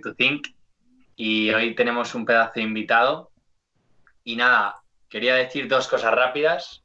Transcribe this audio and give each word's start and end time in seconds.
To 0.00 0.14
Think 0.14 0.48
y 1.16 1.50
hoy 1.50 1.74
tenemos 1.74 2.14
un 2.14 2.24
pedazo 2.24 2.52
de 2.54 2.62
invitado. 2.62 3.30
Y 4.24 4.36
nada, 4.36 4.76
quería 5.10 5.34
decir 5.34 5.68
dos 5.68 5.86
cosas 5.86 6.14
rápidas. 6.14 6.82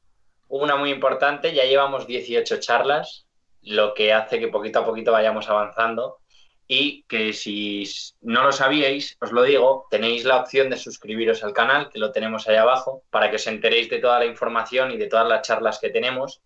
Una 0.49 0.75
muy 0.75 0.91
importante, 0.91 1.54
ya 1.54 1.63
llevamos 1.63 2.05
18 2.05 2.59
charlas, 2.59 3.25
lo 3.62 3.93
que 3.93 4.12
hace 4.12 4.39
que 4.39 4.49
poquito 4.49 4.79
a 4.79 4.86
poquito 4.86 5.13
vayamos 5.13 5.49
avanzando 5.49 6.17
y 6.67 7.04
que 7.04 7.31
si 7.31 7.88
no 8.21 8.43
lo 8.43 8.51
sabíais, 8.51 9.18
os 9.22 9.32
lo 9.32 9.44
digo, 9.44 9.88
tenéis 9.90 10.26
la 10.26 10.38
opción 10.38 10.70
de 10.70 10.78
suscribiros 10.78 11.44
al 11.44 11.54
canal, 11.54 11.90
que 11.90 12.00
lo 12.00 12.12
tenemos 12.12 12.47
ahí 12.47 12.56
abajo, 12.56 13.04
para 13.12 13.29
que 13.29 13.36
os 13.38 13.47
enteréis 13.47 13.90
de 13.90 14.00
toda 14.00 14.20
la 14.20 14.26
información 14.26 14.92
y 14.92 14.97
de 14.97 15.08
todas 15.08 15.28
las 15.28 15.47
charlas 15.47 15.79
que 15.79 15.92
tenemos. 15.92 16.41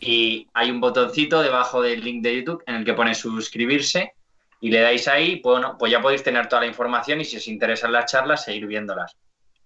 Y 0.00 0.48
hay 0.54 0.70
un 0.70 0.80
botoncito 0.80 1.42
debajo 1.42 1.82
del 1.82 2.02
link 2.02 2.22
de 2.24 2.36
YouTube 2.36 2.64
en 2.66 2.76
el 2.76 2.84
que 2.84 2.94
pone 2.94 3.14
suscribirse 3.14 4.14
y 4.62 4.70
le 4.70 4.80
dais 4.80 5.08
ahí, 5.08 5.40
bueno, 5.42 5.76
pues 5.76 5.90
ya 5.90 6.00
podéis 6.00 6.22
tener 6.22 6.46
toda 6.46 6.62
la 6.62 6.68
información 6.68 7.20
y 7.20 7.24
si 7.24 7.36
os 7.36 7.48
interesan 7.48 7.90
las 7.90 8.10
charlas, 8.10 8.44
seguir 8.44 8.68
viéndolas. 8.68 9.16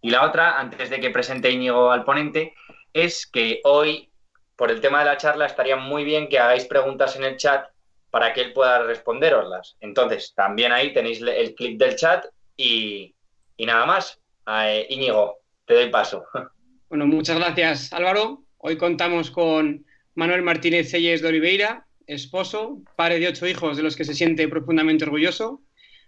Y 0.00 0.08
la 0.08 0.24
otra, 0.24 0.58
antes 0.58 0.88
de 0.88 0.98
que 1.00 1.10
presente 1.10 1.50
Íñigo 1.50 1.92
al 1.92 2.02
ponente, 2.02 2.54
es 2.94 3.26
que 3.26 3.60
hoy, 3.64 4.10
por 4.56 4.70
el 4.70 4.80
tema 4.80 5.00
de 5.00 5.04
la 5.04 5.18
charla, 5.18 5.44
estaría 5.44 5.76
muy 5.76 6.02
bien 6.02 6.30
que 6.30 6.38
hagáis 6.38 6.64
preguntas 6.64 7.14
en 7.14 7.24
el 7.24 7.36
chat 7.36 7.66
para 8.10 8.32
que 8.32 8.40
él 8.40 8.54
pueda 8.54 8.84
responderoslas. 8.84 9.76
Entonces, 9.80 10.32
también 10.34 10.72
ahí 10.72 10.94
tenéis 10.94 11.20
el 11.20 11.54
clip 11.54 11.78
del 11.78 11.96
chat 11.96 12.24
y, 12.56 13.14
nada 13.58 13.84
más. 13.84 14.18
Eh, 14.46 14.86
Íñigo, 14.88 15.40
te 15.66 15.74
doy 15.74 15.90
paso. 15.90 16.24
Bueno, 16.88 17.04
muchas 17.04 17.36
gracias 17.36 17.92
Álvaro. 17.92 18.44
Hoy 18.58 18.78
contamos 18.78 19.32
con 19.32 19.84
Manuel 20.14 20.42
Martínez 20.42 20.88
Selles 20.88 21.20
de 21.20 21.28
Oliveira, 21.28 21.85
esposo, 22.06 22.82
padre 22.96 23.18
de 23.18 23.28
ocho 23.28 23.46
hijos 23.46 23.76
de 23.76 23.82
los 23.82 23.96
que 23.96 24.04
se 24.04 24.14
siente 24.14 24.48
profundamente 24.48 25.04
orgulloso. 25.04 25.62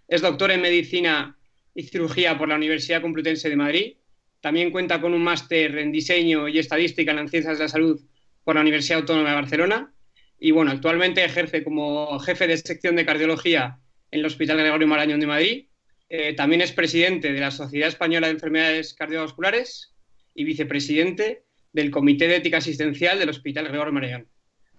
Es 0.07 0.21
doctor 0.21 0.51
en 0.51 0.61
medicina 0.61 1.37
y 1.75 1.83
cirugía 1.83 2.37
por 2.37 2.49
la 2.49 2.55
Universidad 2.55 3.01
Complutense 3.01 3.49
de 3.49 3.55
Madrid. 3.55 3.97
También 4.41 4.71
cuenta 4.71 5.01
con 5.01 5.13
un 5.13 5.23
máster 5.23 5.77
en 5.77 5.91
diseño 5.91 6.47
y 6.47 6.59
estadística 6.59 7.11
en 7.11 7.27
ciencias 7.27 7.57
de 7.57 7.65
la 7.65 7.69
salud 7.69 8.01
por 8.43 8.55
la 8.55 8.61
Universidad 8.61 8.99
Autónoma 8.99 9.29
de 9.29 9.35
Barcelona 9.35 9.93
y 10.39 10.51
bueno, 10.51 10.71
actualmente 10.71 11.23
ejerce 11.23 11.63
como 11.63 12.17
jefe 12.19 12.47
de 12.47 12.57
sección 12.57 12.95
de 12.95 13.05
cardiología 13.05 13.79
en 14.11 14.21
el 14.21 14.25
Hospital 14.25 14.57
Gregorio 14.57 14.87
Marañón 14.87 15.19
de 15.19 15.27
Madrid. 15.27 15.65
Eh, 16.07 16.33
también 16.33 16.61
es 16.61 16.71
presidente 16.71 17.33
de 17.33 17.39
la 17.39 17.51
Sociedad 17.51 17.89
Española 17.89 18.27
de 18.27 18.33
Enfermedades 18.33 18.93
Cardiovasculares 18.93 19.93
y 20.33 20.45
vicepresidente 20.45 21.43
del 21.73 21.91
Comité 21.91 22.27
de 22.27 22.37
Ética 22.37 22.57
Asistencial 22.57 23.19
del 23.19 23.29
Hospital 23.29 23.67
Gregorio 23.67 23.93
Marañón. 23.93 24.27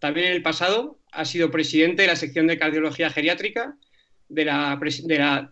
También 0.01 0.27
en 0.27 0.33
el 0.33 0.43
pasado 0.43 0.99
ha 1.13 1.25
sido 1.25 1.51
presidente 1.51 2.03
de 2.03 2.09
la 2.09 2.17
sección 2.17 2.47
de 2.47 2.59
cardiología 2.59 3.11
geriátrica 3.11 3.77
de 4.29 4.45
la, 4.47 4.81
de 5.05 5.19
la, 5.19 5.51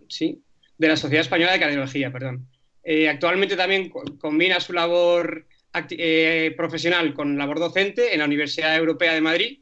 de 0.79 0.89
la 0.89 0.97
Sociedad 0.97 1.21
Española 1.21 1.53
de 1.53 1.61
Cardiología. 1.61 2.11
Perdón. 2.11 2.49
Eh, 2.83 3.09
actualmente 3.09 3.57
también 3.57 3.91
combina 3.91 4.59
su 4.61 4.73
labor 4.73 5.47
eh, 5.91 6.55
profesional 6.57 7.13
con 7.13 7.37
labor 7.37 7.59
docente 7.59 8.15
en 8.15 8.21
la 8.21 8.25
Universidad 8.25 8.75
Europea 8.77 9.13
de 9.13 9.21
Madrid 9.21 9.59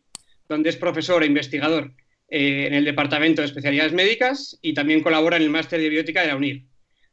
donde 0.49 0.71
es 0.71 0.77
profesor 0.77 1.25
e 1.25 1.27
investigador 1.27 1.93
eh, 2.29 2.69
en 2.69 2.75
el 2.75 2.85
Departamento 2.85 3.43
de 3.43 3.47
Especialidades 3.47 3.93
Médicas 3.93 4.57
y 4.63 4.75
también 4.75 5.03
colabora 5.03 5.37
en 5.37 5.43
el 5.43 5.51
Máster 5.51 5.81
de 5.81 5.89
Biótica 5.89 6.23
de 6.23 6.29
la 6.29 6.37
UNIR. 6.37 6.63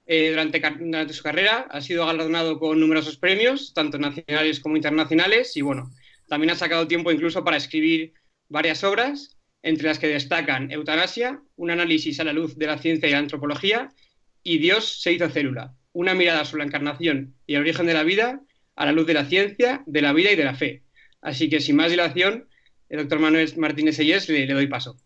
Durante, 0.06 0.60
durante, 0.60 1.14
su 1.14 1.24
carrera 1.24 1.66
ha 1.72 1.82
sido 1.82 2.06
galardonado 2.06 2.60
con 2.60 2.80
numerosos 2.80 3.18
premios, 3.18 3.74
tanto 3.74 3.98
nacionales 3.98 4.60
como 4.60 4.76
internacionales, 4.76 5.56
y 5.56 5.62
bueno, 5.62 5.90
también 6.34 6.50
ha 6.50 6.56
sacado 6.56 6.88
tiempo 6.88 7.12
incluso 7.12 7.44
para 7.44 7.58
escribir 7.58 8.16
varias 8.50 8.84
obras, 8.84 9.38
entre 9.62 9.88
las 9.88 10.00
que 10.00 10.08
destacan 10.08 10.72
Eutanasia, 10.72 11.44
un 11.58 11.70
análisis 11.70 12.20
a 12.20 12.24
la 12.24 12.34
luz 12.34 12.58
de 12.58 12.66
la 12.66 12.80
ciencia 12.80 13.08
y 13.08 13.12
la 13.12 13.20
antropología, 13.20 13.94
y 14.42 14.58
Dios 14.58 15.00
se 15.00 15.14
hizo 15.14 15.30
célula, 15.30 15.76
una 15.92 16.16
mirada 16.16 16.44
sobre 16.44 16.64
la 16.64 16.70
encarnación 16.70 17.36
y 17.46 17.54
el 17.54 17.62
origen 17.62 17.86
de 17.86 17.94
la 17.94 18.02
vida 18.02 18.42
a 18.76 18.86
la 18.88 18.94
luz 18.94 19.06
de 19.06 19.14
la 19.14 19.26
ciencia, 19.26 19.84
de 19.86 20.02
la 20.02 20.12
vida 20.12 20.32
y 20.32 20.36
de 20.36 20.44
la 20.44 20.56
fe. 20.56 20.82
Así 21.22 21.52
que 21.52 21.62
sin 21.62 21.76
más 21.76 21.92
dilación, 21.92 22.48
el 22.90 23.02
doctor 23.02 23.20
Manuel 23.20 23.54
Martínez 23.58 23.98
Sellés, 23.98 24.28
le, 24.28 24.48
doy 24.48 24.66
paso. 24.66 24.98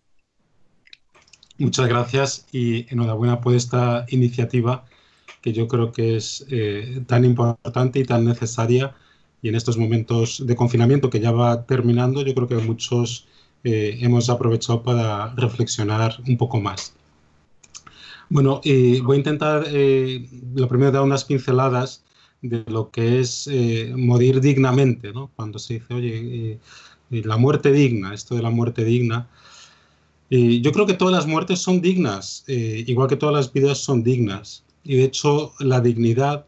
Muchas 1.57 1.89
gracias 1.89 2.47
y 2.53 2.85
enhorabuena 2.89 3.41
por 3.41 3.53
esta 3.53 4.05
iniciativa 4.07 4.85
que 5.41 5.51
yo 5.51 5.67
creo 5.67 5.91
que 5.91 6.15
es 6.15 6.45
eh, 6.49 7.03
tan 7.05 7.25
importante 7.25 7.99
y 7.99 8.05
tan 8.05 8.23
necesaria 8.23 8.95
y 9.41 9.49
en 9.49 9.55
estos 9.55 9.77
momentos 9.77 10.45
de 10.45 10.55
confinamiento 10.55 11.09
que 11.09 11.19
ya 11.19 11.31
va 11.31 11.65
terminando, 11.65 12.23
yo 12.23 12.33
creo 12.33 12.47
que 12.47 12.55
muchos 12.57 13.27
eh, 13.63 13.97
hemos 14.01 14.29
aprovechado 14.29 14.83
para 14.83 15.33
reflexionar 15.35 16.17
un 16.27 16.37
poco 16.37 16.59
más. 16.59 16.93
Bueno, 18.29 18.61
eh, 18.63 18.99
voy 19.03 19.15
a 19.15 19.19
intentar, 19.19 19.65
lo 20.55 20.67
primero, 20.67 20.91
dar 20.91 21.03
unas 21.03 21.23
pinceladas 21.23 22.03
de 22.41 22.63
lo 22.67 22.91
que 22.91 23.19
es 23.19 23.49
morir 23.95 24.41
dignamente, 24.41 25.13
¿no? 25.13 25.31
Cuando 25.35 25.59
se 25.59 25.75
dice, 25.75 25.93
oye, 25.93 26.59
la 27.09 27.37
muerte 27.37 27.71
digna, 27.71 28.13
esto 28.13 28.35
de 28.35 28.41
la 28.41 28.49
muerte 28.49 28.83
digna. 28.83 29.27
yo 30.29 30.71
creo 30.71 30.85
que 30.85 30.93
todas 30.93 31.13
las 31.13 31.27
muertes 31.27 31.59
son 31.59 31.81
dignas, 31.81 32.43
eh, 32.47 32.83
igual 32.87 33.07
que 33.07 33.15
todas 33.15 33.35
las 33.35 33.53
vidas 33.53 33.77
son 33.79 34.03
dignas. 34.03 34.63
Y 34.83 34.97
de 34.97 35.03
hecho, 35.05 35.53
la 35.59 35.81
dignidad 35.81 36.46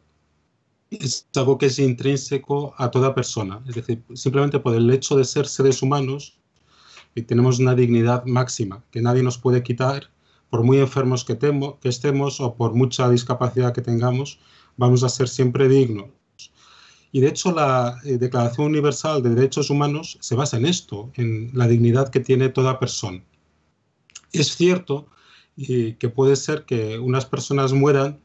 es 0.92 1.28
algo 1.36 1.58
que 1.58 1.68
es 1.68 1.80
intrínseco 1.80 2.74
a 2.78 2.90
toda 2.90 3.14
persona. 3.14 3.62
Es 3.68 3.76
decir, 3.76 4.04
simplemente 4.14 4.60
por 4.60 4.76
el 4.76 4.90
hecho 4.90 5.16
de 5.16 5.26
ser 5.26 5.48
seres 5.48 5.82
humanos, 5.82 6.38
y 7.16 7.24
tenemos 7.24 7.60
una 7.60 7.76
dignidad 7.76 8.26
máxima 8.26 8.84
que 8.92 9.02
nadie 9.02 9.24
nos 9.24 9.38
puede 9.38 9.64
quitar, 9.64 10.10
por 10.50 10.64
muy 10.64 10.80
enfermos 10.80 11.24
que, 11.24 11.36
temo, 11.36 11.80
que 11.80 11.90
estemos 11.90 12.40
o 12.42 12.56
por 12.56 12.74
mucha 12.74 13.10
discapacidad 13.10 13.74
que 13.74 13.82
tengamos, 13.82 14.40
vamos 14.78 15.04
a 15.04 15.10
ser 15.10 15.28
siempre 15.28 15.68
dignos. 15.68 16.10
Y 17.12 17.22
de 17.22 17.28
hecho 17.28 17.52
la 17.52 17.98
eh, 18.04 18.18
Declaración 18.18 18.68
Universal 18.68 19.22
de 19.22 19.34
Derechos 19.34 19.70
Humanos 19.70 20.18
se 20.22 20.36
basa 20.36 20.58
en 20.58 20.66
esto, 20.66 21.12
en 21.16 21.52
la 21.54 21.68
dignidad 21.68 22.10
que 22.10 22.20
tiene 22.20 22.50
toda 22.50 22.80
persona. 22.80 23.24
Es 24.32 24.56
cierto 24.56 25.08
eh, 25.58 25.98
que 26.00 26.10
puede 26.10 26.36
ser 26.36 26.66
que 26.66 27.00
unas 27.00 27.26
personas 27.26 27.74
mueran 27.74 28.20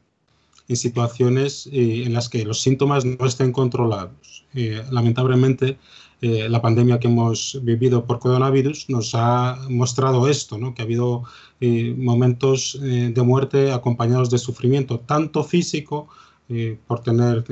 en 0.67 0.75
situaciones 0.75 1.67
eh, 1.71 2.03
en 2.05 2.13
las 2.13 2.29
que 2.29 2.45
los 2.45 2.61
síntomas 2.61 3.05
no 3.05 3.25
estén 3.25 3.51
controlados. 3.51 4.45
lamentablemente, 4.91 5.77
la 6.21 6.61
pandemia 6.61 6.97
que 6.97 7.09
hemos 7.09 7.59
vivido 7.61 8.05
por 8.05 8.19
coronavirus 8.19 8.89
nos 8.89 9.13
ha 9.13 9.59
mostrado 9.69 10.29
esto, 10.29 10.57
¿no? 10.57 10.73
que 10.73 10.81
ha 10.81 10.85
habido 10.85 11.23
momentos 11.97 12.79
de 12.81 13.21
muerte 13.21 13.73
acompañados 13.73 14.29
de 14.29 14.37
sufrimiento, 14.37 15.01
tanto 15.01 15.43
físico, 15.43 16.07
por 16.87 17.01
tener 17.01 17.43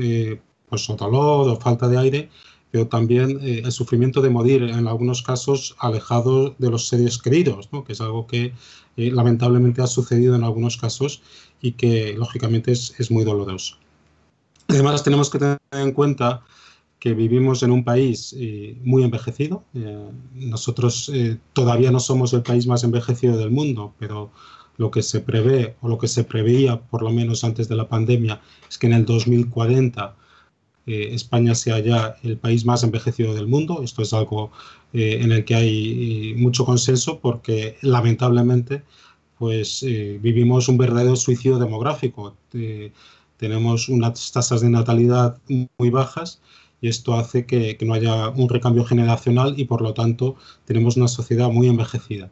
pues, 0.70 0.88
dolor 0.88 1.50
o 1.50 1.60
falta 1.60 1.90
de 1.90 1.98
aire, 1.98 2.30
pero 2.74 2.88
también 2.88 3.38
eh, 3.44 3.62
el 3.64 3.72
sufrimiento 3.72 4.20
de 4.20 4.32
morir, 4.32 4.64
en 4.64 4.88
algunos 4.88 5.22
casos 5.22 5.76
alejado 5.78 6.56
de 6.58 6.72
los 6.72 6.88
seres 6.88 7.20
queridos, 7.20 7.70
que 7.86 7.94
es 7.94 8.02
algo 8.02 8.26
que 8.26 8.52
eh, 8.98 9.12
lamentablemente 9.12 9.84
ha 9.84 9.86
sucedido 9.86 10.34
en 10.34 10.44
algunos 10.44 10.76
casos 10.78 11.22
y 11.62 11.74
que 11.74 12.16
lógicamente 12.18 12.72
es, 12.72 13.00
es, 13.00 13.12
muy 13.12 13.26
doloroso. 13.26 13.78
Además 14.70 15.04
tenemos 15.04 15.30
que 15.30 15.38
tener 15.38 15.60
en 15.72 15.92
cuenta 15.92 16.42
que 16.98 17.14
vivimos 17.14 17.62
en 17.62 17.70
un 17.70 17.84
país 17.84 18.36
eh, 18.40 18.76
muy 18.84 19.04
envejecido. 19.04 19.64
nosotros 20.34 21.12
todavía 21.54 21.92
no 21.92 22.00
somos 22.00 22.34
el 22.34 22.42
país 22.42 22.66
más 22.66 22.84
envejecido 22.84 23.38
del 23.38 23.52
mundo, 23.52 23.94
pero 24.00 24.32
lo 24.78 24.90
que 24.90 25.04
se 25.04 25.20
prevé 25.20 25.76
o 25.82 25.90
lo 25.90 26.00
que 26.00 26.08
se 26.08 26.24
preveía, 26.24 26.82
por 26.82 27.04
lo 27.04 27.12
menos 27.12 27.44
antes 27.44 27.70
de 27.70 27.76
la 27.76 27.88
pandemia, 27.88 28.42
es 28.68 28.80
que 28.80 28.88
en 28.88 28.94
el 28.94 29.06
2040 29.06 30.16
eh, 30.86 31.10
España 31.14 31.56
sea 31.56 31.80
ya 31.80 32.18
el 32.24 32.38
país 32.38 32.66
más 32.66 32.84
envejecido 32.84 33.34
del 33.34 33.48
mundo. 33.48 33.82
Esto 33.84 34.02
es 34.02 34.14
algo 34.14 34.52
eh, 34.92 35.20
en 35.22 35.32
el 35.32 35.46
que 35.46 35.56
hay 35.56 36.32
eh, 36.32 36.36
mucho 36.38 36.66
consenso 36.66 37.20
porque 37.20 37.78
lamentablemente 37.82 38.84
pues 39.38 39.84
vivimos 40.22 40.70
un 40.70 40.78
verdadero 40.78 41.18
suicidio 41.18 41.60
demográfico. 41.60 42.34
tenemos 43.38 43.90
unas 43.90 44.32
tasas 44.32 44.62
de 44.62 44.70
natalidad 44.70 45.38
muy 45.78 45.90
bajas 45.90 46.40
y 46.80 46.88
esto 46.88 47.16
hace 47.16 47.46
que, 47.46 47.76
que 47.76 47.86
no 47.86 47.94
haya 47.94 48.30
un 48.30 48.48
recambio 48.48 48.86
generacional 48.86 49.56
y 49.58 49.66
por 49.66 49.82
lo 49.82 49.94
tanto 49.94 50.36
tenemos 50.66 50.96
una 50.96 51.10
sociedad 51.10 51.50
muy 51.50 51.68
envejecida. 51.68 52.32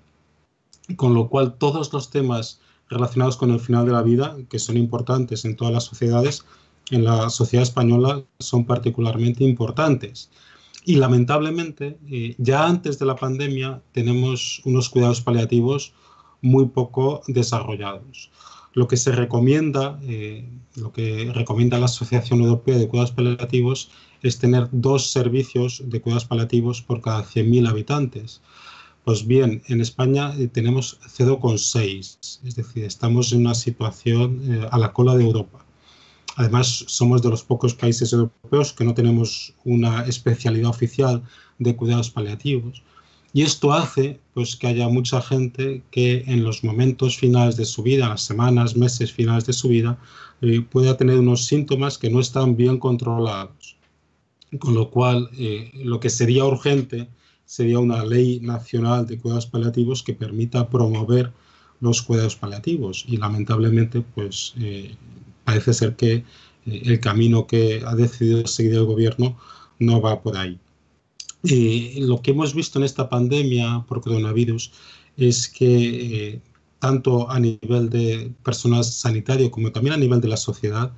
Con 0.96 1.14
lo 1.14 1.28
cual 1.28 1.56
todos 1.56 1.92
los 1.92 2.12
temas 2.12 2.62
relacionados 2.90 3.36
con 3.36 3.52
el 3.52 3.60
final 3.60 3.86
de 3.86 3.94
la 3.94 4.04
vida, 4.04 4.38
que 4.50 4.60
son 4.60 4.78
importantes 4.78 5.44
en 5.44 5.58
todas 5.58 5.74
las 5.74 5.86
sociedades, 5.86 6.46
en 6.90 7.04
la 7.04 7.30
sociedad 7.30 7.64
española 7.64 8.24
son 8.40 8.66
particularmente 8.66 9.44
importantes. 9.44 10.30
Y 10.84 10.96
lamentablemente, 10.96 12.00
eh, 12.10 12.36
ya 12.38 12.66
antes 12.66 12.98
de 12.98 13.06
la 13.06 13.16
pandemia 13.16 13.82
tenemos 13.92 14.62
unos 14.66 14.90
cuidados 14.90 15.22
paliativos 15.22 15.94
muy 16.42 16.66
poco 16.68 17.22
desarrollados. 17.28 18.32
Lo 18.74 18.88
que 18.88 18.98
se 18.98 19.12
recomienda, 19.12 20.00
eh, 20.04 20.50
lo 20.76 20.92
que 20.92 21.32
recomienda 21.34 21.78
la 21.78 21.86
Asociación 21.86 22.42
Europea 22.42 22.78
de 22.78 22.88
Cuidados 22.88 23.12
Paliativos 23.12 23.92
es 24.22 24.40
tener 24.40 24.70
dos 24.72 25.12
servicios 25.12 25.84
de 25.86 26.02
cuidados 26.02 26.26
paliativos 26.26 26.82
por 26.82 27.02
cada 27.02 27.24
100.000 27.24 27.68
habitantes. 27.68 28.42
Pues 29.04 29.26
bien, 29.26 29.64
en 29.68 29.82
España 29.82 30.34
eh, 30.38 30.48
tenemos 30.48 31.00
0,6, 31.18 32.40
es 32.44 32.56
decir, 32.56 32.86
estamos 32.86 33.34
en 33.34 33.40
una 33.42 33.56
situación 33.56 34.42
eh, 34.44 34.68
a 34.70 34.78
la 34.78 34.94
cola 34.94 35.16
de 35.16 35.26
Europa. 35.26 35.66
Además, 36.42 36.86
somos 36.88 37.22
de 37.22 37.30
los 37.30 37.44
pocos 37.44 37.76
países 37.76 38.14
europeos 38.14 38.74
que 38.74 38.84
no 38.84 38.96
tenemos 38.96 39.54
una 39.64 40.06
especialidad 40.06 40.72
oficial 40.72 41.22
de 41.60 41.76
cuidados 41.76 42.10
paliativos. 42.10 42.82
Y 43.32 43.44
esto 43.44 43.72
hace 43.74 44.20
pues, 44.34 44.56
que 44.56 44.66
haya 44.66 44.90
mucha 44.90 45.22
gente 45.22 45.84
que 45.92 46.24
en 46.26 46.44
los 46.44 46.64
momentos 46.64 47.16
finales 47.16 47.58
de 47.58 47.66
su 47.66 47.84
vida, 47.84 48.10
las 48.10 48.24
semanas, 48.24 48.76
meses 48.76 49.14
finales 49.14 49.46
de 49.46 49.54
su 49.54 49.68
vida, 49.68 50.00
eh, 50.42 50.62
pueda 50.62 50.98
tener 50.98 51.20
unos 51.20 51.46
síntomas 51.46 52.00
que 52.00 52.10
no 52.10 52.20
están 52.20 52.58
bien 52.58 52.80
controlados. 52.80 53.78
Con 54.58 54.74
lo 54.74 54.90
cual, 54.90 55.30
eh, 55.38 55.70
lo 55.76 56.00
que 56.00 56.10
sería 56.10 56.44
urgente 56.44 57.08
sería 57.46 57.78
una 57.78 58.04
ley 58.04 58.40
nacional 58.40 59.06
de 59.06 59.20
cuidados 59.20 59.46
paliativos 59.46 60.02
que 60.02 60.16
permita 60.16 60.68
promover 60.68 61.32
los 61.82 62.02
cuidados 62.02 62.36
paliativos. 62.36 63.06
Y 63.08 63.18
lamentablemente, 63.18 64.02
pues 64.02 64.56
eh, 64.60 64.96
parece 65.44 65.74
ser 65.74 65.96
que 65.96 66.14
eh, 66.14 66.24
el 66.86 67.00
camino 67.00 67.48
que 67.48 67.84
ha 67.86 67.96
decidido 67.96 68.46
seguir 68.48 68.76
el 68.76 68.86
gobierno 68.86 69.38
no 69.80 70.02
va 70.02 70.22
por 70.22 70.38
ahí. 70.38 70.60
lo 71.44 72.22
que 72.22 72.32
hemos 72.32 72.54
visto 72.54 72.78
en 72.78 72.86
esta 72.86 73.10
pandemia 73.10 73.84
por 73.88 74.02
coronavirus 74.02 74.72
es 75.18 75.48
que 75.48 76.34
eh, 76.36 76.42
tanto 76.80 77.30
a 77.30 77.40
nivel 77.40 77.90
de 77.90 78.32
personal 78.44 78.84
sanitario 78.84 79.50
como 79.52 79.72
también 79.72 79.96
a 79.96 79.98
nivel 79.98 80.22
de 80.22 80.28
la 80.28 80.38
sociedad, 80.38 80.92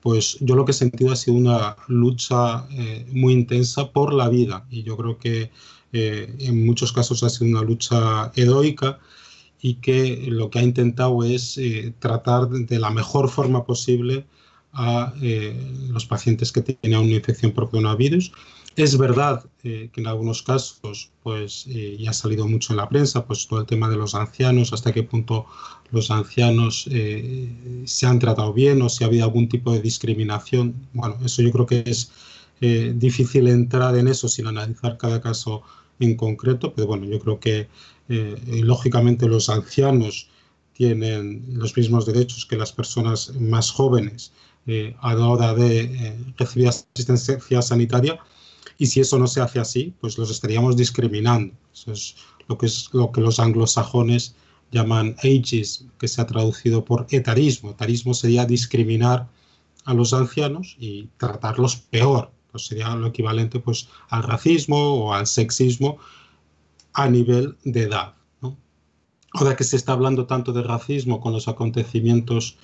pues 0.00 0.36
yo 0.40 0.56
lo 0.56 0.64
que 0.64 0.72
he 0.72 0.74
sentido 0.74 1.12
ha 1.12 1.16
sido 1.16 1.36
una 1.36 1.76
lucha 1.88 2.66
eh, 2.70 3.06
muy 3.12 3.32
intensa 3.32 3.92
por 3.92 4.12
la 4.12 4.28
vida 4.28 4.66
y 4.70 4.82
yo 4.82 4.96
creo 4.96 5.18
que 5.18 5.50
en 5.94 6.64
muchos 6.64 6.90
casos 6.90 7.22
ha 7.22 7.28
sido 7.28 7.50
una 7.50 7.60
lucha 7.60 8.32
heroica 8.34 8.98
y 9.64 9.74
que 9.74 10.24
lo 10.26 10.50
que 10.50 10.58
ha 10.58 10.62
intentado 10.62 11.22
es 11.22 11.56
eh, 11.56 11.94
tratar 12.00 12.48
de 12.48 12.78
la 12.80 12.90
mejor 12.90 13.30
forma 13.30 13.64
posible 13.64 14.26
a 14.72 15.14
eh, 15.22 15.54
los 15.88 16.04
pacientes 16.04 16.50
que 16.50 16.62
tenían 16.62 17.02
una 17.02 17.14
infección 17.14 17.52
por 17.52 17.70
coronavirus. 17.70 18.32
Es 18.74 18.98
verdad 18.98 19.44
eh, 19.62 19.90
que 19.92 20.00
en 20.00 20.08
algunos 20.08 20.42
casos, 20.42 21.10
pues 21.22 21.66
ya 21.66 22.10
ha 22.10 22.12
salido 22.14 22.48
mucho 22.48 22.72
en 22.72 22.78
la 22.78 22.88
prensa, 22.88 23.24
pues 23.24 23.46
todo 23.46 23.60
el 23.60 23.66
tema 23.66 23.88
de 23.88 23.96
los 23.96 24.16
ancianos, 24.16 24.72
hasta 24.72 24.92
qué 24.92 25.04
punto 25.04 25.46
los 25.92 26.10
ancianos 26.10 26.88
se 27.84 28.06
han 28.06 28.18
tratado 28.18 28.52
bien 28.54 28.80
o 28.82 28.88
si 28.88 29.04
ha 29.04 29.08
habido 29.08 29.24
algún 29.26 29.48
tipo 29.48 29.72
de 29.72 29.82
discriminación. 29.82 30.74
Bueno, 30.94 31.18
eso 31.22 31.42
yo 31.42 31.52
creo 31.52 31.66
que 31.66 31.84
es 31.86 32.10
difícil 32.94 33.46
entrar 33.46 33.96
en 33.96 34.08
eso 34.08 34.26
sin 34.26 34.46
analizar 34.46 34.96
cada 34.96 35.20
caso 35.20 35.62
en 36.02 36.16
concreto, 36.16 36.72
pero 36.74 36.86
bueno, 36.88 37.06
yo 37.06 37.18
creo 37.20 37.38
que 37.38 37.68
eh, 38.08 38.36
lógicamente 38.62 39.28
los 39.28 39.48
ancianos 39.48 40.28
tienen 40.72 41.44
los 41.52 41.76
mismos 41.76 42.06
derechos 42.06 42.46
que 42.46 42.56
las 42.56 42.72
personas 42.72 43.34
más 43.38 43.70
jóvenes 43.70 44.32
eh, 44.66 44.94
a 45.00 45.14
la 45.14 45.26
hora 45.28 45.54
de 45.54 45.80
eh, 45.80 46.18
recibir 46.36 46.68
asistencia 46.68 47.62
sanitaria 47.62 48.18
y 48.78 48.86
si 48.86 49.00
eso 49.00 49.18
no 49.18 49.26
se 49.26 49.40
hace 49.40 49.60
así, 49.60 49.94
pues 50.00 50.18
los 50.18 50.30
estaríamos 50.30 50.76
discriminando. 50.76 51.54
Eso 51.72 51.92
es 51.92 52.16
lo 52.48 52.58
que, 52.58 52.66
es 52.66 52.88
lo 52.92 53.12
que 53.12 53.20
los 53.20 53.38
anglosajones 53.38 54.34
llaman 54.72 55.14
ageism, 55.18 55.88
que 55.98 56.08
se 56.08 56.20
ha 56.20 56.26
traducido 56.26 56.84
por 56.84 57.06
etarismo. 57.10 57.70
Etarismo 57.70 58.14
sería 58.14 58.44
discriminar 58.46 59.28
a 59.84 59.94
los 59.94 60.12
ancianos 60.12 60.76
y 60.78 61.08
tratarlos 61.16 61.76
peor. 61.76 62.32
Pues 62.52 62.66
sería 62.66 62.94
lo 62.94 63.08
equivalente 63.08 63.58
pues, 63.58 63.88
al 64.10 64.22
racismo 64.22 64.76
o 64.76 65.14
al 65.14 65.26
sexismo 65.26 65.98
a 66.92 67.08
nivel 67.08 67.56
de 67.64 67.82
edad. 67.82 68.14
Ahora 69.34 69.56
que 69.56 69.64
se 69.64 69.76
está 69.76 69.92
hablando 69.92 70.26
tanto 70.26 70.52
de 70.52 70.62
racismo 70.62 71.20
con 71.20 71.32
los 71.32 71.48
acontecimientos 71.48 72.58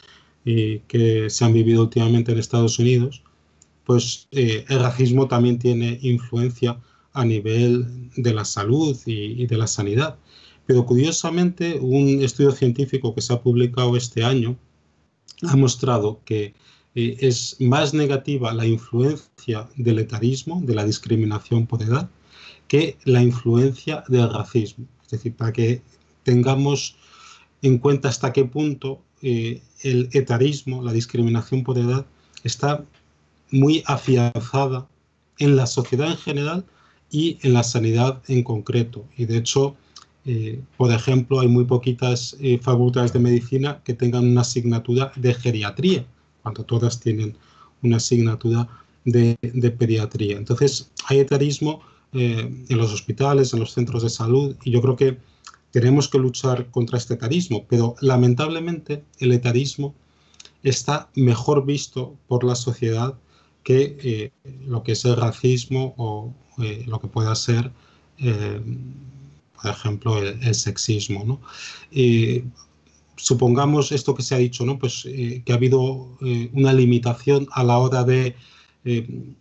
eh, 0.45 0.83
que 0.87 1.31
se 1.31 1.45
han 1.45 1.55
vivido 1.55 1.83
últimamente 1.83 2.33
en 2.33 2.39
Estados 2.39 2.79
Unidos, 2.79 3.23
pues 3.85 4.29
eh, 4.33 4.67
el 4.69 4.81
racismo 4.81 5.29
también 5.29 5.59
tiene 5.59 5.99
influencia 6.03 6.79
a 7.15 7.25
nivel 7.25 8.11
de 8.17 8.35
la 8.35 8.45
salud 8.45 8.97
y, 9.07 9.47
de 9.47 9.57
la 9.57 9.67
sanidad. 9.67 10.19
Pero 10.67 10.85
curiosamente, 10.85 11.79
un 11.81 12.23
estudio 12.23 12.53
científico 12.53 13.15
que 13.15 13.23
se 13.23 13.33
ha 13.33 13.41
publicado 13.41 13.97
este 13.97 14.23
año 14.25 14.57
ha 15.49 15.57
mostrado 15.57 16.21
que 16.27 16.55
eh, 17.01 17.17
es 17.21 17.57
más 17.61 17.95
negativa 17.95 18.53
la 18.53 18.67
influencia 18.67 19.69
del 19.77 20.01
etarismo, 20.01 20.61
de 20.65 20.75
la 20.75 20.85
discriminación 20.85 21.65
por 21.65 21.81
edad, 21.81 22.11
que 22.67 22.97
la 23.05 23.23
influencia 23.23 24.03
del 24.09 24.29
racismo. 24.29 24.85
Es 25.05 25.11
decir, 25.11 25.33
para 25.37 25.53
que 25.53 25.81
tengamos 26.25 26.97
en 27.63 27.79
cuenta 27.79 28.09
hasta 28.09 28.33
qué 28.33 28.45
punto 28.45 29.01
eh, 29.23 29.63
el 29.85 30.09
etarismo, 30.13 30.83
la 30.83 30.93
discriminación 30.93 31.63
por 31.63 31.79
edad, 31.79 32.05
está 32.43 32.85
muy 33.53 33.85
afianzada 33.87 34.89
en 35.39 35.55
la 35.55 35.69
sociedad 35.69 36.11
en 36.11 36.17
general 36.17 36.65
y 37.13 37.39
en 37.43 37.53
la 37.53 37.63
sanidad 37.63 38.21
en 38.27 38.43
concreto. 38.43 39.05
Y 39.17 39.27
de 39.27 39.37
hecho, 39.37 39.77
eh, 40.25 40.61
por 40.77 40.91
ejemplo, 40.91 41.39
hay 41.39 41.47
muy 41.47 41.65
poquitas 41.65 42.37
facultades 42.61 43.13
de 43.13 43.21
medicina 43.21 43.83
que 43.85 43.95
tengan 43.95 44.27
una 44.27 44.41
asignatura 44.41 45.13
de 45.15 45.33
geriatría, 45.33 46.05
cuando 46.49 46.65
todas 46.65 46.99
tienen 46.99 47.37
una 47.83 47.99
asignatura 47.99 48.67
de, 49.05 49.37
pediatría. 49.79 50.39
Entonces, 50.39 50.91
hay 51.07 51.19
etarismo 51.19 51.81
eh, 52.15 52.65
en 52.69 52.79
los 52.79 52.91
hospitales, 52.91 53.53
en 53.53 53.61
los 53.61 53.73
centros 53.73 54.03
de 54.03 54.09
salud, 54.09 54.57
y 54.65 54.71
yo 54.71 54.81
creo 54.81 54.97
que 54.97 55.19
tenemos 55.71 56.09
que 56.09 56.19
luchar 56.19 56.71
contra 56.71 56.97
este 56.97 57.15
etarismo, 57.15 57.67
pero 57.69 57.97
lamentablemente 58.01 59.05
el 59.19 59.33
etarismo 59.33 59.95
está 60.63 61.11
mejor 61.15 61.67
visto 61.67 62.15
por 62.27 62.45
la 62.45 62.55
sociedad 62.55 63.15
que 63.63 63.99
eh, 64.03 64.33
lo 64.67 64.83
que 64.83 64.93
es 64.93 65.05
el 65.05 65.17
racismo 65.17 65.95
o 65.99 66.33
eh, 66.63 66.85
lo 66.87 66.99
que 66.99 67.09
pueda 67.09 67.35
ser, 67.35 67.71
por 68.17 69.71
ejemplo, 69.71 70.19
el, 70.19 70.55
sexismo. 70.55 71.25
¿no? 71.25 71.41
Supongamos 73.19 73.93
esto 73.93 74.15
que 74.15 74.23
se 74.23 74.35
ha 74.35 74.39
dicho, 74.39 74.65
¿no? 74.65 74.79
pues, 74.79 75.03
que 75.03 75.53
ha 75.53 75.55
habido 75.55 76.17
una 76.53 76.73
limitación 76.73 77.47
a 77.53 77.63
la 77.63 77.79
hora 77.79 78.05
de 78.05 78.35
eh, 78.91 79.35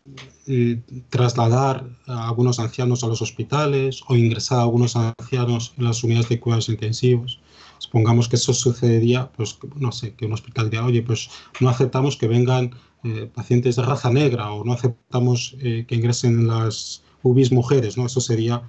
eh, 0.48 0.82
trasladar 1.10 1.88
a 2.08 2.28
algunos 2.28 2.60
ancianos 2.60 3.04
a 3.04 3.08
los 3.08 3.22
hospitales 3.22 4.02
o 4.08 4.16
ingresar 4.16 4.60
a 4.60 4.64
algunos 4.64 4.96
ancianos 4.96 5.74
en 5.78 5.86
las 5.86 6.04
unidades 6.04 6.28
de 6.28 6.40
cuidados 6.40 6.68
intensivos. 6.68 7.40
Supongamos 7.78 8.28
que 8.28 8.36
eso 8.36 8.54
sucedería, 8.54 9.32
pues 9.32 9.58
no 9.76 9.92
sé, 9.92 10.16
que 10.16 10.26
un 10.26 10.34
hospital 10.34 10.70
diría, 10.70 10.86
oye, 10.86 11.02
pues 11.02 11.30
no 11.62 11.70
aceptamos 11.70 12.18
que 12.18 12.28
vengan 12.28 12.76
eh, 13.04 13.30
pacientes 13.34 13.76
de 13.78 13.84
raza 13.84 14.12
negra 14.12 14.52
o 14.52 14.66
no 14.66 14.74
aceptamos 14.74 15.56
que 15.60 15.96
ingresen 15.96 16.40
en 16.40 16.48
las 16.48 17.04
UBIs 17.22 17.52
mujeres, 17.52 17.98
¿no? 17.98 18.08
Eso 18.08 18.20
sería 18.20 18.64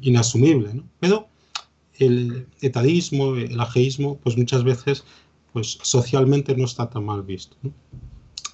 inasumible, 0.00 0.72
¿no? 0.72 0.84
Pero 1.00 1.28
el 2.06 2.46
etadismo, 2.60 3.36
el 3.36 3.60
ageísmo, 3.60 4.18
pues 4.22 4.36
muchas 4.36 4.64
veces, 4.64 5.04
pues 5.52 5.78
socialmente 5.82 6.56
no 6.56 6.64
está 6.64 6.88
tan 6.88 7.04
mal 7.04 7.22
visto, 7.22 7.56
¿no? 7.62 7.72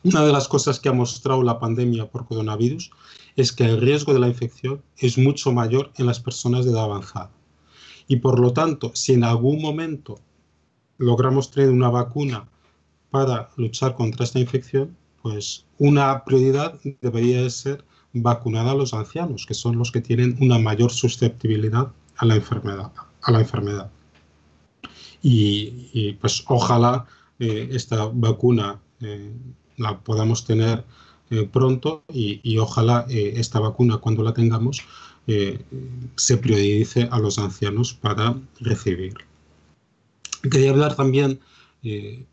Una 0.05 0.25
de 0.25 0.33
las 0.33 0.47
cosas 0.47 0.79
que 0.79 0.89
ha 0.89 0.93
mostrado 0.93 1.43
la 1.43 1.59
pandemia 1.59 2.07
por 2.07 2.25
coronavirus 2.25 2.91
es 3.35 3.53
que 3.53 3.65
el 3.65 3.81
riesgo 3.81 4.13
de 4.13 4.21
la 4.21 4.29
infección 4.29 4.81
es 4.97 5.19
mucho 5.19 5.53
mayor 5.53 5.91
en 5.97 6.07
las 6.07 6.21
personas 6.21 6.65
de 6.65 6.71
edad 6.71 6.85
avanzada. 6.85 7.31
Y 8.07 8.17
por 8.17 8.39
lo 8.39 8.53
tanto, 8.53 8.93
si 8.95 9.15
en 9.15 9.25
algún 9.25 9.61
momento 9.61 10.21
logramos 10.99 11.51
tener 11.51 11.71
una 11.71 11.91
vacuna 11.91 12.49
para 13.11 13.51
luchar 13.57 13.97
contra 13.97 14.25
esta 14.25 14.39
infección, 14.39 14.97
pues 15.21 15.67
una 15.79 16.25
prioridad 16.25 16.79
debería 17.01 17.49
ser 17.51 17.85
vacunar 18.13 18.69
a 18.69 18.75
los 18.75 18.95
ancianos, 18.95 19.47
que 19.47 19.55
son 19.55 19.79
los 19.79 19.91
que 19.91 20.01
tienen 20.01 20.37
una 20.41 20.59
mayor 20.59 20.91
susceptibilidad 20.93 21.93
a 22.17 22.25
la 22.25 22.37
enfermedad. 22.37 22.93
A 23.29 23.31
la 23.31 23.41
enfermedad. 23.41 23.91
Y, 25.23 26.13
pues 26.15 26.45
ojalá 26.47 27.05
eh, 27.39 27.69
esta 27.73 28.07
vacuna 28.11 28.81
eh, 29.03 29.33
la 29.77 29.99
podamos 29.99 30.47
tener 30.47 30.83
eh, 31.29 31.47
pronto 31.53 32.05
y, 32.11 32.57
ojalá 32.57 33.05
esta 33.11 33.61
vacuna 33.61 33.99
cuando 33.99 34.23
la 34.23 34.33
tengamos 34.33 34.83
se 36.17 36.39
priorice 36.39 37.07
a 37.11 37.19
los 37.19 37.39
ancianos 37.39 37.93
para 37.93 38.35
recibir. 38.61 39.13
Quería 40.51 40.71
hablar 40.71 40.97
también, 40.97 41.39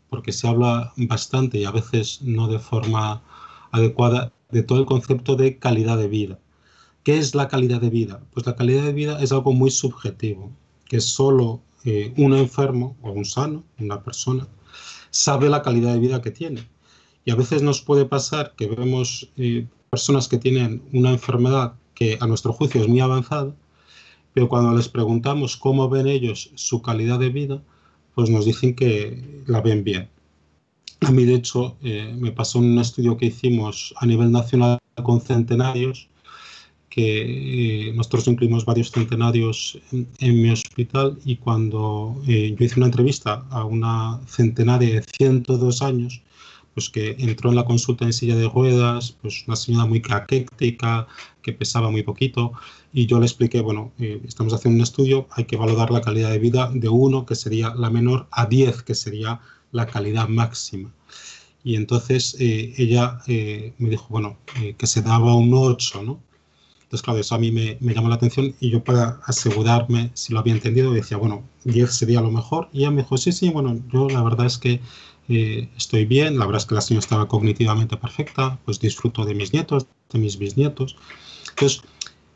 porque 0.08 0.32
se 0.32 0.48
habla 0.48 0.94
bastante 0.96 1.58
y 1.58 1.66
a 1.66 1.72
veces 1.72 2.22
no 2.22 2.48
de 2.48 2.58
forma 2.58 3.20
adecuada, 3.70 4.32
de 4.50 4.62
todo 4.62 4.78
el 4.78 4.86
concepto 4.86 5.36
de 5.36 5.58
calidad 5.58 5.98
de 5.98 6.08
vida. 6.08 6.38
¿Qué 7.02 7.18
es 7.18 7.34
la 7.34 7.48
calidad 7.48 7.82
de 7.82 7.90
vida? 7.90 8.22
Pues 8.32 8.46
la 8.46 8.56
calidad 8.56 8.84
de 8.84 8.94
vida 8.94 9.22
es 9.22 9.30
algo 9.30 9.52
muy 9.52 9.70
subjetivo, 9.70 10.50
que 10.88 11.00
solo 11.00 11.62
un 12.16 12.34
enfermo 12.34 12.96
o 13.00 13.12
un 13.12 13.24
sano, 13.24 13.62
una 13.78 14.02
persona, 14.02 14.48
sabe 15.10 15.48
la 15.48 15.62
calidad 15.62 15.94
de 15.94 16.00
vida 16.00 16.20
que 16.20 16.30
tiene. 16.30 16.68
Y 17.24 17.30
a 17.30 17.34
veces 17.34 17.62
nos 17.62 17.80
puede 17.80 18.04
pasar 18.04 18.54
que 18.56 18.68
vemos 18.68 19.30
eh, 19.36 19.66
personas 19.90 20.28
que 20.28 20.38
tienen 20.38 20.82
una 20.92 21.10
enfermedad 21.10 21.74
que 21.94 22.18
a 22.20 22.26
nuestro 22.26 22.52
juicio 22.52 22.80
es 22.82 22.88
muy 22.88 23.00
avanzada, 23.00 23.54
pero 24.32 24.48
cuando 24.48 24.76
les 24.76 24.88
preguntamos 24.88 25.56
cómo 25.56 25.88
ven 25.88 26.06
ellos 26.06 26.50
su 26.54 26.82
calidad 26.82 27.18
de 27.18 27.30
vida, 27.30 27.62
pues 28.14 28.30
nos 28.30 28.44
dicen 28.44 28.74
que 28.74 29.42
la 29.46 29.60
ven 29.60 29.82
bien. 29.82 30.08
A 31.00 31.10
mí, 31.10 31.24
de 31.24 31.34
hecho, 31.34 31.76
eh, 31.82 32.14
me 32.18 32.32
pasó 32.32 32.58
en 32.58 32.72
un 32.72 32.78
estudio 32.78 33.16
que 33.16 33.26
hicimos 33.26 33.94
a 33.96 34.06
nivel 34.06 34.30
nacional 34.30 34.78
con 35.02 35.20
centenarios, 35.20 36.08
que 36.96 37.88
eh, 37.88 37.92
nosotros 37.92 38.26
incluimos 38.26 38.64
varios 38.64 38.90
centenarios 38.90 39.78
en, 39.92 40.42
mi 40.42 40.48
hospital 40.48 41.18
y 41.26 41.36
cuando 41.36 42.22
eh, 42.26 42.56
yo 42.58 42.64
hice 42.64 42.80
una 42.80 42.86
entrevista 42.86 43.44
a 43.50 43.66
una 43.66 44.18
centenaria 44.26 44.94
de 44.94 45.02
102 45.02 45.82
años, 45.82 46.22
pues 46.72 46.88
que 46.88 47.14
entró 47.18 47.50
en 47.50 47.56
la 47.56 47.66
consulta 47.66 48.06
en 48.06 48.14
silla 48.14 48.34
de 48.34 48.48
ruedas, 48.48 49.14
pues 49.20 49.44
una 49.46 49.56
señora 49.56 49.84
muy 49.84 50.00
caquética, 50.00 51.06
que 51.42 51.52
pesaba 51.52 51.90
muy 51.90 52.02
poquito, 52.02 52.52
y 52.94 53.04
yo 53.04 53.18
le 53.20 53.26
expliqué, 53.26 53.60
bueno, 53.60 53.92
eh, 53.98 54.22
estamos 54.26 54.54
haciendo 54.54 54.76
un 54.78 54.82
estudio, 54.82 55.28
hay 55.32 55.44
que 55.44 55.58
valorar 55.58 55.90
la 55.90 56.00
calidad 56.00 56.30
de 56.30 56.38
vida 56.38 56.70
de 56.72 56.88
1, 56.88 57.26
que 57.26 57.34
sería 57.34 57.74
la 57.74 57.90
menor, 57.90 58.26
a 58.30 58.46
10, 58.46 58.82
que 58.84 58.94
sería 58.94 59.40
la 59.70 59.86
calidad 59.86 60.28
máxima. 60.28 60.94
Y 61.62 61.76
entonces 61.76 62.36
eh, 62.40 62.72
ella 62.78 63.18
eh, 63.26 63.74
me 63.76 63.90
dijo, 63.90 64.06
bueno, 64.08 64.38
que 64.78 64.86
se 64.86 65.02
daba 65.02 65.34
un 65.34 65.52
8, 65.52 66.02
¿no? 66.02 66.25
Entonces, 66.86 67.02
claro, 67.02 67.18
eso 67.18 67.34
a 67.34 67.38
mí 67.38 67.50
me, 67.50 67.76
me, 67.80 67.94
llamó 67.94 68.08
la 68.08 68.14
atención 68.14 68.54
y 68.60 68.70
yo 68.70 68.84
para 68.84 69.20
asegurarme 69.24 70.12
si 70.14 70.32
lo 70.32 70.38
había 70.38 70.54
entendido 70.54 70.92
decía, 70.92 71.16
bueno, 71.16 71.42
10 71.64 71.92
sería 71.92 72.20
lo 72.20 72.30
mejor. 72.30 72.68
Y 72.72 72.78
ella 72.80 72.92
me 72.92 73.02
dijo, 73.02 73.16
sí, 73.18 73.32
sí, 73.32 73.50
bueno, 73.50 73.80
yo 73.92 74.08
la 74.08 74.22
verdad 74.22 74.46
es 74.46 74.56
que 74.56 74.80
eh, 75.28 75.68
estoy 75.76 76.04
bien, 76.04 76.38
la 76.38 76.46
verdad 76.46 76.62
es 76.62 76.66
que 76.66 76.76
la 76.76 76.80
señora 76.80 77.00
estaba 77.00 77.26
cognitivamente 77.26 77.96
perfecta, 77.96 78.60
pues 78.64 78.78
disfruto 78.78 79.24
de 79.24 79.34
mis 79.34 79.52
nietos, 79.52 79.86
de 80.12 80.18
mis 80.20 80.38
bisnietos. 80.38 80.96
Entonces, 81.50 81.82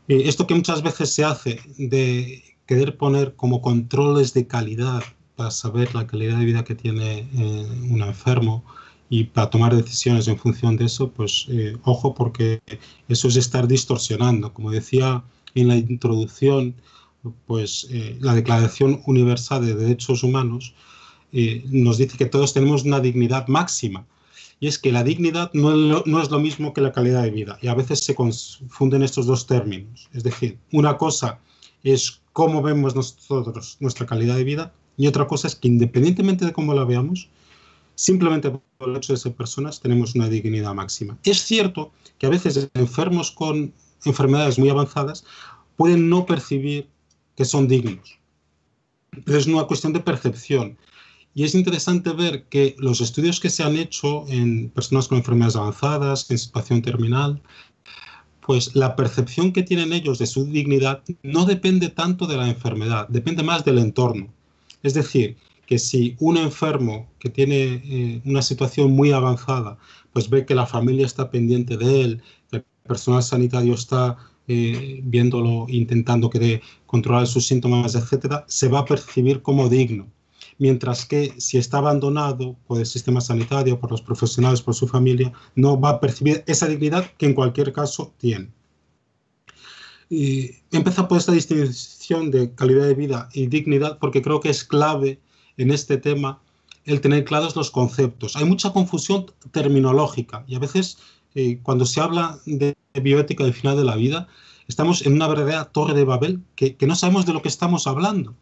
eh, 0.09 0.23
esto 0.25 0.45
que 0.47 0.55
muchas 0.55 0.83
veces 0.83 1.13
se 1.13 1.23
hace 1.23 1.61
de 1.77 2.43
querer 2.65 2.97
poner 2.97 3.35
como 3.35 3.61
controles 3.61 4.33
de 4.33 4.47
calidad 4.47 5.03
para 5.37 5.51
saber 5.51 5.95
la 5.95 6.07
calidad 6.07 6.37
de 6.37 6.45
vida 6.45 6.65
que 6.65 6.75
tiene 6.75 7.29
eh, 7.33 7.67
un 7.89 8.01
enfermo 8.01 8.65
y 9.11 9.25
para 9.25 9.49
tomar 9.49 9.75
decisiones 9.75 10.29
en 10.29 10.37
función 10.37 10.77
de 10.77 10.85
eso, 10.85 11.11
pues 11.11 11.45
ojo 11.83 12.15
porque 12.15 12.61
eso 13.09 13.27
es 13.27 13.35
estar 13.35 13.67
distorsionando. 13.67 14.53
Como 14.53 14.71
decía 14.71 15.21
en 15.53 15.67
la 15.67 15.75
introducción, 15.75 16.73
pues 17.45 17.89
la 18.21 18.33
Declaración 18.33 19.01
Universal 19.05 19.65
de 19.65 19.75
Derechos 19.75 20.23
Humanos 20.23 20.73
nos 21.33 21.97
dice 21.97 22.17
que 22.17 22.25
todos 22.25 22.53
tenemos 22.53 22.85
una 22.85 23.01
dignidad 23.01 23.49
máxima. 23.49 24.05
Y 24.61 24.67
es 24.67 24.79
que 24.79 24.93
la 24.93 25.03
dignidad 25.03 25.51
no 25.53 25.75
no 26.05 26.21
es, 26.21 26.31
lo, 26.31 26.39
mismo 26.39 26.71
que 26.73 26.79
la 26.79 26.93
calidad 26.93 27.23
de 27.23 27.31
vida. 27.31 27.59
Y 27.61 27.67
a 27.67 27.73
veces 27.73 27.99
se 27.99 28.15
confunden 28.15 29.03
estos 29.03 29.25
dos 29.25 29.45
términos. 29.45 30.07
Es 30.13 30.23
decir, 30.23 30.57
una 30.71 30.95
cosa 30.97 31.39
es 31.83 32.21
cómo 32.31 32.61
vemos 32.61 32.95
nosotros 32.95 33.75
nuestra 33.81 34.05
calidad 34.05 34.37
de 34.37 34.45
vida 34.45 34.73
y 34.95 35.07
otra 35.07 35.27
cosa 35.27 35.47
es 35.47 35.55
que 35.55 35.67
independientemente 35.67 36.45
de 36.45 36.53
cómo 36.53 36.73
la 36.73 36.85
veamos, 36.85 37.27
simplemente 37.95 38.51
por 38.77 38.89
el 38.89 38.97
hecho 38.97 39.13
de 39.13 39.19
ser 39.19 39.33
personas 39.33 39.79
tenemos 39.79 40.15
una 40.15 40.29
dignidad 40.29 40.73
máxima. 40.73 41.17
Es 41.23 41.41
cierto 41.41 41.91
que 42.17 42.25
a 42.25 42.29
veces 42.29 42.69
enfermos 42.73 43.31
con 43.31 43.73
enfermedades 44.05 44.57
muy 44.57 44.69
avanzadas 44.69 45.23
pueden 45.75 46.09
no 46.09 46.25
percibir 46.25 46.87
que 47.35 47.45
son 47.45 47.67
dignos. 47.67 48.19
Pero 49.25 49.37
es 49.37 49.47
una 49.47 49.63
cuestión 49.63 49.93
de 49.93 49.99
percepción. 49.99 50.77
Y 51.33 51.43
es 51.43 51.55
interesante 51.55 52.11
ver 52.11 52.43
que 52.45 52.75
los 52.77 52.99
estudios 52.99 53.39
que 53.39 53.49
se 53.49 53.63
han 53.63 53.77
hecho 53.77 54.27
en 54.27 54.69
personas 54.69 55.07
con 55.07 55.17
enfermedades 55.17 55.55
avanzadas, 55.55 56.29
en 56.29 56.37
situación 56.37 56.81
terminal, 56.81 57.41
pues 58.41 58.75
la 58.75 58.95
percepción 58.95 59.53
que 59.53 59.63
tienen 59.63 59.93
ellos 59.93 60.17
de 60.19 60.27
su 60.27 60.45
dignidad 60.45 61.03
no 61.23 61.45
depende 61.45 61.89
tanto 61.89 62.27
de 62.27 62.37
la 62.37 62.49
enfermedad, 62.49 63.07
depende 63.07 63.43
más 63.43 63.63
del 63.63 63.77
entorno. 63.77 64.27
Es 64.83 64.93
decir, 64.93 65.37
que 65.71 65.79
si 65.79 66.17
un 66.19 66.35
enfermo 66.35 67.09
que 67.17 67.29
tiene 67.29 67.81
eh, 67.85 68.21
una 68.25 68.41
situación 68.41 68.91
muy 68.91 69.13
avanzada, 69.13 69.77
pues 70.11 70.29
ve 70.29 70.45
que 70.45 70.53
la 70.53 70.65
familia 70.65 71.05
está 71.05 71.31
pendiente 71.31 71.77
de 71.77 72.01
él, 72.01 72.21
que 72.49 72.57
el 72.57 72.65
personal 72.85 73.23
sanitario 73.23 73.75
está 73.75 74.17
eh, 74.49 74.99
viéndolo, 75.01 75.67
intentando 75.69 76.29
que 76.29 76.61
controlar 76.85 77.25
sus 77.25 77.47
síntomas, 77.47 77.95
etcétera, 77.95 78.43
se 78.49 78.67
va 78.67 78.79
a 78.79 78.85
percibir 78.85 79.41
como 79.41 79.69
digno 79.69 80.11
mientras 80.57 81.05
que 81.05 81.35
si 81.37 81.57
está 81.57 81.77
abandonado 81.77 82.57
por 82.67 82.77
el 82.77 82.85
sistema 82.85 83.21
sanitario, 83.21 83.79
por 83.79 83.91
los 83.91 84.01
profesionales, 84.01 84.61
por 84.61 84.75
su 84.75 84.89
familia, 84.89 85.31
no 85.55 85.79
va 85.79 85.91
a 85.91 85.99
percibir 86.01 86.43
esa 86.47 86.67
dignidad 86.67 87.05
que 87.17 87.27
en 87.27 87.33
cualquier 87.33 87.71
caso 87.71 88.13
tiene. 88.17 88.51
Y 90.09 90.51
empezado 90.73 91.07
por 91.07 91.17
esta 91.17 91.31
distinción 91.31 92.29
de 92.29 92.53
calidad 92.55 92.87
de 92.87 92.93
vida 92.93 93.29
y 93.31 93.47
dignidad 93.47 93.99
porque 93.99 94.21
creo 94.21 94.41
que 94.41 94.49
es 94.49 94.65
clave 94.65 95.21
en 95.57 95.71
este 95.71 95.97
tema 95.97 96.41
el 96.85 97.01
tener 97.01 97.23
claros 97.25 97.55
los 97.55 97.71
conceptos. 97.71 98.35
Hay 98.35 98.45
mucha 98.45 98.71
confusión 98.71 99.25
terminológica 99.51 100.43
y 100.47 100.55
a 100.55 100.59
veces 100.59 100.97
eh, 101.35 101.59
cuando 101.63 101.85
se 101.85 102.01
habla 102.01 102.39
de 102.45 102.75
bioética 103.01 103.43
del 103.43 103.53
final 103.53 103.77
de 103.77 103.85
la 103.85 103.95
vida, 103.95 104.27
estamos 104.67 105.05
en 105.05 105.13
una 105.13 105.27
verdadera 105.27 105.65
torre 105.65 105.93
de 105.93 106.03
Babel 106.03 106.41
que, 106.55 106.75
no 106.81 106.95
sabemos 106.95 107.25
de 107.25 107.33
lo 107.33 107.41
que 107.41 107.49
estamos 107.49 107.87
hablando. 107.87 108.35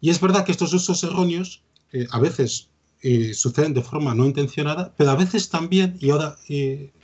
Y 0.00 0.10
es 0.10 0.20
verdad 0.20 0.44
que 0.44 0.52
estos 0.52 0.72
usos 0.72 1.02
erróneos 1.04 1.62
eh, 1.92 2.06
a 2.10 2.18
veces 2.18 2.68
eh, 3.02 3.34
suceden 3.34 3.74
de 3.74 3.82
forma 3.82 4.14
no 4.14 4.26
intencionada, 4.26 4.92
pero 4.96 5.10
a 5.10 5.16
veces 5.16 5.48
también, 5.48 5.96
y 6.00 6.10
ahora 6.10 6.36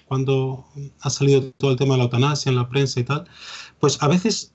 cuando 0.06 0.66
ha 1.00 1.10
salido 1.10 1.52
todo 1.58 1.72
el 1.72 1.76
tema 1.76 1.94
de 1.94 1.98
la 1.98 2.04
eutanasia 2.04 2.48
en 2.48 2.56
la 2.56 2.68
prensa 2.68 2.98
y 2.98 3.04
tal, 3.04 3.28
pues 3.78 4.02
a 4.02 4.08
veces 4.08 4.52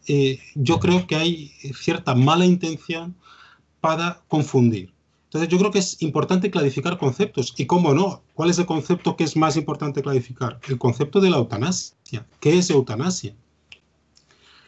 yo 0.55 0.79
creo 0.79 1.05
que 1.05 1.15
hay 1.15 1.51
cierta 1.75 2.15
mala 2.15 2.45
intención 2.45 3.15
para 3.83 4.21
confundir. 4.29 4.93
Entonces 5.25 5.49
yo 5.49 5.57
creo 5.57 5.71
que 5.71 5.79
es 5.79 6.01
importante 6.01 6.49
clarificar 6.49 6.97
conceptos. 6.97 7.53
Y 7.57 7.65
cómo 7.65 7.93
no, 7.93 8.23
¿cuál 8.33 8.49
es 8.49 8.57
el 8.57 8.65
concepto 8.65 9.17
que 9.17 9.25
es 9.25 9.35
más 9.35 9.57
importante 9.57 10.01
clarificar? 10.01 10.57
El 10.69 10.77
concepto 10.77 11.19
de 11.19 11.29
la 11.29 11.35
eutanasia. 11.35 12.25
¿Qué 12.39 12.57
es 12.57 12.69
eutanasia? 12.69 13.35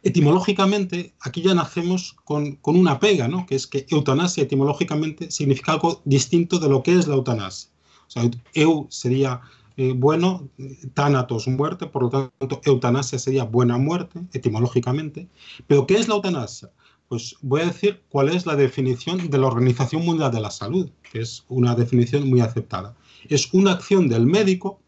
Etimológicamente, 0.03 1.13
aquí 1.21 1.41
ya 1.41 1.53
nacemos 1.53 2.17
con, 2.25 2.59
una 2.65 2.99
pega, 2.99 3.29
¿no? 3.29 3.45
que 3.45 3.55
es 3.55 3.67
que 3.67 3.85
eutanasia 3.89 4.43
etimológicamente 4.43 5.31
significa 5.31 5.71
algo 5.71 6.01
distinto 6.03 6.59
de 6.59 6.67
lo 6.67 6.83
que 6.83 6.95
es 6.99 7.07
la 7.07 7.15
eutanasia. 7.15 7.71
O 8.07 8.11
sea, 8.11 8.29
eu 8.53 8.85
sería 8.89 9.39
eh, 9.77 9.93
bueno, 9.95 10.49
tánatos, 10.93 11.47
muerte, 11.47 11.85
por 11.87 12.03
lo 12.03 12.09
tanto, 12.09 12.61
eutanasia 12.65 13.17
sería 13.17 13.45
buena 13.45 13.77
muerte, 13.77 14.19
etimológicamente. 14.33 15.29
Pero, 15.67 15.87
¿qué 15.87 15.95
es 15.95 16.07
la 16.07 16.15
eutanasia? 16.15 16.69
Pues 17.07 17.35
voy 17.41 17.61
a 17.61 17.65
decir 17.65 18.01
cuál 18.09 18.29
es 18.29 18.45
la 18.45 18.55
definición 18.55 19.29
de 19.29 19.37
la 19.37 19.47
Organización 19.47 20.03
Mundial 20.03 20.31
de 20.31 20.41
la 20.41 20.49
Salud, 20.49 20.89
que 21.11 21.21
es 21.21 21.45
una 21.47 21.75
definición 21.75 22.27
muy 22.29 22.41
aceptada. 22.41 22.95
Es 23.29 23.53
una 23.53 23.73
acción 23.73 24.07
del 24.09 24.25
médico, 24.25 24.79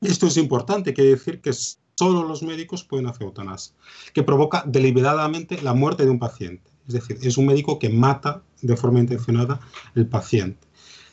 esto 0.00 0.26
es 0.28 0.36
importante, 0.36 0.94
quiere 0.94 1.10
decir 1.10 1.40
que 1.40 1.52
solo 1.52 2.22
los 2.26 2.42
médicos 2.42 2.84
pueden 2.84 3.06
hacer 3.06 3.24
eutanasia, 3.24 3.74
que 4.14 4.22
provoca 4.22 4.64
deliberadamente 4.66 5.60
la 5.60 5.74
muerte 5.74 6.04
de 6.04 6.10
un 6.10 6.18
paciente. 6.18 6.70
Es 6.86 6.94
decir, 6.94 7.18
es 7.22 7.36
un 7.36 7.46
médico 7.46 7.78
que 7.78 7.90
mata 7.90 8.42
de 8.62 8.76
forma 8.76 9.00
intencionada 9.00 9.60
el 9.94 10.06
paciente. 10.06 10.66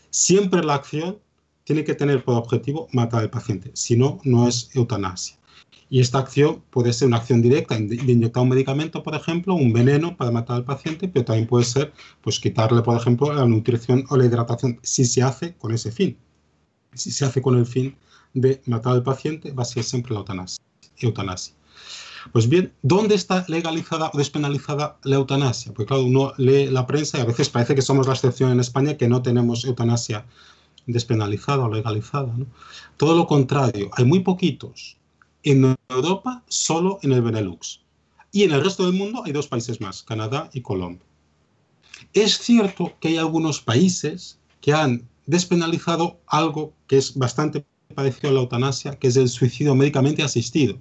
Siempre 0.09 0.63
la 0.63 0.75
acción 0.75 1.19
tiene 1.63 1.83
que 1.83 1.95
tener 1.95 2.23
por 2.23 2.35
objetivo 2.35 2.87
matar 2.93 3.21
al 3.21 3.29
paciente, 3.29 3.71
si 3.73 3.97
no, 3.97 4.19
no 4.23 4.47
es 4.47 4.69
eutanasia. 4.73 5.37
Y 5.89 6.01
esta 6.01 6.19
acción 6.19 6.63
puede 6.69 6.91
ser 6.91 7.07
una 7.07 7.17
acción 7.17 7.41
directa 7.41 7.75
de 7.75 7.95
inyectar 7.95 8.43
un 8.43 8.49
medicamento, 8.49 9.03
por 9.03 9.15
ejemplo, 9.15 9.55
un 9.55 9.71
veneno 9.71 10.17
para 10.17 10.31
matar 10.31 10.57
al 10.57 10.65
paciente, 10.65 11.07
pero 11.07 11.25
también 11.25 11.47
puede 11.47 11.63
ser 11.63 11.93
pues, 12.21 12.39
quitarle, 12.39 12.81
por 12.81 12.97
ejemplo, 12.97 13.31
la 13.33 13.45
nutrición 13.45 14.03
o 14.09 14.17
la 14.17 14.25
hidratación, 14.25 14.79
si 14.83 15.05
se 15.05 15.23
hace 15.23 15.55
con 15.55 15.73
ese 15.73 15.91
fin. 15.91 16.17
Si 16.93 17.11
se 17.11 17.25
hace 17.25 17.41
con 17.41 17.57
el 17.57 17.65
fin 17.65 17.95
de 18.33 18.61
matar 18.65 18.93
al 18.93 19.03
paciente, 19.03 19.51
va 19.51 19.63
a 19.63 19.65
ser 19.65 19.83
siempre 19.83 20.13
la 20.13 20.19
eutanasia. 20.99 21.53
Pues 22.31 22.49
bien, 22.49 22.73
¿dónde 22.81 23.15
está 23.15 23.45
legalizada 23.47 24.11
o 24.13 24.17
despenalizada 24.17 24.97
la 25.03 25.15
eutanasia? 25.15 25.73
Pues 25.73 25.87
claro, 25.87 26.03
uno 26.03 26.33
lee 26.37 26.67
la 26.67 26.85
prensa 26.85 27.17
y 27.17 27.21
a 27.21 27.25
veces 27.25 27.49
parece 27.49 27.75
que 27.75 27.81
somos 27.81 28.07
la 28.07 28.13
excepción 28.13 28.51
en 28.51 28.59
España 28.59 28.97
que 28.97 29.07
no 29.07 29.21
tenemos 29.21 29.63
eutanasia 29.63 30.25
despenalizada 30.85 31.65
o 31.65 31.73
legalizada. 31.73 32.33
Todo 32.97 33.15
lo 33.15 33.27
contrario, 33.27 33.89
hay 33.93 34.05
muy 34.05 34.19
poquitos. 34.21 34.97
En 35.43 35.75
Europa, 35.89 36.43
solo 36.47 36.99
en 37.03 37.11
el 37.11 37.21
Benelux. 37.21 37.81
Y 38.31 38.43
en 38.43 38.51
el 38.51 38.63
resto 38.63 38.85
del 38.85 38.93
mundo 38.93 39.23
hay 39.25 39.31
dos 39.31 39.47
países 39.47 39.79
más, 39.79 40.03
Canadá 40.03 40.49
y 40.53 40.61
Colombia. 40.61 41.05
Es 42.13 42.37
cierto 42.37 42.93
que 42.99 43.09
hay 43.09 43.17
algunos 43.17 43.61
países 43.61 44.39
que 44.61 44.73
han 44.73 45.07
despenalizado 45.25 46.19
algo 46.27 46.73
que 46.87 46.97
es 46.97 47.15
bastante 47.15 47.65
parecido 47.93 48.29
a 48.29 48.33
la 48.33 48.41
eutanasia, 48.41 48.97
que 48.97 49.07
es 49.07 49.17
el 49.17 49.29
suicidio 49.29 49.75
médicamente 49.75 50.23
asistido. 50.23 50.79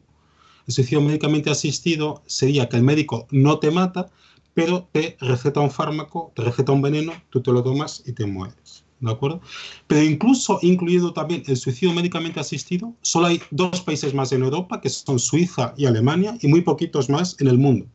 El 0.66 0.74
suicidio 0.74 1.00
médicamente 1.00 1.50
asistido 1.50 2.22
sería 2.26 2.68
que 2.68 2.76
el 2.76 2.82
médico 2.82 3.26
no 3.30 3.58
te 3.58 3.70
mata, 3.70 4.10
pero 4.54 4.88
te 4.90 5.16
receta 5.20 5.60
un 5.60 5.70
fármaco, 5.70 6.32
te 6.34 6.42
receta 6.42 6.72
un 6.72 6.82
veneno, 6.82 7.12
tú 7.30 7.42
te 7.42 7.52
lo 7.52 7.62
tomas 7.62 8.02
y 8.06 8.12
te 8.12 8.26
mueres. 8.26 8.85
¿De 9.00 9.10
acuerdo? 9.10 9.40
Pero 9.86 10.02
incluso 10.02 10.58
incluido 10.62 11.12
también 11.12 11.42
el 11.46 11.56
suicidio 11.56 11.92
médicamente 11.92 12.40
asistido, 12.40 12.94
solo 13.02 13.26
hay 13.26 13.42
dos 13.50 13.82
países 13.82 14.14
más 14.14 14.32
en 14.32 14.42
Europa, 14.42 14.80
que 14.80 14.88
son 14.88 15.18
Suiza 15.18 15.74
y 15.76 15.84
Alemania, 15.86 16.38
y 16.40 16.48
muy 16.48 16.62
poquitos 16.62 17.10
más 17.10 17.36
en 17.40 17.48
el 17.48 17.58
mundo. 17.58 17.86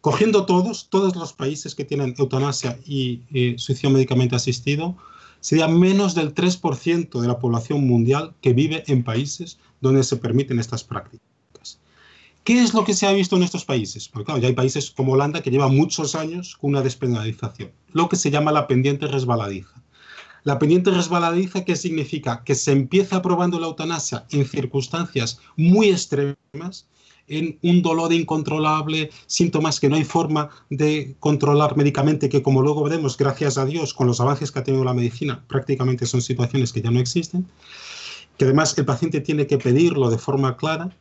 cogiendo 0.00 0.46
todos, 0.46 0.88
todos 0.88 1.16
los 1.16 1.32
países 1.32 1.74
que 1.74 1.84
tienen 1.84 2.14
eutanasia 2.16 2.78
y 2.86 3.22
eh, 3.34 3.56
suicidio 3.58 3.90
médicamente 3.90 4.36
asistido, 4.36 4.96
sería 5.40 5.66
menos 5.66 6.14
del 6.14 6.32
3% 6.32 7.20
de 7.20 7.28
la 7.28 7.38
población 7.40 7.86
mundial 7.86 8.34
que 8.40 8.52
vive 8.52 8.84
en 8.86 9.02
países 9.02 9.58
donde 9.80 10.04
se 10.04 10.16
permiten 10.16 10.60
estas 10.60 10.84
prácticas. 10.84 11.26
¿Qué 12.46 12.62
es 12.62 12.74
lo 12.74 12.84
que 12.84 12.94
se 12.94 13.06
ha 13.06 13.12
visto 13.12 13.36
en 13.36 13.42
estos 13.42 13.64
países? 13.64 14.08
Porque 14.08 14.26
claro, 14.26 14.40
ya 14.40 14.46
hay 14.46 14.54
países 14.54 14.92
como 14.92 15.14
Holanda 15.14 15.42
que 15.42 15.50
llevan 15.50 15.76
muchos 15.76 16.14
años 16.14 16.56
con 16.56 16.70
una 16.70 16.80
despenalización, 16.80 17.72
lo 17.92 18.08
que 18.08 18.14
se 18.14 18.30
llama 18.30 18.52
la 18.52 18.68
pendiente 18.68 19.08
resbaladiza. 19.08 19.82
La 20.46 20.60
pendiente 20.60 20.92
resbaladiza, 20.92 21.64
¿qué 21.64 21.74
significa? 21.74 22.44
Que 22.44 22.54
se 22.54 22.70
empieza 22.70 23.16
aprobando 23.16 23.58
la 23.58 23.66
eutanasia 23.66 24.26
en 24.30 24.46
circunstancias 24.46 25.40
muy 25.56 25.88
extremas, 25.88 26.86
en 27.26 27.58
un 27.62 27.82
dolor 27.82 28.12
incontrolable, 28.12 29.10
síntomas 29.26 29.80
que 29.80 29.88
no 29.88 29.96
hay 29.96 30.04
forma 30.04 30.50
de 30.70 31.16
controlar 31.18 31.76
médicamente, 31.76 32.28
que 32.28 32.44
como 32.44 32.62
luego 32.62 32.84
veremos, 32.84 33.16
gracias 33.16 33.58
a 33.58 33.64
Dios, 33.64 33.92
con 33.92 34.06
los 34.06 34.20
avances 34.20 34.52
que 34.52 34.60
ha 34.60 34.62
tenido 34.62 34.84
la 34.84 34.94
medicina, 34.94 35.42
prácticamente 35.48 36.06
son 36.06 36.22
situaciones 36.22 36.72
que 36.72 36.80
ya 36.80 36.92
no 36.92 37.00
existen, 37.00 37.44
que 38.38 38.44
además 38.44 38.78
el 38.78 38.84
paciente 38.84 39.20
tiene 39.20 39.48
que 39.48 39.58
pedirlo 39.58 40.10
de 40.10 40.18
forma 40.18 40.56
clara, 40.56 40.96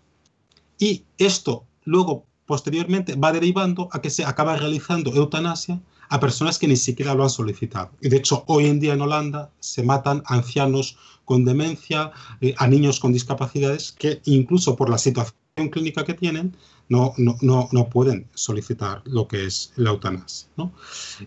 y 0.79 1.03
esto 1.19 1.65
luego, 1.83 2.25
posteriormente, 2.47 3.15
va 3.15 3.31
derivando 3.31 3.89
a 3.91 4.01
que 4.01 4.09
se 4.09 4.25
acaba 4.25 4.57
realizando 4.57 5.13
eutanasia 5.13 5.79
a 6.09 6.19
personas 6.19 6.59
que 6.59 6.67
ni 6.67 6.75
siquiera 6.75 7.13
lo 7.13 7.23
han 7.23 7.29
solicitado. 7.29 7.91
Y 8.01 8.09
de 8.09 8.17
hecho, 8.17 8.43
hoy 8.47 8.67
en 8.67 8.79
día 8.79 8.93
en 8.93 9.01
Holanda 9.01 9.51
se 9.59 9.83
matan 9.83 10.23
ancianos 10.25 10.97
con 11.25 11.43
demencia, 11.45 12.11
eh, 12.41 12.53
a 12.57 12.67
niños 12.67 12.99
con 12.99 13.11
discapacidades, 13.11 13.91
que 13.91 14.21
incluso 14.25 14.75
por 14.75 14.89
la 14.89 14.97
situación 14.97 15.35
clínica 15.71 16.03
que 16.03 16.13
tienen 16.13 16.55
no, 16.87 17.13
no, 17.17 17.35
no, 17.41 17.67
no 17.71 17.89
pueden 17.89 18.27
solicitar 18.35 19.01
lo 19.05 19.27
que 19.27 19.45
es 19.45 19.73
la 19.75 19.89
eutanasia. 19.89 20.47
¿no? 20.57 20.71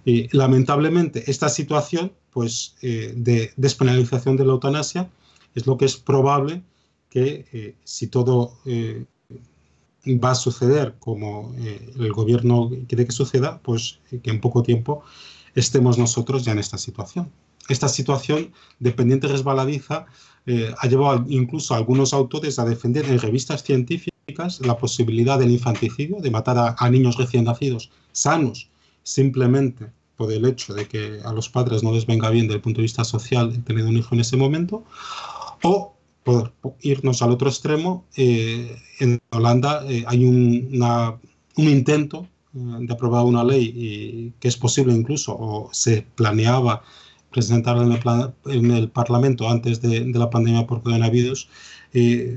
Y, 0.04 0.34
lamentablemente, 0.36 1.28
esta 1.30 1.48
situación 1.48 2.12
pues, 2.30 2.76
eh, 2.82 3.12
de 3.16 3.52
despenalización 3.56 4.36
de 4.36 4.44
la 4.44 4.52
eutanasia 4.52 5.10
es 5.54 5.66
lo 5.66 5.76
que 5.76 5.86
es 5.86 5.96
probable 5.96 6.62
que 7.10 7.46
eh, 7.52 7.74
si 7.84 8.06
todo 8.06 8.58
va 10.06 10.30
a 10.30 10.34
suceder 10.34 10.94
como 10.98 11.54
eh, 11.58 11.92
el 11.98 12.12
gobierno 12.12 12.70
quiere 12.86 13.06
que 13.06 13.12
suceda, 13.12 13.60
pues 13.62 14.00
eh, 14.10 14.20
que 14.22 14.30
en 14.30 14.40
poco 14.40 14.62
tiempo 14.62 15.02
estemos 15.54 15.98
nosotros 15.98 16.44
ya 16.44 16.52
en 16.52 16.58
esta 16.58 16.78
situación. 16.78 17.30
Esta 17.68 17.88
situación 17.88 18.52
dependiente 18.78 19.28
resbaladiza 19.28 20.06
eh, 20.46 20.72
ha 20.78 20.86
llevado 20.86 21.26
incluso 21.28 21.74
a 21.74 21.76
algunos 21.76 22.14
autores 22.14 22.58
a 22.58 22.64
defender 22.64 23.04
en 23.06 23.18
revistas 23.18 23.62
científicas 23.62 24.60
la 24.60 24.78
posibilidad 24.78 25.38
del 25.38 25.50
infanticidio, 25.50 26.20
de 26.20 26.30
matar 26.30 26.58
a, 26.58 26.76
a 26.78 26.90
niños 26.90 27.16
recién 27.16 27.44
nacidos 27.44 27.90
sanos, 28.12 28.70
simplemente 29.02 29.90
por 30.16 30.32
el 30.32 30.44
hecho 30.46 30.74
de 30.74 30.86
que 30.86 31.20
a 31.24 31.32
los 31.32 31.48
padres 31.48 31.82
no 31.82 31.92
les 31.92 32.06
venga 32.06 32.30
bien 32.30 32.46
desde 32.46 32.56
el 32.56 32.62
punto 32.62 32.78
de 32.78 32.82
vista 32.82 33.04
social 33.04 33.62
tener 33.64 33.84
un 33.84 33.96
hijo 33.96 34.14
en 34.14 34.20
ese 34.20 34.36
momento, 34.36 34.84
o 35.62 35.97
irnos 36.80 37.22
al 37.22 37.32
otro 37.32 37.48
extremo, 37.48 38.06
eh, 38.16 38.76
en 39.00 39.20
Holanda 39.30 39.84
eh, 39.88 40.04
hay 40.06 40.24
un, 40.24 41.20
intento 41.56 42.26
eh, 42.54 42.58
de 42.80 42.92
aprobar 42.92 43.24
una 43.24 43.44
ley 43.44 44.32
que 44.40 44.48
es 44.48 44.56
posible 44.56 44.92
incluso, 44.94 45.36
o 45.38 45.70
se 45.72 46.06
planeaba 46.14 46.82
presentarla 47.30 47.84
en 47.84 47.92
el, 47.92 48.56
en 48.56 48.70
el 48.70 48.88
Parlamento 48.88 49.48
antes 49.48 49.80
de, 49.82 50.06
la 50.06 50.30
pandemia 50.30 50.66
por 50.66 50.82
coronavirus, 50.82 51.48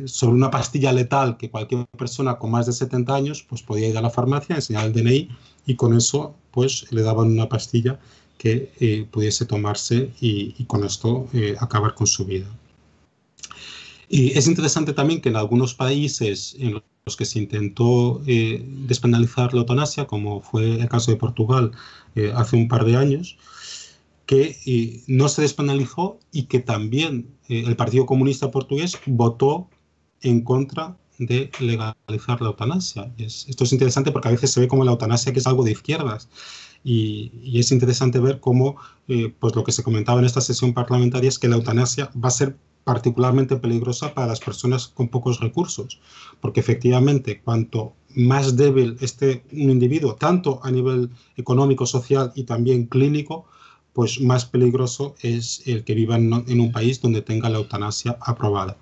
sobre 0.06 0.36
una 0.36 0.50
pastilla 0.50 0.94
letal 0.94 1.36
que 1.38 1.50
cualquier 1.50 1.86
persona 1.98 2.38
con 2.38 2.52
más 2.52 2.68
de 2.68 2.74
70 2.74 3.14
años 3.14 3.46
pues 3.48 3.62
podía 3.62 3.90
ir 3.90 3.98
a 3.98 4.02
la 4.02 4.10
farmacia, 4.10 4.56
enseñar 4.56 4.86
el 4.86 4.94
DNI 4.94 5.30
y 5.66 5.76
con 5.76 5.94
eso 5.96 6.36
pues 6.52 6.88
le 6.92 7.02
daban 7.02 7.28
una 7.28 7.50
pastilla 7.50 8.00
que 8.38 9.08
pudiese 9.12 9.46
tomarse 9.46 10.12
y, 10.22 10.56
y 10.58 10.66
con 10.66 10.84
esto 10.86 11.28
acabar 11.60 11.96
con 11.96 12.08
su 12.08 12.26
vida. 12.26 12.48
Y 14.14 14.38
es 14.38 14.46
interesante 14.48 14.92
también 14.92 15.22
que 15.22 15.30
en 15.30 15.38
algunos 15.38 15.74
países 15.74 16.58
en 16.60 16.82
los 17.06 17.16
que 17.16 17.24
se 17.24 17.40
intentó 17.40 18.22
eh, 18.28 18.62
despenalizar 18.86 19.54
la 19.54 19.62
eutanasia, 19.62 20.06
como 20.06 20.42
fue 20.42 20.82
el 20.82 20.90
caso 20.90 21.12
de 21.12 21.18
Portugal 21.18 21.72
eh, 22.16 22.34
hace 22.36 22.58
un 22.58 22.68
par 22.68 22.84
de 22.84 22.98
años, 22.98 23.38
que 24.26 24.58
eh, 24.66 25.02
no 25.08 25.30
se 25.30 25.44
despenalizó 25.44 26.20
y 26.32 26.44
que 26.44 26.60
también 26.60 27.36
eh, 27.48 27.64
el 27.66 27.78
Partido 27.78 28.06
Comunista 28.06 28.52
Portugués 28.52 28.98
votó 29.06 29.70
en 30.22 30.42
contra 30.42 30.98
de 31.18 31.50
legalizar 31.60 32.42
la 32.42 32.48
eutanasia. 32.48 33.14
Es, 33.18 33.46
esto 33.48 33.64
es 33.64 33.72
interesante 33.72 34.12
porque 34.12 34.28
a 34.28 34.32
veces 34.32 34.52
se 34.52 34.60
ve 34.60 34.68
como 34.68 34.84
la 34.84 34.92
eutanasia 34.92 35.32
que 35.32 35.40
es 35.40 35.48
algo 35.48 35.64
de 35.64 35.72
izquierdas. 35.72 36.28
Y, 36.84 37.60
es 37.60 37.72
interesante 37.72 38.20
ver 38.20 38.40
cómo 38.40 38.78
eh, 39.08 39.34
pues 39.40 39.56
lo 39.56 39.64
que 39.64 39.72
se 39.72 39.84
comentaba 39.84 40.20
en 40.20 40.26
esta 40.26 40.42
sesión 40.42 40.74
parlamentaria 40.74 41.30
es 41.30 41.38
que 41.38 41.48
la 41.48 41.58
eutanasia 41.58 42.10
va 42.16 42.30
a 42.30 42.32
ser 42.32 42.58
particularmente 42.84 43.58
peligrosa 43.58 44.14
para 44.14 44.28
las 44.28 44.40
personas 44.40 44.88
con 44.88 45.10
pocos 45.10 45.40
recursos, 45.40 46.00
porque 46.40 46.60
efectivamente 46.60 47.42
cuanto 47.42 47.94
más 48.16 48.56
débil 48.56 48.98
esté 49.00 49.44
un 49.52 49.70
individuo, 49.70 50.16
tanto 50.16 50.60
a 50.64 50.72
nivel 50.72 51.10
económico, 51.38 51.86
social 51.86 52.32
y 52.36 52.44
también 52.44 52.88
clínico, 52.88 53.46
pues 53.94 54.20
más 54.22 54.46
peligroso 54.46 55.16
es 55.22 55.64
el 55.66 55.84
que 55.84 55.96
viva 55.96 56.16
en, 56.16 56.60
un 56.60 56.72
país 56.72 57.02
donde 57.02 57.22
tenga 57.22 57.50
la 57.50 57.58
eutanasia 57.58 58.18
aprobada. 58.22 58.78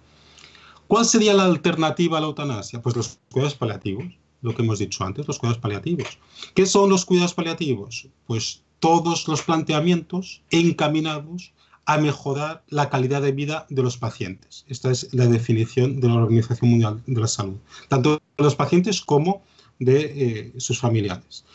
¿Cuál 0.88 1.06
sería 1.06 1.34
la 1.34 1.46
alternativa 1.46 2.18
a 2.18 2.22
la 2.22 2.28
eutanasia? 2.28 2.82
Pues 2.82 2.96
los 2.96 3.20
cuidados 3.32 3.56
paliativos, 3.56 4.06
lo 4.42 4.56
que 4.56 4.62
hemos 4.62 4.80
dicho 4.80 5.04
antes, 5.04 5.28
los 5.28 5.38
cuidados 5.38 5.62
paliativos. 5.62 6.18
¿Qué 6.54 6.66
son 6.66 6.90
los 6.90 7.06
cuidados 7.06 7.34
paliativos? 7.34 8.08
Pues 8.26 8.64
todos 8.80 9.28
los 9.28 9.42
planteamientos 9.42 10.42
encaminados 10.50 11.54
a 11.90 11.98
mejorar 11.98 12.64
la 12.70 12.88
calidad 12.92 13.24
de 13.24 13.32
vida 13.32 13.66
de 13.72 13.82
los 13.82 13.98
pacientes. 13.98 14.64
Esta 14.68 14.92
es 14.92 15.12
la 15.12 15.26
definición 15.26 16.00
de 16.00 16.08
la 16.08 16.22
Organización 16.22 16.70
Mundial 16.70 17.02
de 17.08 17.20
la 17.20 17.28
Salud, 17.28 17.56
tanto 17.88 18.22
de 18.38 18.44
los 18.44 18.56
pacientes 18.56 19.02
como 19.02 19.42
de 19.80 20.02
eh, 20.02 20.54
sus 20.58 20.80
familiares. 20.80 21.46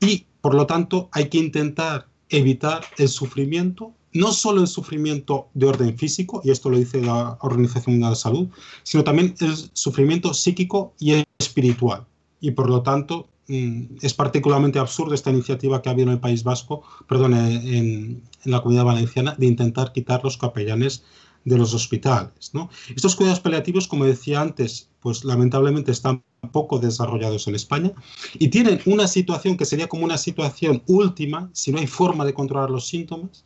Y, 0.00 0.24
por 0.40 0.54
lo 0.54 0.64
tanto, 0.64 1.10
hay 1.12 1.28
que 1.28 1.36
intentar 1.36 2.06
evitar 2.30 2.80
el 2.96 3.08
sufrimiento, 3.08 3.92
no 4.14 4.32
solo 4.32 4.62
el 4.62 4.66
sufrimiento 4.66 5.50
de 5.52 5.66
orden 5.66 5.98
físico, 5.98 6.40
y 6.42 6.52
esto 6.52 6.70
lo 6.70 6.78
dice 6.78 7.02
la 7.02 7.36
Organización 7.42 7.96
Mundial 7.96 8.12
de 8.12 8.16
la 8.16 8.16
Salud, 8.16 8.48
sino 8.84 9.04
también 9.04 9.34
el 9.40 9.54
sufrimiento 9.74 10.32
psíquico 10.32 10.94
y 10.98 11.22
espiritual. 11.38 12.06
Y, 12.40 12.52
por 12.52 12.70
lo 12.70 12.82
tanto, 12.82 13.28
Mm, 13.48 13.96
es 14.00 14.14
particularmente 14.14 14.78
absurdo 14.78 15.14
esta 15.14 15.30
iniciativa 15.30 15.82
que 15.82 15.88
ha 15.88 15.92
habido 15.92 16.08
en 16.08 16.14
el 16.14 16.20
País 16.20 16.44
Vasco, 16.44 16.82
perdón, 17.08 17.34
en, 17.34 18.22
en, 18.44 18.52
la 18.52 18.60
comunidad 18.60 18.84
valenciana, 18.84 19.34
de 19.38 19.46
intentar 19.46 19.92
quitar 19.92 20.22
los 20.24 20.36
capellanes 20.36 21.04
de 21.44 21.58
los 21.58 21.74
hospitales. 21.74 22.50
¿no? 22.52 22.70
Estos 22.94 23.16
cuidados 23.16 23.40
paliativos, 23.40 23.88
como 23.88 24.04
decía 24.04 24.40
antes, 24.40 24.88
pues 25.00 25.24
lamentablemente 25.24 25.90
están 25.90 26.22
poco 26.52 26.78
desarrollados 26.78 27.48
en 27.48 27.54
España 27.54 27.92
y 28.34 28.48
tienen 28.48 28.80
una 28.86 29.06
situación 29.06 29.56
que 29.56 29.64
sería 29.64 29.88
como 29.88 30.04
una 30.04 30.18
situación 30.18 30.82
última, 30.86 31.50
si 31.52 31.72
no 31.72 31.78
hay 31.78 31.86
forma 31.86 32.24
de 32.24 32.34
controlar 32.34 32.70
los 32.70 32.86
síntomas, 32.86 33.44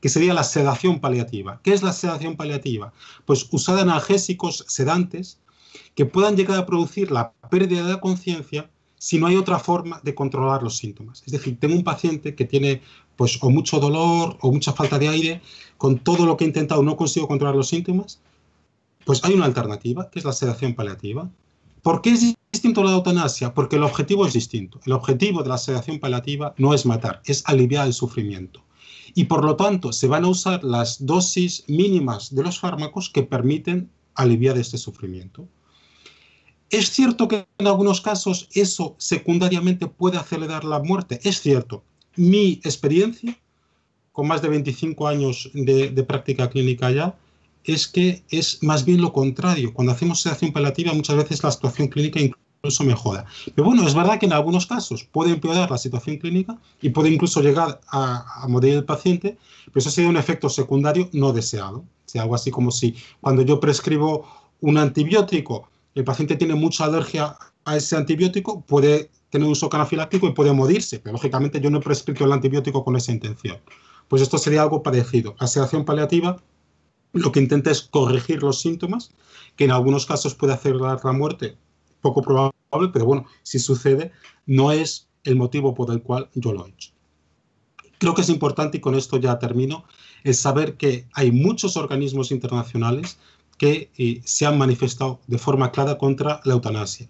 que 0.00 0.08
sería 0.08 0.34
la 0.34 0.44
sedación 0.44 1.00
paliativa. 1.00 1.60
¿Qué 1.62 1.72
es 1.72 1.82
la 1.82 1.92
sedación 1.92 2.36
paliativa? 2.36 2.92
Pues 3.24 3.48
usar 3.50 3.78
analgésicos 3.78 4.64
sedantes 4.68 5.40
que 5.94 6.06
puedan 6.06 6.36
llegar 6.36 6.58
a 6.58 6.66
producir 6.66 7.10
la 7.10 7.32
pérdida 7.50 7.82
de 7.82 7.92
la 7.92 8.00
conciencia 8.00 8.70
si 8.98 9.18
no 9.18 9.26
hay 9.26 9.36
otra 9.36 9.58
forma 9.58 10.00
de 10.02 10.14
controlar 10.14 10.62
los 10.62 10.76
síntomas. 10.76 11.22
Es 11.24 11.32
decir, 11.32 11.58
tengo 11.58 11.74
un 11.74 11.84
paciente 11.84 12.34
que 12.34 12.44
tiene 12.44 12.82
pues 13.18 13.36
o 13.42 13.50
mucho 13.50 13.80
dolor 13.80 14.38
o 14.40 14.52
mucha 14.52 14.72
falta 14.72 14.96
de 14.96 15.08
aire, 15.08 15.42
con 15.76 15.98
todo 15.98 16.24
lo 16.24 16.36
que 16.36 16.44
he 16.44 16.46
intentado 16.46 16.84
no 16.84 16.96
consigo 16.96 17.26
controlar 17.26 17.56
los 17.56 17.68
síntomas, 17.68 18.20
pues 19.04 19.24
hay 19.24 19.34
una 19.34 19.44
alternativa, 19.44 20.08
que 20.08 20.20
es 20.20 20.24
la 20.24 20.32
sedación 20.32 20.74
paliativa. 20.74 21.28
¿Por 21.82 22.00
qué 22.00 22.10
es 22.10 22.36
distinto 22.52 22.84
la 22.84 22.92
eutanasia? 22.92 23.54
Porque 23.54 23.74
el 23.74 23.82
objetivo 23.82 24.24
es 24.24 24.34
distinto. 24.34 24.78
El 24.86 24.92
objetivo 24.92 25.42
de 25.42 25.48
la 25.48 25.58
sedación 25.58 25.98
paliativa 25.98 26.54
no 26.58 26.72
es 26.74 26.86
matar, 26.86 27.20
es 27.24 27.42
aliviar 27.46 27.88
el 27.88 27.92
sufrimiento. 27.92 28.62
Y 29.14 29.24
por 29.24 29.44
lo 29.44 29.56
tanto, 29.56 29.92
se 29.92 30.06
van 30.06 30.24
a 30.24 30.28
usar 30.28 30.62
las 30.62 31.04
dosis 31.04 31.64
mínimas 31.66 32.32
de 32.32 32.44
los 32.44 32.60
fármacos 32.60 33.10
que 33.10 33.24
permiten 33.24 33.90
aliviar 34.14 34.56
este 34.58 34.78
sufrimiento. 34.78 35.48
Es 36.70 36.90
cierto 36.90 37.26
que 37.26 37.48
en 37.58 37.66
algunos 37.66 38.00
casos 38.00 38.48
eso 38.52 38.94
secundariamente 38.98 39.88
puede 39.88 40.18
acelerar 40.18 40.62
la 40.62 40.78
muerte, 40.78 41.18
es 41.24 41.40
cierto. 41.40 41.82
Mi 42.18 42.60
experiencia, 42.64 43.38
con 44.10 44.26
más 44.26 44.42
de 44.42 44.48
25 44.48 45.06
años 45.06 45.48
de, 45.54 46.02
práctica 46.02 46.50
clínica 46.50 46.90
ya, 46.90 47.14
es 47.62 47.86
que 47.86 48.24
es 48.28 48.60
más 48.60 48.84
bien 48.84 49.00
lo 49.00 49.12
contrario. 49.12 49.72
Cuando 49.72 49.92
hacemos 49.92 50.20
sedación 50.20 50.52
paliativa 50.52 50.92
muchas 50.92 51.14
veces 51.14 51.44
la 51.44 51.52
situación 51.52 51.86
clínica 51.86 52.18
incluso 52.18 52.82
mejora. 52.82 53.24
Pero 53.54 53.68
bueno, 53.68 53.86
es 53.86 53.94
verdad 53.94 54.18
que 54.18 54.26
en 54.26 54.32
algunos 54.32 54.66
casos 54.66 55.04
puede 55.04 55.30
empeorar 55.30 55.70
la 55.70 55.78
situación 55.78 56.16
clínica 56.16 56.58
y 56.82 56.88
puede 56.88 57.08
incluso 57.08 57.40
llegar 57.40 57.80
a, 57.86 58.42
a 58.42 58.48
morir 58.48 58.74
el 58.74 58.84
paciente, 58.84 59.38
pero 59.66 59.78
eso 59.78 59.90
sería 59.90 60.10
un 60.10 60.16
efecto 60.16 60.48
secundario 60.48 61.08
no 61.12 61.32
deseado. 61.32 61.78
O 61.78 62.08
sea, 62.08 62.22
algo 62.22 62.34
así 62.34 62.50
como 62.50 62.72
si 62.72 62.96
cuando 63.20 63.42
yo 63.42 63.60
prescribo 63.60 64.26
un 64.60 64.76
antibiótico, 64.76 65.68
el 65.94 66.02
paciente 66.02 66.34
tiene 66.34 66.56
mucha 66.56 66.84
alergia 66.84 67.36
a 67.68 67.76
ese 67.76 67.96
antibiótico 67.96 68.62
puede 68.62 69.10
tener 69.30 69.46
un 69.46 69.54
shock 69.54 69.74
anafiláctico 69.74 70.26
y 70.26 70.32
puede 70.32 70.52
morirse, 70.52 70.98
pero 70.98 71.12
lógicamente 71.12 71.60
yo 71.60 71.70
no 71.70 71.78
he 71.78 71.82
prescrito 71.82 72.24
el 72.24 72.32
antibiótico 72.32 72.82
con 72.82 72.96
esa 72.96 73.12
intención. 73.12 73.58
Pues 74.08 74.22
esto 74.22 74.38
sería 74.38 74.62
algo 74.62 74.82
parecido. 74.82 75.36
La 75.38 75.84
paliativa 75.84 76.42
lo 77.12 77.32
que 77.32 77.40
intenta 77.40 77.70
es 77.70 77.82
corregir 77.82 78.42
los 78.42 78.60
síntomas, 78.60 79.10
que 79.56 79.64
en 79.64 79.70
algunos 79.70 80.06
casos 80.06 80.34
puede 80.34 80.54
acelerar 80.54 81.00
la 81.04 81.12
muerte, 81.12 81.56
poco 82.00 82.22
probable, 82.22 82.54
pero 82.92 83.04
bueno, 83.04 83.26
si 83.42 83.58
sucede, 83.58 84.12
no 84.46 84.72
es 84.72 85.08
el 85.24 85.36
motivo 85.36 85.74
por 85.74 85.90
el 85.90 86.02
cual 86.02 86.28
yo 86.34 86.52
lo 86.52 86.66
he 86.66 86.70
hecho. 86.70 86.92
Creo 87.98 88.14
que 88.14 88.22
es 88.22 88.28
importante, 88.28 88.78
y 88.78 88.80
con 88.80 88.94
esto 88.94 89.16
ya 89.18 89.38
termino, 89.38 89.84
es 90.22 90.38
saber 90.38 90.76
que 90.76 91.06
hay 91.14 91.32
muchos 91.32 91.76
organismos 91.76 92.30
internacionales 92.30 93.18
que 93.56 93.90
eh, 93.98 94.20
se 94.24 94.46
han 94.46 94.56
manifestado 94.56 95.20
de 95.26 95.38
forma 95.38 95.72
clara 95.72 95.98
contra 95.98 96.40
la 96.44 96.54
eutanasia. 96.54 97.08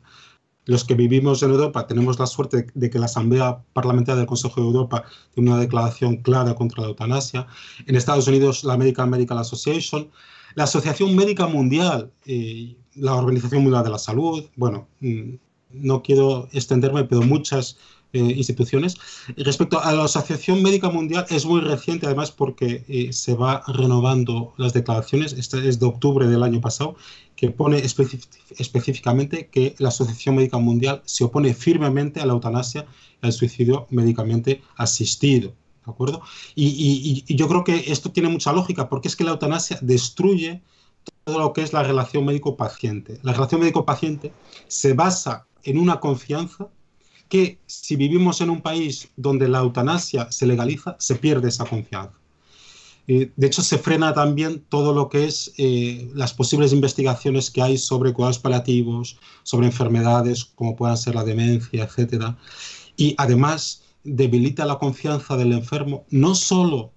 Los 0.69 0.85
que 0.85 0.95
vivimos 0.95 1.43
en 1.43 1.51
Europa 1.51 1.87
tenemos 1.87 2.19
la 2.19 2.27
suerte 2.27 2.67
de 2.75 2.91
que 2.91 2.99
la 2.99 3.07
Asamblea 3.07 3.65
Parlamentaria 3.73 4.19
del 4.19 4.27
Consejo 4.27 4.61
de 4.61 4.67
Europa 4.67 5.03
tiene 5.33 5.51
una 5.51 5.59
declaración 5.59 6.19
clara 6.19 6.55
contra 6.55 6.83
la 6.83 6.89
eutanasia. 6.89 7.47
En 7.87 7.97
Estados 7.97 8.29
Unidos, 8.29 8.65
la 8.65 8.75
American 8.75 9.09
Medical 9.09 9.39
Association, 9.39 10.11
la 10.57 10.65
Asociación 10.65 11.17
Médica 11.17 11.47
Mundial, 11.47 12.13
eh, 12.27 12.77
la 12.97 13.15
Organización 13.15 13.63
Mundial 13.63 13.83
de 13.83 13.89
la 13.89 13.99
Salud, 13.99 14.45
bueno, 14.57 14.89
mm, 15.01 15.37
no 15.71 16.03
quiero 16.03 16.49
extenderme, 16.53 17.05
pero 17.05 17.23
muchas 17.23 17.79
eh, 18.13 18.21
instituciones. 18.21 18.97
Respecto 19.37 19.81
a 19.81 19.93
la 19.93 20.05
Asociación 20.05 20.63
Médica 20.63 20.89
Mundial, 20.89 21.27
es 21.29 21.45
muy 21.45 21.61
reciente 21.61 22.07
además 22.07 22.31
porque 22.31 22.85
eh, 22.89 23.13
se 23.13 23.35
va 23.35 23.63
renovando 23.67 24.55
las 24.57 24.73
declaraciones, 24.73 25.35
esta 25.35 25.59
es 25.59 25.79
de 25.79 25.87
octubre 25.87 26.27
del 26.27 26.43
año 26.43 26.61
pasado, 26.61 26.97
que 27.37 27.51
pone 27.51 27.77
específicamente 27.79 29.49
que 29.49 29.75
la 29.79 29.89
Asociación 29.89 30.37
Médica 30.37 30.57
Mundial 30.57 31.03
se 31.05 31.25
opone 31.25 31.53
firmemente 31.53 32.21
a 32.21 32.27
la 32.27 32.33
eutanasia 32.33 32.87
y 33.23 33.27
al 33.27 33.33
suicidio 33.33 33.87
médicamente 33.91 34.63
asistido. 34.77 35.53
¿De 35.85 35.93
acuerdo? 35.93 36.23
Y, 36.55 37.25
y 37.27 37.35
yo 37.37 37.47
creo 37.47 37.63
que 37.63 37.93
esto 37.93 38.11
tiene 38.11 38.31
mucha 38.31 38.53
lógica 38.53 38.89
porque 38.89 39.09
es 39.09 39.17
que 39.17 39.25
la 39.25 39.33
eutanasia 39.33 39.79
destruye 39.83 40.63
todo 41.25 41.39
lo 41.39 41.53
que 41.53 41.63
es 41.63 41.75
la 41.75 41.83
relación 41.83 42.25
médico-paciente. 42.25 43.19
La 43.23 43.33
relación 43.33 43.61
médico-paciente 43.61 44.33
se 44.67 44.95
basa 44.95 45.47
en 45.63 45.79
una 45.79 46.01
confianza 46.01 46.69
que 47.29 47.59
si 47.67 47.97
vivimos 47.97 48.41
en 48.41 48.51
un 48.51 48.61
país 48.61 49.09
donde 49.17 49.49
la 49.49 49.59
eutanasia 49.59 50.31
se 50.33 50.47
legaliza, 50.47 50.97
se 50.99 51.15
pierde 51.15 51.49
esa 51.49 51.65
confianza. 51.65 52.13
de 53.07 53.47
hecho, 53.47 53.63
se 53.63 53.79
frena 53.79 54.13
también 54.13 54.63
todo 54.69 54.93
lo 54.93 55.09
que 55.09 55.25
es 55.25 55.53
eh, 55.57 56.11
las 56.15 56.35
posibles 56.35 56.75
investigaciones 56.75 57.51
que 57.51 57.63
hay 57.63 57.79
sobre 57.79 58.13
cuidados 58.13 58.39
paliativos, 58.39 59.19
sobre 59.45 59.67
enfermedades 59.67 60.45
como 60.45 60.77
puedan 60.77 60.99
ser 60.99 61.15
la 61.15 61.25
demencia, 61.25 61.85
etc. 61.85 62.35
Y 62.97 63.15
además 63.17 63.83
debilita 64.05 64.67
la 64.67 64.79
confianza 64.79 65.37
del 65.37 65.53
enfermo, 65.53 66.05
no 66.11 66.35
solo 66.35 66.93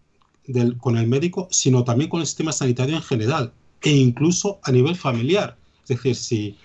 con 0.79 0.97
el 0.97 1.07
médico, 1.07 1.47
sino 1.51 1.83
también 1.83 2.09
con 2.09 2.19
el 2.19 2.27
sistema 2.27 2.51
sanitario 2.51 2.95
en 2.95 3.03
general 3.03 3.53
e 3.81 3.91
incluso 3.91 4.59
a 4.63 4.71
nivel 4.71 4.95
familiar. 4.95 5.57
Es 5.83 5.89
decir, 5.89 6.15
si 6.15 6.57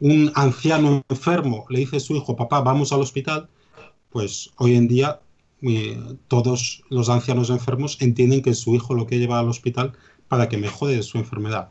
un 0.00 0.32
anciano 0.34 1.02
enfermo 1.08 1.66
le 1.68 1.80
dice 1.80 1.96
a 1.96 2.00
su 2.00 2.14
hijo, 2.16 2.36
papá, 2.36 2.60
vamos 2.60 2.92
al 2.92 3.00
hospital, 3.00 3.48
pues 4.10 4.50
hoy 4.56 4.74
en 4.74 4.88
día 4.88 5.20
eh, 5.62 5.98
todos 6.28 6.82
los 6.88 7.08
ancianos 7.08 7.50
enfermos 7.50 7.96
entienden 8.00 8.42
que 8.42 8.54
su 8.54 8.74
hijo 8.74 8.94
lo 8.94 9.06
que 9.06 9.18
lleva 9.18 9.38
al 9.38 9.48
hospital 9.48 9.92
para 10.28 10.48
que 10.48 10.58
mejore 10.58 11.02
su 11.02 11.18
enfermedad. 11.18 11.70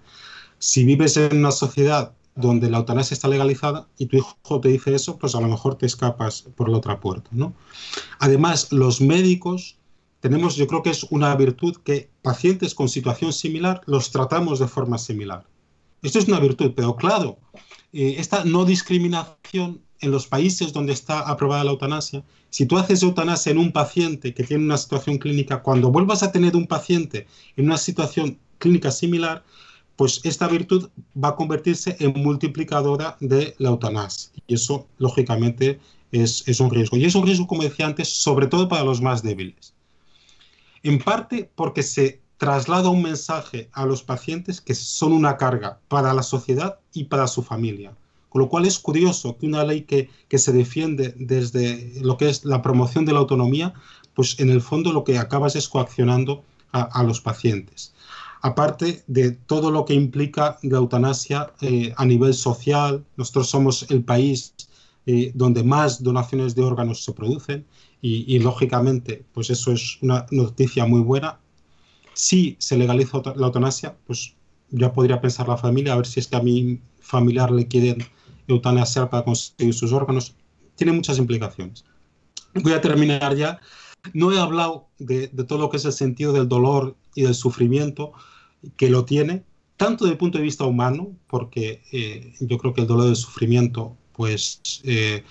Si 0.60 0.84
vives 0.86 1.18
en 1.18 1.38
una 1.38 1.52
sociedad 1.52 2.14
donde 2.36 2.70
la 2.70 2.78
eutanasia 2.78 3.14
está 3.14 3.28
legalizada 3.28 3.88
y 3.98 4.06
tu 4.06 4.18
hijo 4.18 4.62
te 4.62 4.70
dice 4.70 4.96
eso, 4.96 5.18
pues 5.18 5.36
a 5.36 5.42
lo 5.42 5.48
mejor 5.48 5.76
te 5.76 5.86
escapas 5.86 6.44
por 6.56 6.70
la 6.70 6.78
otra 6.78 7.00
puerta. 7.00 7.30
Además, 8.20 8.72
los 8.72 9.02
médicos 9.02 9.78
tenemos, 10.22 10.56
yo 10.56 10.68
creo 10.68 10.84
que 10.84 10.92
es 10.92 11.04
una 11.10 11.36
virtud 11.36 11.78
que 11.84 12.10
pacientes 12.22 12.76
con 12.76 12.88
situación 12.88 13.34
similar 13.34 13.82
los 13.86 14.12
tratamos 14.12 14.60
de 14.60 14.68
forma 14.68 14.98
similar. 14.98 15.46
Esto 16.02 16.20
es 16.20 16.28
una 16.28 16.40
virtud, 16.40 16.74
pero 16.76 16.96
claro, 16.96 17.38
eh, 17.94 18.16
esta 18.18 18.44
no 18.44 18.66
discriminación 18.66 19.82
en 20.00 20.12
los 20.12 20.28
países 20.28 20.74
donde 20.74 20.94
está 20.94 21.20
aprobada 21.20 21.64
la 21.64 21.72
eutanasia, 21.72 22.24
si 22.50 22.66
tú 22.66 22.78
haces 22.78 23.04
eutanasia 23.04 23.52
en 23.52 23.60
un 23.60 23.72
paciente 23.72 24.34
que 24.34 24.44
tiene 24.44 24.66
una 24.66 24.78
situación 24.78 25.18
clínica, 25.20 25.62
cuando 25.62 25.92
vuelvas 25.92 26.24
a 26.24 26.32
tener 26.32 26.56
un 26.56 26.68
paciente 26.68 27.28
en 27.56 27.66
una 27.66 27.78
situación 27.78 28.40
clínica 28.58 28.92
similar, 28.92 29.44
pues 29.96 30.22
esta 30.24 30.48
virtud 30.48 30.90
va 31.16 31.30
a 31.30 31.36
convertirse 31.36 31.96
en 32.00 32.14
multiplicadora 32.14 33.16
de 33.20 33.54
la 33.60 33.70
eutanasia. 33.70 34.32
Y 34.48 34.56
eso, 34.56 34.88
lógicamente, 34.98 35.80
es, 36.12 36.44
es 36.48 36.60
un 36.60 36.72
riesgo. 36.72 36.98
Y 36.98 37.06
es 37.06 37.14
un 37.14 37.26
riesgo, 37.26 37.46
como 37.46 37.64
decía 37.64 37.86
antes, 37.86 38.10
sobre 38.10 38.48
todo 38.48 38.68
para 38.68 38.84
los 38.84 39.02
más 39.02 39.22
débiles. 39.22 39.74
En 40.84 40.98
parte 40.98 41.50
porque 41.56 41.84
se 41.84 42.20
traslada 42.42 42.90
un 42.90 43.04
mensaje 43.04 43.70
a 43.72 43.86
los 43.86 44.02
pacientes 44.02 44.62
que 44.62 44.74
son 44.74 45.14
una 45.14 45.38
carga 45.38 45.78
para 45.88 46.12
la 46.12 46.24
sociedad 46.24 46.80
y 46.92 47.04
para 47.04 47.28
su 47.28 47.44
familia. 47.44 47.96
Con 48.30 48.42
lo 48.42 48.50
cual 48.50 48.66
es 48.66 48.80
curioso 48.80 49.38
que 49.38 49.46
una 49.46 49.64
ley 49.64 49.84
que, 49.84 50.10
se 50.40 50.52
defiende 50.52 51.14
desde 51.18 52.02
lo 52.02 52.18
que 52.18 52.30
es 52.30 52.44
la 52.44 52.64
promoción 52.64 53.06
de 53.06 53.14
la 53.14 53.20
autonomía, 53.20 53.76
pues 54.16 54.40
en 54.40 54.50
el 54.50 54.60
fondo 54.60 54.92
lo 54.92 55.04
que 55.04 55.20
acabas 55.20 55.56
es 55.56 55.70
coaccionando 55.70 56.44
a, 56.72 57.04
los 57.04 57.22
pacientes. 57.22 57.94
Aparte 58.42 59.04
de 59.06 59.34
todo 59.34 59.70
lo 59.70 59.86
que 59.86 59.94
implica 59.94 60.58
la 60.64 60.80
eutanasia 60.80 61.54
eh, 61.62 61.94
a 61.96 62.06
nivel 62.06 62.34
social, 62.34 63.06
nosotros 63.18 63.52
somos 63.52 63.86
el 63.92 64.04
país 64.04 64.56
eh, 65.06 65.32
donde 65.36 65.64
más 65.64 66.02
donaciones 66.02 66.56
de 66.56 66.64
órganos 66.64 67.04
se 67.04 67.14
producen 67.14 67.68
y, 68.02 68.26
y, 68.36 68.40
lógicamente 68.40 69.24
pues 69.32 69.52
eso 69.52 69.72
es 69.74 70.00
una 70.02 70.26
noticia 70.32 70.88
muy 70.88 71.02
buena 71.02 71.38
si 72.22 72.56
se 72.60 72.78
legaliza 72.78 73.20
la 73.36 73.48
eutanasia, 73.48 73.98
pues 74.06 74.36
ya 74.70 74.94
podría 74.94 75.20
pensar 75.20 75.48
la 75.48 75.58
familia 75.58 75.94
a 75.94 75.96
ver 75.96 76.06
si 76.06 76.20
es 76.20 76.28
que 76.28 76.36
a 76.36 76.42
mi 76.42 76.80
familiar 77.00 77.50
le 77.50 77.68
quieren 77.68 77.98
eutanasiar 78.48 79.10
para 79.10 79.26
conseguir 79.26 79.74
sus 79.74 79.92
órganos. 79.92 80.36
Tiene 80.76 80.94
muchas 80.94 81.18
implicaciones. 81.18 81.84
Voy 82.54 82.74
a 82.74 82.82
terminar 82.82 83.36
ya. 83.36 83.60
No 84.14 84.32
he 84.32 84.40
hablado 84.40 84.88
de, 85.00 85.30
todo 85.30 85.58
lo 85.58 85.72
que 85.72 85.78
es 85.78 85.86
el 85.86 85.94
sentido 85.94 86.32
del 86.32 86.48
dolor 86.48 86.96
y 87.16 87.24
del 87.24 87.34
sufrimiento 87.34 88.12
que 88.78 88.92
lo 88.92 89.04
tiene, 89.04 89.44
tanto 89.76 90.06
desde 90.06 90.14
el 90.14 90.20
punto 90.20 90.38
de 90.38 90.44
vista 90.44 90.66
humano, 90.66 91.16
porque 91.28 91.82
eh, 91.92 92.36
yo 92.40 92.60
creo 92.60 92.74
que 92.74 92.82
el 92.82 92.88
dolor 92.88 93.08
y 93.08 93.10
el 93.10 93.16
sufrimiento 93.16 93.98
pues, 94.12 94.62
eh, 94.84 95.24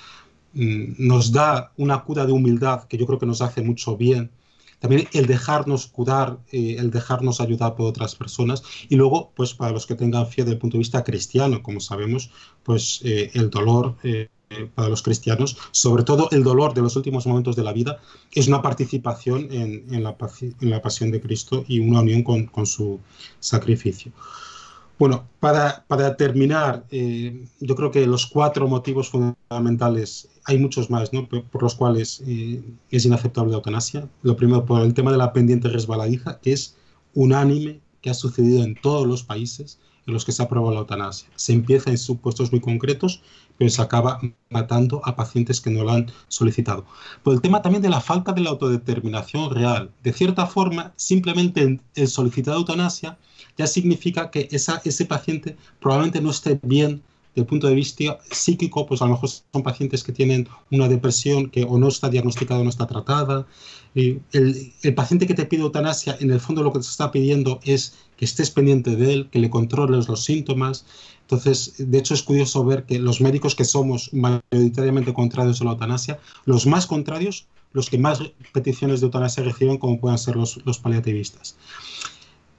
mm, 0.54 0.94
nos 0.98 1.30
da 1.30 1.72
una 1.76 2.02
cura 2.02 2.26
de 2.26 2.32
humildad 2.32 2.82
que 2.88 2.98
yo 2.98 3.06
creo 3.06 3.20
que 3.20 3.26
nos 3.26 3.42
hace 3.42 3.62
mucho 3.62 3.96
bien 3.96 4.32
también 4.80 5.06
el 5.12 5.26
dejarnos 5.26 5.86
curar, 5.86 6.38
eh, 6.50 6.76
el 6.78 6.90
dejarnos 6.90 7.40
ayudar 7.40 7.76
por 7.76 7.86
otras 7.86 8.16
personas 8.16 8.62
y 8.88 8.96
luego, 8.96 9.30
pues 9.36 9.54
para 9.54 9.72
los 9.72 9.86
que 9.86 9.94
tengan 9.94 10.26
fe 10.26 10.42
desde 10.42 10.52
el 10.52 10.58
punto 10.58 10.76
de 10.76 10.80
vista 10.80 11.04
cristiano, 11.04 11.62
como 11.62 11.80
sabemos, 11.80 12.30
pues 12.64 13.00
eh, 13.04 13.30
el 13.34 13.50
dolor 13.50 13.96
eh, 14.02 14.28
para 14.74 14.88
los 14.88 15.02
cristianos, 15.02 15.56
sobre 15.70 16.02
todo 16.02 16.28
el 16.32 16.42
dolor 16.42 16.74
de 16.74 16.80
los 16.80 16.96
últimos 16.96 17.26
momentos 17.26 17.54
de 17.54 17.62
la 17.62 17.72
vida, 17.72 18.00
es 18.32 18.48
una 18.48 18.62
participación 18.62 19.46
en, 19.52 20.02
la, 20.02 20.16
pasión 20.16 21.10
de 21.12 21.20
Cristo 21.20 21.64
y 21.68 21.78
una 21.78 22.00
unión 22.00 22.24
con, 22.24 22.46
con 22.46 22.66
su 22.66 22.98
sacrificio. 23.38 24.10
Bueno, 24.98 25.28
para, 25.38 25.84
para 25.86 26.16
terminar, 26.16 26.84
yo 26.90 27.74
creo 27.76 27.90
que 27.92 28.04
los 28.06 28.26
cuatro 28.26 28.66
motivos 28.66 29.08
fundamentales 29.08 30.28
hay 30.44 30.58
muchos 30.58 30.90
más 30.90 31.12
¿no? 31.12 31.28
por, 31.28 31.62
los 31.62 31.74
cuales 31.74 32.22
eh, 32.26 32.62
es 32.90 33.04
inaceptable 33.04 33.50
la 33.50 33.58
eutanasia. 33.58 34.08
Lo 34.22 34.36
primero, 34.36 34.64
por 34.64 34.82
el 34.82 34.94
tema 34.94 35.12
de 35.12 35.18
la 35.18 35.32
pendiente 35.32 35.68
resbaladiza, 35.68 36.40
que 36.40 36.52
es 36.52 36.76
unánime, 37.14 37.80
que 38.00 38.10
ha 38.10 38.14
sucedido 38.14 38.64
en 38.64 38.74
todos 38.74 39.06
los 39.06 39.22
países 39.22 39.78
en 40.06 40.14
los 40.14 40.24
que 40.24 40.32
se 40.32 40.42
ha 40.42 40.46
aprobado 40.46 40.74
la 40.74 40.80
eutanasia. 40.80 41.28
Se 41.36 41.52
empieza 41.52 41.90
en 41.90 41.98
supuestos 41.98 42.50
muy 42.50 42.60
concretos, 42.60 43.22
pero 43.58 43.70
se 43.70 43.82
acaba 43.82 44.18
matando 44.48 45.02
a 45.04 45.14
pacientes 45.14 45.60
que 45.60 45.70
no 45.70 45.84
lo 45.84 45.90
han 45.90 46.10
solicitado. 46.28 46.86
Por 47.22 47.34
el 47.34 47.42
tema 47.42 47.60
también 47.60 47.82
de 47.82 47.90
la 47.90 48.00
falta 48.00 48.32
de 48.32 48.40
la 48.40 48.50
autodeterminación 48.50 49.54
real. 49.54 49.90
De 50.02 50.12
cierta 50.12 50.46
forma, 50.46 50.92
simplemente 50.96 51.80
el 51.94 52.08
solicitar 52.08 52.54
eutanasia 52.54 53.18
ya 53.58 53.66
significa 53.66 54.30
que 54.30 54.48
esa, 54.50 54.80
ese 54.84 55.04
paciente 55.04 55.56
probablemente 55.80 56.22
no 56.22 56.30
esté 56.30 56.58
bien 56.62 57.02
del 57.34 57.46
punto 57.46 57.66
de 57.68 57.74
vista 57.74 58.18
psíquico, 58.30 58.86
pues 58.86 59.02
a 59.02 59.06
lo 59.06 59.12
mejor 59.12 59.28
son 59.30 59.62
pacientes 59.62 60.02
que 60.02 60.12
tienen 60.12 60.48
una 60.70 60.88
depresión 60.88 61.48
que 61.48 61.64
o 61.64 61.78
no 61.78 61.88
está 61.88 62.08
diagnosticada 62.08 62.60
o 62.60 62.64
no 62.64 62.70
está 62.70 62.86
tratada. 62.86 63.46
el, 63.94 64.22
el, 64.32 64.94
paciente 64.94 65.26
que 65.26 65.34
te 65.34 65.46
pide 65.46 65.62
eutanasia, 65.62 66.16
en 66.20 66.30
el 66.30 66.40
fondo 66.40 66.62
lo 66.62 66.72
que 66.72 66.80
te 66.80 66.86
está 66.86 67.10
pidiendo 67.10 67.60
es 67.64 67.94
que 68.16 68.24
estés 68.24 68.50
pendiente 68.50 68.96
de 68.96 69.12
él, 69.12 69.28
que 69.30 69.38
le 69.38 69.50
controles 69.50 70.08
los 70.08 70.24
síntomas. 70.24 70.84
Entonces, 71.22 71.74
de 71.78 71.98
hecho 71.98 72.14
es 72.14 72.22
curioso 72.22 72.64
ver 72.64 72.84
que 72.84 72.98
los 72.98 73.20
médicos 73.20 73.54
que 73.54 73.64
somos 73.64 74.10
mayoritariamente 74.12 75.14
contrarios 75.14 75.60
a 75.60 75.64
la 75.64 75.70
eutanasia, 75.72 76.18
los 76.44 76.66
más 76.66 76.86
contrarios, 76.86 77.46
los 77.72 77.88
que 77.88 77.98
más 77.98 78.20
peticiones 78.52 79.00
de 79.00 79.06
eutanasia 79.06 79.44
reciben, 79.44 79.78
como 79.78 80.00
puedan 80.00 80.18
ser 80.18 80.36
los, 80.36 80.58
los 80.66 80.78
paliativistas. 80.78 81.56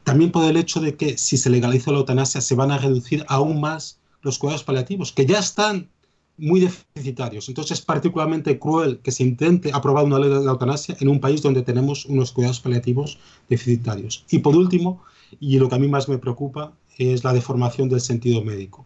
También 0.04 0.32
por 0.32 0.46
el 0.46 0.58
hecho 0.58 0.80
de 0.80 0.96
que 0.96 1.18
si 1.18 1.38
se 1.38 1.50
legaliza 1.50 1.92
la 1.92 2.00
eutanasia 2.00 2.42
se 2.42 2.56
van 2.56 2.72
a 2.72 2.78
reducir 2.78 3.24
aún 3.28 3.62
más 3.62 4.01
los 4.22 4.38
cuidados 4.38 4.64
paliativos, 4.64 5.12
que 5.12 5.26
ya 5.26 5.40
están 5.40 5.90
muy 6.38 6.60
deficitarios. 6.60 7.50
Entonces 7.50 7.80
es 7.80 7.86
particularmente 7.86 8.58
cruel 8.58 9.00
que 9.00 9.12
se 9.12 9.24
intente 9.24 9.72
aprobar 9.74 10.06
una 10.06 10.20
ley 10.20 10.30
de 10.30 10.42
la 10.42 10.52
eutanasia 10.52 10.98
en 11.00 11.08
un 11.08 11.20
país 11.20 11.42
donde 11.42 11.62
tenemos 11.62 12.06
unos 12.06 12.32
cuidados 12.32 12.60
paliativos 12.60 13.20
deficitarios. 13.48 14.26
Y 14.32 14.40
por 14.40 14.56
último, 14.56 15.04
y 15.40 15.60
lo 15.60 15.70
que 15.70 15.76
a 15.76 15.80
mí 15.80 15.88
más 15.88 16.10
me 16.10 16.18
preocupa, 16.18 16.74
es 16.98 17.24
la 17.24 17.34
deformación 17.34 17.90
del 17.90 18.02
sentido 18.02 18.44
médico. 18.44 18.86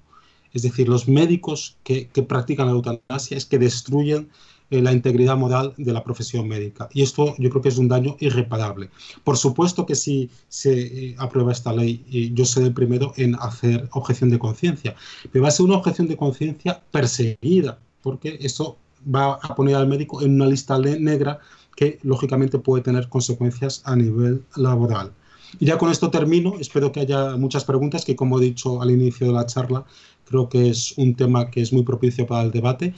Es 0.54 0.62
decir, 0.62 0.88
los 0.88 1.08
médicos 1.08 1.78
que, 1.84 2.08
que 2.08 2.24
practican 2.24 2.68
la 2.68 2.74
eutanasia 2.74 3.38
es 3.38 3.46
que 3.46 3.60
destruyen 3.60 4.30
eh, 4.72 4.82
la 4.82 4.92
integridad 4.92 5.38
moral 5.38 5.74
de 5.78 5.94
la 5.94 6.04
profesión 6.04 6.48
médica. 6.48 6.90
Y 6.92 7.04
esto 7.04 7.36
yo 7.38 7.50
creo 7.50 7.62
que 7.62 7.70
es 7.70 7.78
un 7.78 7.88
daño 7.88 8.16
irreparable. 8.20 8.90
Por 9.24 9.38
supuesto 9.38 9.86
que 9.86 9.96
si 9.96 10.30
se 10.48 10.74
eh, 11.10 11.16
aprueba 11.20 11.52
esta 11.52 11.72
ley, 11.72 12.04
yo 12.34 12.46
seré 12.46 12.68
el 12.68 12.74
primero 12.74 13.14
en 13.18 13.36
hacer 13.36 13.88
objeción 13.92 14.30
de 14.30 14.40
conciencia, 14.40 14.96
pero 15.32 15.44
va 15.44 15.50
a 15.50 15.52
ser 15.52 15.66
una 15.66 15.78
objeción 15.78 16.08
de 16.08 16.18
conciencia 16.18 16.82
perseguida, 16.92 17.80
porque 18.02 18.38
eso 18.42 18.78
va 19.14 19.40
a 19.42 19.56
poner 19.56 19.76
al 19.76 19.88
médico 19.88 20.22
en 20.22 20.36
una 20.36 20.48
lista 20.48 20.80
negra 20.80 21.40
que 21.76 22.00
lógicamente 22.04 22.58
puede 22.58 22.84
tener 22.84 23.10
consecuencias 23.10 23.82
a 23.86 23.96
nivel 23.96 24.44
laboral. 24.56 25.12
Y 25.60 25.66
ya 25.66 25.78
con 25.78 25.92
esto 25.92 26.10
termino. 26.10 26.56
Espero 26.60 26.92
que 26.92 27.02
haya 27.02 27.38
muchas 27.38 27.64
preguntas, 27.64 28.04
que 28.04 28.16
como 28.16 28.40
he 28.40 28.46
dicho 28.46 28.82
al 28.82 28.92
inicio 28.92 29.28
de 29.28 29.34
la 29.34 29.46
charla, 29.46 29.86
creo 30.26 30.50
que 30.50 30.70
es 30.70 30.98
un 30.98 31.16
tema 31.16 31.50
que 31.50 31.62
es 31.62 31.72
muy 31.72 31.84
propicio 31.84 32.26
para 32.26 32.44
el 32.44 32.52
debate 32.52 32.94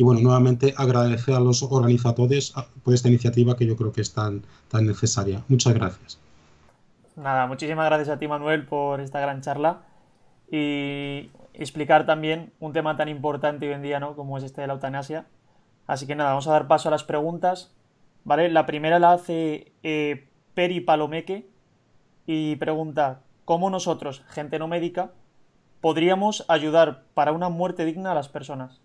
y 0.00 0.02
bueno, 0.02 0.22
nuevamente 0.22 0.72
agradecer 0.78 1.34
a 1.34 1.40
los 1.40 1.62
organizadores 1.62 2.54
por 2.82 2.94
esta 2.94 3.08
iniciativa 3.08 3.54
que 3.54 3.66
yo 3.66 3.76
creo 3.76 3.92
que 3.92 4.00
es 4.00 4.14
tan, 4.14 4.42
tan 4.70 4.86
necesaria. 4.86 5.42
Muchas 5.46 5.74
gracias. 5.74 6.18
Nada, 7.16 7.46
muchísimas 7.46 7.84
gracias 7.84 8.08
a 8.08 8.18
ti 8.18 8.26
Manuel 8.26 8.64
por 8.64 9.02
esta 9.02 9.20
gran 9.20 9.42
charla 9.42 9.82
y 10.50 11.28
explicar 11.52 12.06
también 12.06 12.50
un 12.60 12.72
tema 12.72 12.96
tan 12.96 13.10
importante 13.10 13.68
hoy 13.68 13.74
en 13.74 13.82
día, 13.82 14.00
¿no? 14.00 14.16
Como 14.16 14.38
es 14.38 14.44
este 14.44 14.62
de 14.62 14.68
la 14.68 14.72
eutanasia. 14.72 15.26
Así 15.86 16.06
que 16.06 16.14
nada, 16.14 16.30
vamos 16.30 16.48
a 16.48 16.52
dar 16.52 16.66
paso 16.66 16.88
a 16.88 16.92
las 16.92 17.04
preguntas. 17.04 17.70
¿Vale? 18.24 18.48
La 18.48 18.64
primera 18.64 18.98
la 18.98 19.12
hace 19.12 19.70
eh, 19.82 20.30
Peri 20.54 20.80
Palomeque 20.80 21.46
y 22.24 22.56
pregunta, 22.56 23.20
¿cómo 23.44 23.68
nosotros, 23.68 24.24
gente 24.30 24.58
no 24.58 24.66
médica, 24.66 25.10
podríamos 25.82 26.46
ayudar 26.48 27.02
para 27.12 27.32
una 27.32 27.50
muerte 27.50 27.84
digna 27.84 28.12
a 28.12 28.14
las 28.14 28.30
personas? 28.30 28.80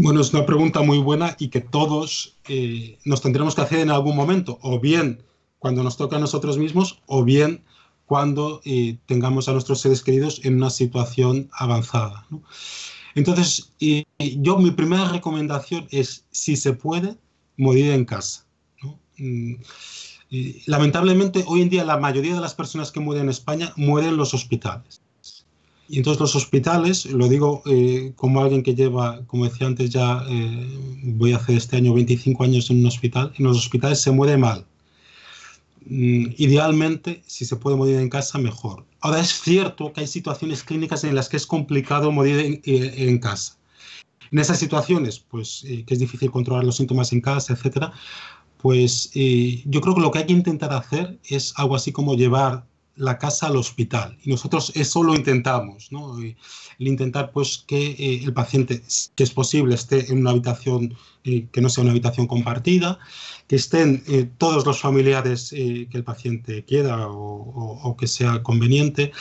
Bueno, 0.00 0.20
es 0.20 0.32
una 0.32 0.46
pregunta 0.46 0.80
muy 0.80 0.98
buena 0.98 1.34
y 1.40 1.48
que 1.48 1.60
todos 1.60 2.36
eh, 2.46 3.00
nos 3.04 3.20
tendremos 3.20 3.56
que 3.56 3.62
hacer 3.62 3.80
en 3.80 3.90
algún 3.90 4.14
momento, 4.14 4.60
o 4.62 4.78
bien 4.78 5.24
cuando 5.58 5.82
nos 5.82 5.96
toca 5.96 6.14
a 6.14 6.20
nosotros 6.20 6.56
mismos, 6.56 7.02
o 7.06 7.24
bien 7.24 7.64
cuando 8.06 8.60
eh, 8.64 8.98
tengamos 9.06 9.48
a 9.48 9.52
nuestros 9.52 9.80
seres 9.80 10.04
queridos 10.04 10.40
en 10.44 10.54
una 10.54 10.70
situación 10.70 11.50
avanzada. 11.52 12.28
Entonces, 13.16 13.72
yo 14.20 14.58
mi 14.58 14.70
primera 14.70 15.08
recomendación 15.08 15.88
es, 15.90 16.24
si 16.30 16.54
se 16.54 16.74
puede, 16.74 17.16
morir 17.56 17.90
en 17.90 18.04
casa. 18.04 18.46
Mm, 19.16 19.54
lamentablemente, 20.66 21.42
hoy 21.48 21.62
en 21.62 21.70
día 21.70 21.84
la 21.84 21.96
mayoría 21.96 22.36
de 22.36 22.40
las 22.40 22.54
personas 22.54 22.92
que 22.92 23.00
mueren 23.00 23.24
en 23.24 23.30
España 23.30 23.72
mueren 23.74 24.10
en 24.10 24.16
los 24.16 24.32
hospitales. 24.32 25.00
Y 25.88 25.96
entonces 25.96 26.20
los 26.20 26.36
hospitales, 26.36 27.06
lo 27.06 27.28
digo 27.28 27.62
eh, 27.64 28.12
como 28.14 28.42
alguien 28.42 28.62
que 28.62 28.74
lleva, 28.74 29.24
como 29.26 29.48
decía 29.48 29.66
antes, 29.66 29.88
ya 29.88 30.22
eh, 30.28 30.68
voy 31.02 31.32
a 31.32 31.36
hacer 31.36 31.56
este 31.56 31.76
año 31.76 31.94
25 31.94 32.44
años 32.44 32.70
en 32.70 32.80
un 32.80 32.86
hospital, 32.86 33.32
en 33.38 33.46
los 33.46 33.56
hospitales 33.56 34.00
se 34.00 34.10
muere 34.10 34.36
mal. 34.36 34.66
Mm, 35.86 36.26
idealmente, 36.36 37.22
si 37.26 37.46
se 37.46 37.56
puede 37.56 37.76
morir 37.78 37.96
en 37.96 38.10
casa, 38.10 38.38
mejor. 38.38 38.84
Ahora 39.00 39.20
es 39.20 39.40
cierto 39.40 39.90
que 39.94 40.02
hay 40.02 40.06
situaciones 40.06 40.62
clínicas 40.62 41.04
en 41.04 41.14
las 41.14 41.30
que 41.30 41.38
es 41.38 41.46
complicado 41.46 42.12
morir 42.12 42.38
en, 42.38 42.60
eh, 42.66 43.20
casa. 43.20 43.56
En 44.30 44.40
esas 44.40 44.58
situaciones, 44.58 45.18
pues 45.18 45.64
que 45.86 45.94
es 45.94 45.98
difícil 45.98 46.30
controlar 46.30 46.64
los 46.64 46.76
síntomas 46.76 47.14
en 47.14 47.22
casa, 47.22 47.54
etcétera, 47.54 47.92
pues 48.58 49.10
yo 49.14 49.80
creo 49.80 49.94
que 49.94 50.00
lo 50.02 50.10
que 50.10 50.18
hay 50.18 50.26
que 50.26 50.34
intentar 50.34 50.70
hacer 50.74 51.18
es 51.24 51.54
algo 51.56 51.76
así 51.76 51.92
como 51.92 52.14
llevar 52.14 52.66
la 52.98 53.18
casa 53.18 53.46
al 53.46 53.56
hospital. 53.56 54.18
Y 54.22 54.30
nosotros 54.30 54.72
eso 54.74 55.02
lo 55.02 55.14
intentamos, 55.14 55.90
¿no? 55.90 56.18
El 56.18 56.36
intentar 56.78 57.32
pues 57.32 57.64
que 57.66 57.90
eh, 57.92 58.20
el 58.24 58.32
paciente, 58.32 58.82
que 59.14 59.24
es 59.24 59.30
posible, 59.30 59.74
esté 59.74 60.12
en 60.12 60.18
una 60.18 60.30
habitación 60.30 60.94
eh, 61.24 61.46
que 61.50 61.60
no 61.60 61.68
sea 61.68 61.82
una 61.82 61.92
habitación 61.92 62.26
compartida, 62.26 62.98
que 63.46 63.56
estén 63.56 64.02
eh, 64.06 64.28
todos 64.38 64.66
los 64.66 64.80
familiares 64.80 65.50
que 65.50 65.88
el 65.90 66.04
paciente 66.04 66.64
quiera 66.64 67.06
o, 67.08 67.96
que 67.98 68.06
sea 68.06 68.42
conveniente, 68.42 69.12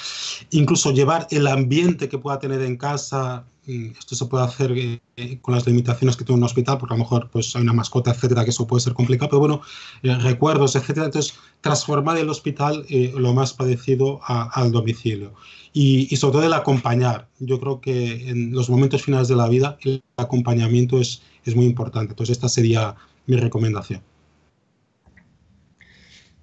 incluso 0.52 0.92
llevar 0.92 1.28
el 1.32 1.48
ambiente 1.48 2.10
que 2.10 2.18
pueda 2.18 2.40
tener 2.40 2.62
en 2.62 2.78
casa 2.78 3.46
esto 3.68 4.16
se 4.16 4.26
puede 4.26 4.46
hacer 4.46 4.72
eh, 4.74 5.40
con 5.42 5.54
las 5.54 5.68
limitaciones 5.68 6.16
que 6.16 6.24
tiene 6.24 6.40
un 6.40 6.46
hospital, 6.46 6.78
porque 6.78 6.94
a 6.94 6.98
lo 6.98 7.04
mejor 7.04 7.30
pues, 7.30 7.56
hay 7.56 7.62
una 7.62 7.74
mascota, 7.74 8.12
etcétera, 8.12 8.44
que 8.44 8.52
eso 8.52 8.66
puede 8.66 8.82
ser 8.82 8.94
complicado, 8.94 9.30
pero 9.30 9.40
bueno, 9.40 9.62
eh, 10.04 10.16
recuerdos, 10.16 10.76
etcétera. 10.76 11.08
Entonces, 11.08 11.38
transformar 11.62 12.18
el 12.18 12.30
hospital 12.30 12.86
eh, 12.90 13.14
lo 13.16 13.34
más 13.34 13.54
parecido 13.54 14.22
al 14.24 14.72
domicilio. 14.72 15.34
Y, 15.74 16.16
sobre 16.16 16.34
todo 16.34 16.44
el 16.44 16.54
acompañar. 16.54 17.28
Yo 17.40 17.60
creo 17.60 17.82
que 17.82 18.30
en 18.30 18.52
los 18.52 18.70
momentos 18.70 19.04
finales 19.04 19.28
de 19.28 19.36
la 19.36 19.48
vida 19.48 19.78
el 19.84 20.02
acompañamiento 20.16 21.00
es, 21.00 21.22
es 21.46 21.56
muy 21.56 21.66
importante. 21.66 22.14
Entonces, 22.14 22.38
esta 22.38 22.50
sería 22.50 22.96
mi 23.28 23.36
recomendación. 23.36 24.02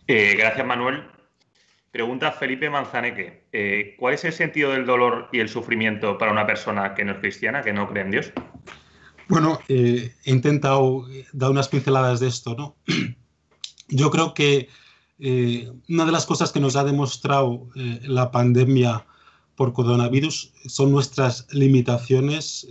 gracias, 0.06 0.66
Manuel. 0.66 1.02
Pregunta 1.90 2.32
Felipe 2.32 2.68
Manzaneque. 2.68 3.43
Eh, 3.56 3.94
¿Cuál 4.00 4.14
es 4.14 4.24
el 4.24 4.32
sentido 4.32 4.72
del 4.72 4.84
dolor 4.84 5.28
y 5.30 5.38
el 5.38 5.48
sufrimiento 5.48 6.18
para 6.18 6.32
una 6.32 6.44
persona 6.44 6.92
que 6.92 7.04
no 7.04 7.12
es 7.12 7.18
cristiana, 7.18 7.62
que 7.62 7.72
no 7.72 7.88
cree 7.88 8.02
en 8.02 8.10
Dios? 8.10 8.32
Bueno, 9.28 9.60
eh, 9.68 10.12
he 10.24 10.30
intentado 10.32 11.06
dar 11.32 11.52
unas 11.52 11.68
pinceladas 11.68 12.18
de 12.18 12.26
esto, 12.26 12.56
¿no? 12.56 12.76
Yo 13.88 14.10
creo 14.10 14.34
que 14.34 14.68
eh, 15.20 15.70
una 15.88 16.04
de 16.04 16.10
las 16.10 16.26
cosas 16.26 16.50
que 16.50 16.58
nos 16.58 16.74
ha 16.74 16.82
demostrado 16.82 17.68
la 17.74 18.32
pandemia 18.32 19.06
por 19.54 19.72
coronavirus 19.72 20.52
son 20.66 20.90
nuestras 20.90 21.46
limitaciones 21.52 22.66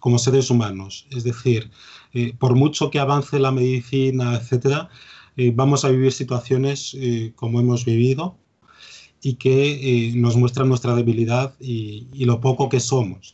como 0.00 0.18
seres 0.18 0.50
humanos. 0.50 1.06
Es 1.12 1.22
decir, 1.22 1.70
por 2.40 2.56
mucho 2.56 2.90
que 2.90 2.98
avance 2.98 3.38
la 3.38 3.52
medicina, 3.52 4.34
etcétera, 4.34 4.90
eh, 5.36 5.52
vamos 5.54 5.84
a 5.84 5.88
vivir 5.88 6.12
situaciones 6.12 6.94
eh, 6.98 7.32
como 7.36 7.60
hemos 7.60 7.84
vivido 7.84 8.36
y 9.22 9.34
que 9.34 10.08
eh, 10.08 10.12
nos 10.16 10.36
muestran 10.36 10.68
nuestra 10.68 10.94
debilidad 10.94 11.54
y, 11.60 12.24
lo 12.24 12.40
poco 12.40 12.68
que 12.68 12.80
somos. 12.80 13.32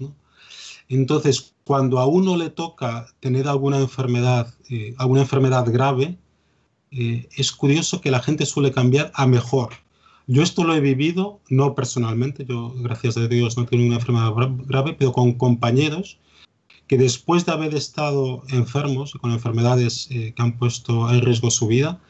Entonces, 0.88 1.54
cuando 1.64 1.98
a 1.98 2.06
uno 2.06 2.36
le 2.36 2.50
toca 2.50 3.06
tener 3.20 3.48
alguna 3.48 3.78
enfermedad, 3.78 4.54
alguna 4.98 5.22
enfermedad 5.22 5.66
grave, 5.70 6.16
es 6.90 7.50
curioso 7.50 8.00
que 8.00 8.12
la 8.12 8.22
gente 8.22 8.46
suele 8.46 8.70
cambiar 8.70 9.10
a 9.14 9.26
mejor. 9.26 9.70
Yo 10.28 10.42
esto 10.42 10.64
lo 10.64 10.74
he 10.74 10.80
vivido, 10.80 11.40
no 11.48 11.74
personalmente, 11.74 12.44
yo 12.44 12.72
gracias 12.78 13.16
a 13.16 13.28
Dios 13.28 13.56
no 13.56 13.64
tengo 13.64 13.84
una 13.84 13.96
enfermedad 13.96 14.32
grave, 14.66 14.94
pero 14.98 15.12
con 15.12 15.32
compañeros 15.34 16.18
que 16.88 16.98
después 16.98 17.46
de 17.46 17.52
haber 17.52 17.74
estado 17.74 18.42
enfermos, 18.48 19.12
con 19.20 19.32
enfermedades 19.32 20.08
eh, 20.10 20.32
que 20.34 20.42
han 20.42 20.58
puesto 20.58 21.10
en 21.10 21.20
riesgo 21.20 21.50
su 21.50 21.66
vida, 21.66 22.00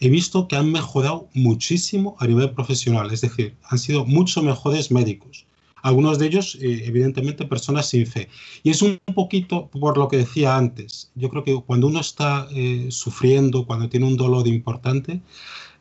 he 0.00 0.08
visto 0.08 0.48
que 0.48 0.56
han 0.56 0.70
mejorado 0.72 1.28
muchísimo 1.34 2.16
a 2.18 2.26
nivel 2.26 2.50
profesional, 2.50 3.12
es 3.12 3.20
decir, 3.20 3.56
han 3.64 3.78
sido 3.78 4.04
mucho 4.04 4.42
mejores 4.42 4.90
médicos. 4.90 5.46
Algunos 5.82 6.18
de 6.18 6.26
ellos, 6.26 6.56
eh, 6.62 6.84
evidentemente, 6.86 7.44
personas 7.44 7.88
sin 7.90 8.06
fe. 8.06 8.30
Y 8.62 8.70
es 8.70 8.80
un 8.80 8.98
poquito 9.14 9.68
por 9.68 9.98
lo 9.98 10.08
que 10.08 10.16
decía 10.16 10.56
antes. 10.56 11.10
Yo 11.14 11.28
creo 11.28 11.44
que 11.44 11.62
cuando 11.66 11.88
uno 11.88 12.00
está 12.00 12.48
eh, 12.52 12.86
sufriendo, 12.90 13.66
cuando 13.66 13.90
tiene 13.90 14.06
un 14.06 14.16
dolor 14.16 14.46
importante, 14.46 15.20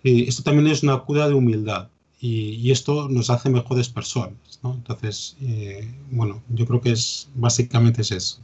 esto 0.04 0.44
también 0.44 0.68
es 0.68 0.84
una 0.84 1.00
cura 1.00 1.30
de 1.30 1.34
humildad 1.34 1.88
y, 2.24 2.72
esto 2.72 3.10
nos 3.10 3.30
hace 3.30 3.50
mejores 3.50 3.90
personas. 3.90 4.60
Entonces, 4.64 5.36
eh, 5.42 5.94
bueno, 6.10 6.42
yo 6.48 6.66
creo 6.66 6.80
que 6.80 6.92
es 6.92 7.30
básicamente 7.36 8.02
es 8.02 8.12
eso. 8.12 8.40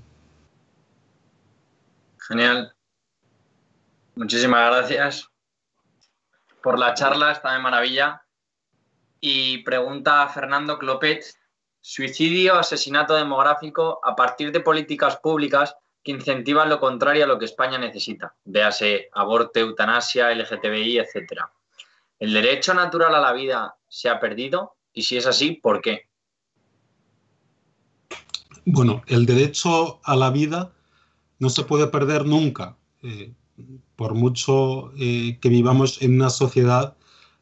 Genial. 2.27 2.73
Muchísimas 4.15 4.69
gracias 4.69 5.29
por 6.62 6.78
la 6.78 6.93
charla, 6.93 7.32
está 7.32 7.54
de 7.54 7.60
maravilla. 7.60 8.24
Y 9.22 9.60
pregunta 9.60 10.24
a 10.24 10.30
Fernando 10.30 10.78
Clopet, 10.78 11.24
suicidio, 11.82 12.56
asesinato 12.56 13.15
demográfico 13.15 14.00
a 14.04 14.15
partir 14.15 14.52
de 14.52 14.60
políticas 14.60 15.17
públicas 15.17 15.76
que 16.04 16.12
incentivan 16.12 16.69
lo 16.69 16.80
contrario 16.80 17.26
a 17.26 17.28
lo 17.28 17.38
que 17.38 17.45
España 17.45 17.78
necesita, 17.78 18.36
véase 18.45 19.10
aborto, 19.13 19.60
eutanasia, 19.60 20.34
LGTBI, 20.34 21.00
etcétera. 21.00 21.52
¿El 22.17 22.34
derecho 22.34 22.74
natural 22.74 23.15
a 23.15 23.19
la 23.19 23.34
vida 23.34 23.76
se 23.88 24.10
ha 24.10 24.19
perdido? 24.19 24.76
Y 24.93 25.04
si 25.04 25.17
es 25.17 25.26
así, 25.26 25.54
¿por 25.54 25.82
qué? 25.82 26.10
Bueno, 28.65 29.02
el 29.08 29.26
derecho 29.26 30.00
a 30.04 30.15
la 30.15 30.30
vida 30.30 30.72
no 31.39 31.50
se 31.50 31.63
puede 31.63 31.88
perder 31.88 32.26
nunca, 32.26 32.78
eh, 33.02 33.34
por 33.99 34.15
mucho 34.15 34.93
eh, 34.97 35.39
que 35.41 35.49
vivamos 35.49 36.01
en 36.01 36.13
una 36.15 36.29
sociedad 36.29 36.95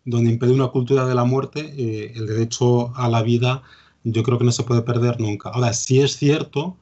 donde 0.05 0.31
impede 0.31 0.53
una 0.53 0.69
cultura 0.69 1.05
de 1.05 1.13
la 1.13 1.23
muerte, 1.23 1.71
eh, 1.77 2.13
el 2.15 2.25
derecho 2.25 2.95
a 2.95 3.07
la 3.09 3.21
vida 3.21 3.61
yo 4.03 4.23
creo 4.23 4.39
que 4.39 4.43
no 4.43 4.51
se 4.51 4.63
puede 4.63 4.81
perder 4.81 5.19
nunca. 5.19 5.49
Ahora, 5.49 5.71
sí 5.73 5.99
es 5.99 6.17
cierto 6.17 6.75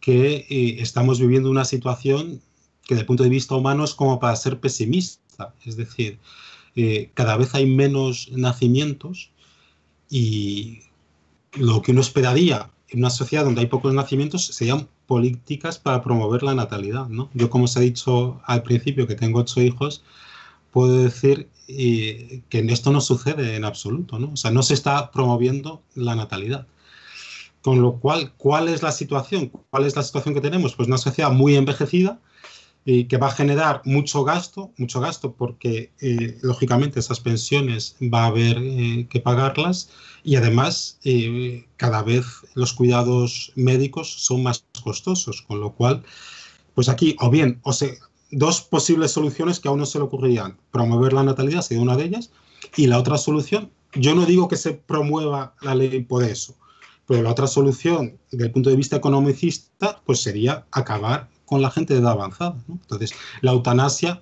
que 0.00 0.46
eh, 0.50 0.78
estamos 0.80 1.20
viviendo 1.20 1.48
una 1.48 1.64
situación 1.64 2.40
que 2.82 2.94
desde 2.94 3.02
el 3.02 3.06
punto 3.06 3.22
de 3.22 3.28
vista 3.28 3.54
humano 3.54 3.84
es 3.84 3.94
como 3.94 4.18
para 4.18 4.34
ser 4.34 4.58
pesimista. 4.58 5.54
Es 5.64 5.76
decir, 5.76 6.18
cada 7.14 7.36
vez 7.36 7.54
hay 7.54 7.66
menos 7.66 8.30
nacimientos 8.32 9.30
y 10.10 10.80
lo 11.52 11.82
que 11.82 11.92
uno 11.92 12.00
esperaría 12.00 12.68
en 12.88 13.00
una 13.00 13.10
sociedad 13.10 13.44
donde 13.44 13.62
hay 13.62 13.66
pocos 13.66 13.92
nacimientos 13.92 14.46
serían 14.46 14.88
políticas 15.06 15.78
para 15.78 16.02
promover 16.02 16.42
la 16.42 16.54
natalidad. 16.54 17.08
¿no? 17.08 17.30
Yo, 17.34 17.50
como 17.50 17.64
os 17.64 17.76
he 17.76 17.80
dicho 17.80 18.40
al 18.44 18.62
principio, 18.62 19.06
que 19.06 19.14
tengo 19.14 19.40
ocho 19.40 19.60
hijos, 19.60 20.02
puedo 20.70 21.02
decir 21.02 21.48
eh, 21.68 22.42
que 22.48 22.60
esto 22.60 22.92
no 22.92 23.00
sucede 23.00 23.56
en 23.56 23.64
absoluto. 23.64 24.18
¿no? 24.18 24.32
O 24.32 24.36
sea, 24.36 24.50
no 24.50 24.62
se 24.62 24.74
está 24.74 25.10
promoviendo 25.10 25.82
la 25.94 26.14
natalidad. 26.14 26.66
Con 27.62 27.82
lo 27.82 27.94
cual, 27.96 28.32
¿cuál 28.36 28.68
es 28.68 28.82
la 28.82 28.92
situación? 28.92 29.50
¿Cuál 29.70 29.86
es 29.86 29.96
la 29.96 30.04
situación 30.04 30.34
que 30.34 30.40
tenemos? 30.40 30.76
Pues 30.76 30.86
una 30.86 30.98
sociedad 30.98 31.32
muy 31.32 31.56
envejecida 31.56 32.20
y 32.88 33.06
que 33.06 33.16
va 33.16 33.26
a 33.26 33.32
generar 33.32 33.82
mucho 33.84 34.22
gasto, 34.22 34.70
mucho 34.78 35.00
gasto 35.00 35.32
porque 35.32 35.90
eh, 36.00 36.38
lógicamente 36.40 37.00
esas 37.00 37.18
pensiones 37.18 37.96
va 38.00 38.22
a 38.22 38.26
haber 38.26 38.58
eh, 38.58 39.08
que 39.10 39.18
pagarlas 39.18 39.90
y 40.22 40.36
además 40.36 41.00
eh, 41.02 41.66
cada 41.76 42.04
vez 42.04 42.24
los 42.54 42.72
cuidados 42.72 43.52
médicos 43.56 44.12
son 44.24 44.44
más 44.44 44.64
costosos, 44.84 45.42
con 45.42 45.58
lo 45.58 45.72
cual, 45.72 46.04
pues 46.74 46.88
aquí 46.88 47.16
o 47.18 47.28
bien, 47.28 47.58
o 47.64 47.72
sea, 47.72 47.90
dos 48.30 48.60
posibles 48.60 49.10
soluciones 49.10 49.58
que 49.58 49.66
a 49.66 49.72
uno 49.72 49.84
se 49.84 49.98
le 49.98 50.04
ocurrirían, 50.04 50.56
promover 50.70 51.12
la 51.12 51.24
natalidad 51.24 51.62
sería 51.62 51.82
una 51.82 51.96
de 51.96 52.04
ellas 52.04 52.30
y 52.76 52.86
la 52.86 53.00
otra 53.00 53.18
solución, 53.18 53.68
yo 53.94 54.14
no 54.14 54.26
digo 54.26 54.46
que 54.46 54.56
se 54.56 54.74
promueva 54.74 55.56
la 55.60 55.74
ley 55.74 56.04
por 56.04 56.22
eso, 56.22 56.54
pero 57.08 57.22
la 57.22 57.32
otra 57.32 57.48
solución, 57.48 58.16
desde 58.30 58.46
el 58.46 58.52
punto 58.52 58.70
de 58.70 58.76
vista 58.76 58.96
economicista, 58.96 60.00
pues 60.06 60.20
sería 60.20 60.66
acabar 60.70 61.28
con 61.46 61.62
la 61.62 61.70
gente 61.70 61.94
de 61.94 62.00
edad 62.00 62.12
avanzada. 62.12 62.56
Entonces, 62.68 63.14
la 63.40 63.52
eutanasia, 63.52 64.20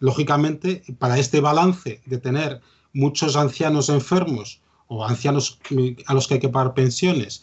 lógicamente, 0.00 0.82
para 0.98 1.18
este 1.18 1.40
balance 1.40 2.00
de 2.04 2.18
tener 2.18 2.60
muchos 2.92 3.36
ancianos 3.36 3.88
enfermos 3.88 4.60
o 4.88 5.04
ancianos 5.04 5.58
a 6.06 6.14
los 6.14 6.28
que 6.28 6.34
hay 6.34 6.40
que 6.40 6.48
pagar 6.48 6.74
pensiones 6.74 7.42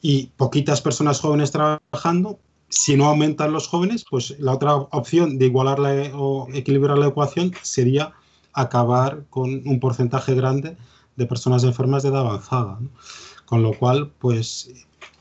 y 0.00 0.26
poquitas 0.36 0.80
personas 0.80 1.20
jóvenes 1.20 1.50
trabajando, 1.50 2.38
si 2.68 2.96
no 2.96 3.06
aumentan 3.06 3.52
los 3.52 3.68
jóvenes, 3.68 4.04
pues 4.08 4.34
la 4.38 4.52
otra 4.52 4.74
opción 4.74 5.38
de 5.38 5.46
igualar 5.46 5.78
o 6.14 6.48
equilibrar 6.52 6.98
la 6.98 7.08
ecuación 7.08 7.52
sería 7.62 8.12
acabar 8.54 9.24
con 9.30 9.62
un 9.66 9.78
porcentaje 9.78 10.34
grande 10.34 10.76
de 11.16 11.26
personas 11.26 11.64
enfermas 11.64 12.02
de 12.02 12.08
edad 12.08 12.20
avanzada. 12.20 12.78
Con 13.44 13.62
lo 13.62 13.74
cual, 13.74 14.10
pues 14.18 14.70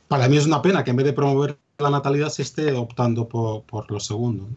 para 0.08 0.28
mí 0.30 0.38
es 0.38 0.46
una 0.46 0.62
pena 0.62 0.84
que 0.84 0.92
en 0.92 0.98
vez 0.98 1.06
de 1.06 1.14
promover 1.14 1.58
la 1.82 1.90
natalidad 1.90 2.30
se 2.30 2.42
esté 2.42 2.74
optando 2.74 3.28
por, 3.28 3.92
lo 3.92 4.00
segundo. 4.00 4.48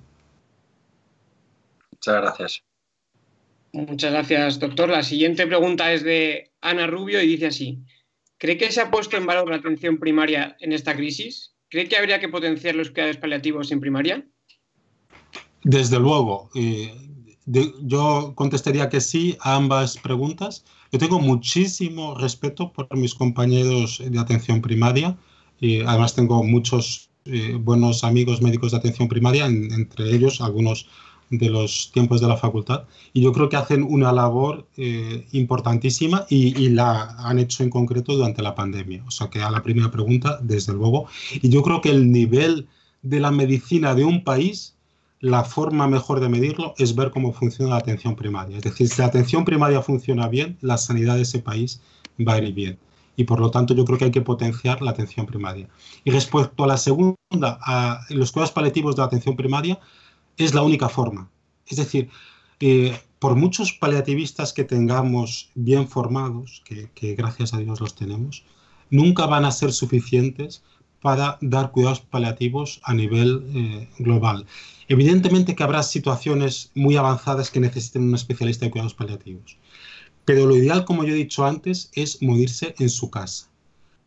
Muchas 1.92 2.14
gracias. 2.22 2.62
Muchas 3.72 4.12
gracias, 4.12 4.60
doctor. 4.60 4.88
La 4.88 5.02
siguiente 5.02 5.46
pregunta 5.46 5.92
es 5.92 6.04
de 6.04 6.52
Ana 6.60 6.86
Rubio 6.86 7.22
y 7.22 7.26
dice 7.26 7.46
así. 7.46 7.82
¿Cree 8.38 8.58
que 8.58 8.70
se 8.70 8.80
ha 8.80 8.90
puesto 8.90 9.16
en 9.16 9.26
valor 9.26 9.48
la 9.48 9.56
atención 9.56 9.98
primaria 9.98 10.56
en 10.60 10.72
esta 10.72 10.94
crisis? 10.94 11.54
¿Cree 11.70 11.88
que 11.88 11.96
habría 11.96 12.20
que 12.20 12.28
potenciar 12.28 12.74
los 12.74 12.90
cuidados 12.90 13.16
paliativos 13.16 13.72
en 13.72 13.80
primaria? 13.80 14.26
Desde 15.62 15.98
luego. 15.98 16.50
Eh, 16.54 16.92
yo 17.46 18.32
contestaría 18.34 18.88
que 18.88 19.00
sí 19.00 19.36
a 19.40 19.56
ambas 19.56 19.98
preguntas. 19.98 20.64
Yo 20.92 20.98
tengo 20.98 21.18
muchísimo 21.18 22.14
respeto 22.14 22.72
por 22.72 22.94
mis 22.96 23.14
compañeros 23.14 24.02
de 24.04 24.18
atención 24.18 24.60
primaria 24.60 25.16
y 25.60 25.80
además 25.80 26.14
tengo 26.14 26.42
muchos 26.42 27.10
eh, 27.26 27.56
buenos 27.58 28.04
amigos 28.04 28.42
médicos 28.42 28.72
de 28.72 28.78
atención 28.78 29.08
primaria, 29.08 29.46
entre 29.46 30.10
ellos 30.14 30.42
algunos 30.42 30.86
de 31.30 31.48
los 31.48 31.90
tiempos 31.92 32.20
de 32.20 32.28
la 32.28 32.36
facultad. 32.36 32.84
Y 33.14 33.22
yo 33.22 33.32
creo 33.32 33.48
que 33.48 33.56
hacen 33.56 33.82
una 33.82 34.12
labor 34.12 34.66
eh, 34.76 35.26
importantísima 35.32 36.26
y, 36.28 36.54
y, 36.62 36.68
la 36.68 37.16
han 37.18 37.38
hecho 37.38 37.62
en 37.62 37.70
concreto 37.70 38.14
durante 38.14 38.42
la 38.42 38.54
pandemia. 38.54 39.02
O 39.06 39.10
sea 39.10 39.30
que 39.30 39.40
a 39.40 39.50
la 39.50 39.62
primera 39.62 39.90
pregunta, 39.90 40.38
desde 40.42 40.74
luego. 40.74 41.06
Y 41.32 41.48
yo 41.48 41.62
creo 41.62 41.80
que 41.80 41.90
el 41.90 42.12
nivel 42.12 42.68
de 43.02 43.20
la 43.20 43.30
medicina 43.30 43.94
de 43.94 44.04
un 44.04 44.22
país, 44.22 44.74
la 45.20 45.44
forma 45.44 45.88
mejor 45.88 46.20
de 46.20 46.28
medirlo 46.28 46.74
es 46.76 46.94
ver 46.94 47.10
cómo 47.10 47.32
funciona 47.32 47.70
la 47.70 47.78
atención 47.78 48.16
primaria. 48.16 48.58
Es 48.58 48.64
decir, 48.64 48.88
si 48.88 49.00
la 49.00 49.08
atención 49.08 49.46
primaria 49.46 49.80
funciona 49.80 50.28
bien, 50.28 50.58
la 50.60 50.76
sanidad 50.76 51.16
de 51.16 51.22
ese 51.22 51.38
país 51.38 51.80
va 52.20 52.34
a 52.34 52.38
ir 52.42 52.52
bien. 52.52 52.78
Y 53.16 53.24
por 53.24 53.40
lo 53.40 53.50
tanto 53.50 53.74
yo 53.74 53.84
creo 53.84 53.98
que 53.98 54.06
hay 54.06 54.10
que 54.10 54.20
potenciar 54.20 54.82
la 54.82 54.90
atención 54.90 55.26
primaria. 55.26 55.68
Y 56.04 56.10
respecto 56.10 56.64
a 56.64 56.66
la 56.66 56.76
segunda, 56.76 57.16
a 57.62 58.00
los 58.10 58.32
cuidados 58.32 58.52
paliativos 58.52 58.96
de 58.96 59.02
la 59.02 59.06
atención 59.06 59.36
primaria, 59.36 59.78
es 60.36 60.54
la 60.54 60.62
única 60.62 60.88
forma. 60.88 61.30
Es 61.66 61.76
decir, 61.76 62.10
eh, 62.60 62.98
por 63.18 63.36
muchos 63.36 63.72
paliativistas 63.72 64.52
que 64.52 64.64
tengamos 64.64 65.50
bien 65.54 65.88
formados, 65.88 66.62
que, 66.64 67.14
gracias 67.14 67.54
a 67.54 67.58
Dios 67.58 67.80
los 67.80 67.94
tenemos, 67.94 68.44
nunca 68.90 69.26
van 69.26 69.44
a 69.44 69.50
ser 69.50 69.72
suficientes 69.72 70.62
para 71.00 71.38
dar 71.40 71.70
cuidados 71.70 72.00
paliativos 72.00 72.80
a 72.84 72.94
nivel 72.94 73.44
eh, 73.54 73.88
global. 73.98 74.46
Evidentemente 74.88 75.54
que 75.54 75.62
habrá 75.62 75.82
situaciones 75.82 76.70
muy 76.74 76.96
avanzadas 76.96 77.50
que 77.50 77.60
necesiten 77.60 78.02
un 78.02 78.14
especialista 78.14 78.66
de 78.66 78.70
cuidados 78.70 78.94
paliativos, 78.94 79.56
pero 80.24 80.46
lo 80.46 80.56
ideal, 80.56 80.84
como 80.84 81.04
yo 81.04 81.14
he 81.14 81.16
dicho 81.16 81.44
antes, 81.44 81.90
es 81.94 82.22
morirse 82.22 82.74
en 82.78 82.88
su 82.88 83.10
casa. 83.10 83.48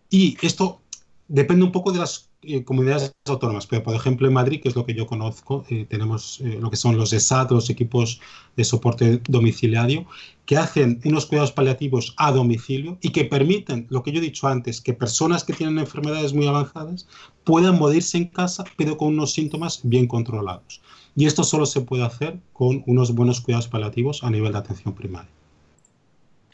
Y 0.09 0.37
esto 0.41 0.81
depende 1.27 1.65
un 1.65 1.71
poco 1.71 1.91
de 1.91 1.99
las 1.99 2.29
eh, 2.43 2.63
comunidades 2.63 3.13
autónomas, 3.25 3.67
pero 3.67 3.83
por 3.83 3.95
ejemplo 3.95 4.27
en 4.27 4.33
Madrid, 4.33 4.61
que 4.61 4.69
es 4.69 4.75
lo 4.75 4.85
que 4.85 4.93
yo 4.93 5.05
conozco, 5.05 5.65
eh, 5.69 5.85
tenemos 5.89 6.39
eh, 6.41 6.57
lo 6.61 6.69
que 6.69 6.77
son 6.77 6.95
los 6.95 7.11
ESAD, 7.11 7.51
los 7.51 7.69
equipos 7.69 8.21
de 8.55 8.63
soporte 8.63 9.21
domiciliario, 9.27 10.05
que 10.45 10.55
hacen 10.55 11.01
unos 11.03 11.25
cuidados 11.25 11.51
paliativos 11.51 12.13
a 12.17 12.31
domicilio 12.31 12.97
y 13.01 13.09
que 13.09 13.25
permiten, 13.25 13.87
lo 13.89 14.01
que 14.01 14.11
yo 14.11 14.19
he 14.19 14.21
dicho 14.21 14.47
antes, 14.47 14.79
que 14.79 14.93
personas 14.93 15.43
que 15.43 15.53
tienen 15.53 15.79
enfermedades 15.79 16.33
muy 16.33 16.47
avanzadas 16.47 17.07
puedan 17.43 17.77
morirse 17.77 18.17
en 18.17 18.27
casa, 18.27 18.63
pero 18.77 18.97
con 18.97 19.09
unos 19.09 19.33
síntomas 19.33 19.81
bien 19.83 20.07
controlados. 20.07 20.81
Y 21.15 21.25
esto 21.25 21.43
solo 21.43 21.65
se 21.65 21.81
puede 21.81 22.03
hacer 22.05 22.39
con 22.53 22.83
unos 22.85 23.13
buenos 23.13 23.41
cuidados 23.41 23.67
paliativos 23.67 24.23
a 24.23 24.29
nivel 24.29 24.53
de 24.53 24.59
atención 24.59 24.93
primaria. 24.93 25.36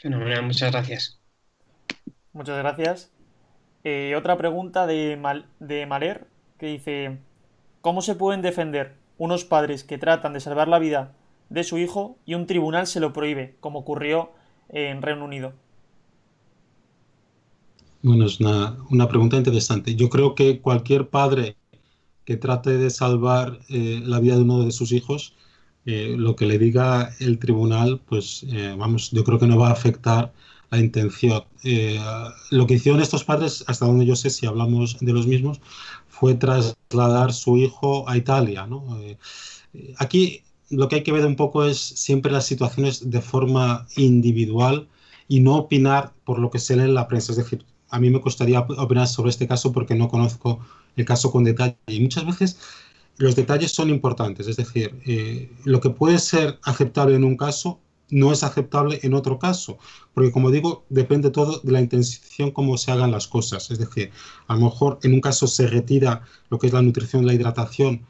Fenomenal, 0.04 0.42
muchas 0.42 0.70
gracias. 0.70 1.18
Muchas 2.34 2.58
gracias. 2.58 3.10
Eh, 3.84 4.14
otra 4.18 4.36
pregunta 4.36 4.86
de, 4.86 5.18
de 5.60 5.86
Maler 5.86 6.26
que 6.58 6.66
dice, 6.66 7.20
¿cómo 7.80 8.02
se 8.02 8.14
pueden 8.14 8.42
defender 8.42 8.96
unos 9.16 9.46
padres 9.46 9.82
que 9.82 9.96
tratan 9.96 10.34
de 10.34 10.40
salvar 10.40 10.68
la 10.68 10.78
vida 10.78 11.14
de 11.48 11.64
su 11.64 11.78
hijo 11.78 12.18
y 12.26 12.34
un 12.34 12.46
tribunal 12.46 12.86
se 12.86 13.00
lo 13.00 13.14
prohíbe, 13.14 13.56
como 13.60 13.78
ocurrió 13.78 14.32
en 14.68 15.00
Reino 15.00 15.24
Unido? 15.24 15.54
Bueno, 18.02 18.26
es 18.26 18.40
una, 18.40 19.08
pregunta 19.08 19.38
interesante. 19.38 19.94
Yo 19.94 20.10
creo 20.10 20.34
que 20.34 20.60
cualquier 20.60 21.08
padre 21.08 21.56
que 22.26 22.36
trate 22.36 22.76
de 22.76 22.90
salvar 22.90 23.58
eh, 23.70 24.02
la 24.04 24.20
vida 24.20 24.36
de 24.36 24.42
uno 24.42 24.66
de 24.66 24.70
sus 24.70 24.92
hijos, 24.92 25.34
eh, 25.86 26.14
lo 26.16 26.36
que 26.36 26.46
le 26.46 26.58
diga 26.58 27.14
el 27.20 27.38
tribunal, 27.38 28.00
pues 28.06 28.46
vamos, 28.76 29.10
yo 29.10 29.24
creo 29.24 29.38
que 29.38 29.46
no 29.46 29.58
va 29.58 29.68
a 29.68 29.72
afectar 29.72 30.32
la 30.74 30.78
intención. 30.78 31.44
Eh, 31.62 31.98
lo 32.50 32.66
que 32.66 32.74
hicieron 32.74 33.00
estos 33.00 33.24
padres, 33.24 33.64
hasta 33.66 33.86
donde 33.86 34.06
yo 34.06 34.16
sé, 34.16 34.30
si 34.30 34.46
hablamos 34.46 34.98
de 35.00 35.12
los 35.12 35.26
mismos, 35.26 35.60
fue 36.08 36.34
trasladar 36.34 37.32
su 37.32 37.56
hijo 37.56 38.08
a 38.08 38.16
Italia. 38.16 38.66
Eh, 39.00 39.16
aquí 39.98 40.42
lo 40.70 40.88
que 40.88 40.96
hay 40.96 41.02
que 41.02 41.12
ver 41.12 41.26
un 41.26 41.36
poco 41.36 41.64
es 41.64 41.78
siempre 41.78 42.32
las 42.32 42.46
situaciones 42.46 43.10
de 43.10 43.20
forma 43.20 43.86
individual 43.96 44.88
y 45.28 45.40
no 45.40 45.56
opinar 45.56 46.12
por 46.24 46.38
lo 46.38 46.50
que 46.50 46.58
se 46.58 46.76
lee 46.76 46.84
en 46.84 46.94
la 46.94 47.08
prensa. 47.08 47.32
Es 47.32 47.38
decir, 47.38 47.64
a 47.90 48.00
mí 48.00 48.10
me 48.10 48.20
costaría 48.20 48.60
opinar 48.60 49.06
sobre 49.08 49.30
este 49.30 49.46
caso 49.46 49.72
porque 49.72 49.94
no 49.94 50.08
conozco 50.08 50.60
el 50.96 51.04
caso 51.04 51.30
con 51.30 51.44
detalle. 51.44 51.76
Y 51.86 52.00
muchas 52.00 52.26
veces 52.26 52.58
los 53.16 53.36
detalles 53.36 53.72
son 53.72 53.90
importantes. 53.90 54.48
Es 54.48 54.56
decir, 54.56 55.00
eh, 55.06 55.50
lo 55.64 55.80
que 55.80 55.90
puede 55.90 56.18
ser 56.18 56.58
aceptable 56.62 57.16
en 57.16 57.24
un 57.24 57.36
caso 57.36 57.80
no 58.10 58.32
es 58.32 58.42
aceptable 58.44 59.00
en 59.02 59.14
otro 59.14 59.38
caso, 59.38 59.78
porque 60.12 60.30
como 60.30 60.50
digo, 60.50 60.84
depende 60.88 61.30
todo 61.30 61.60
de 61.60 61.72
la 61.72 61.80
intención 61.80 62.50
como 62.50 62.76
se 62.76 62.92
hagan 62.92 63.10
las 63.10 63.26
cosas. 63.26 63.70
Es 63.70 63.78
decir, 63.78 64.10
a 64.46 64.54
lo 64.54 64.66
mejor 64.66 64.98
en 65.02 65.14
un 65.14 65.20
caso 65.20 65.46
se 65.46 65.66
retira 65.66 66.22
lo 66.50 66.58
que 66.58 66.66
es 66.66 66.72
la 66.72 66.82
nutrición, 66.82 67.26
la 67.26 67.34
hidratación. 67.34 68.02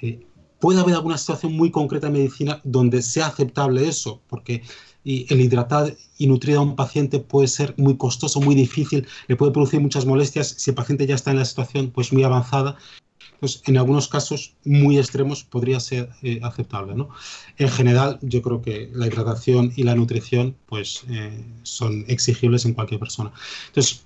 Eh, 0.00 0.26
puede 0.60 0.80
haber 0.80 0.94
alguna 0.94 1.18
situación 1.18 1.52
muy 1.52 1.70
concreta 1.70 2.06
en 2.06 2.14
medicina 2.14 2.60
donde 2.64 3.02
sea 3.02 3.26
aceptable 3.26 3.86
eso, 3.86 4.20
porque 4.28 4.62
el 5.04 5.40
hidratar 5.40 5.96
y 6.18 6.26
nutrir 6.26 6.56
a 6.56 6.60
un 6.60 6.76
paciente 6.76 7.20
puede 7.20 7.48
ser 7.48 7.74
muy 7.78 7.96
costoso, 7.96 8.40
muy 8.40 8.54
difícil, 8.54 9.06
le 9.26 9.36
puede 9.36 9.52
producir 9.52 9.80
muchas 9.80 10.04
molestias 10.04 10.54
si 10.58 10.70
el 10.70 10.74
paciente 10.74 11.06
ya 11.06 11.14
está 11.14 11.30
en 11.30 11.38
la 11.38 11.44
situación 11.44 11.90
pues 11.90 12.12
muy 12.12 12.24
avanzada 12.24 12.76
pues 13.40 13.62
en 13.66 13.76
algunos 13.76 14.08
casos 14.08 14.54
muy 14.64 14.98
extremos 14.98 15.44
podría 15.44 15.80
ser 15.80 16.10
eh, 16.22 16.40
aceptable. 16.42 16.94
¿no? 16.94 17.08
En 17.56 17.68
general, 17.68 18.18
yo 18.22 18.42
creo 18.42 18.62
que 18.62 18.90
la 18.92 19.06
hidratación 19.06 19.72
y 19.76 19.82
la 19.84 19.94
nutrición 19.94 20.56
pues, 20.66 21.04
eh, 21.08 21.44
son 21.62 22.04
exigibles 22.08 22.64
en 22.64 22.74
cualquier 22.74 23.00
persona. 23.00 23.32
Entonces, 23.68 24.04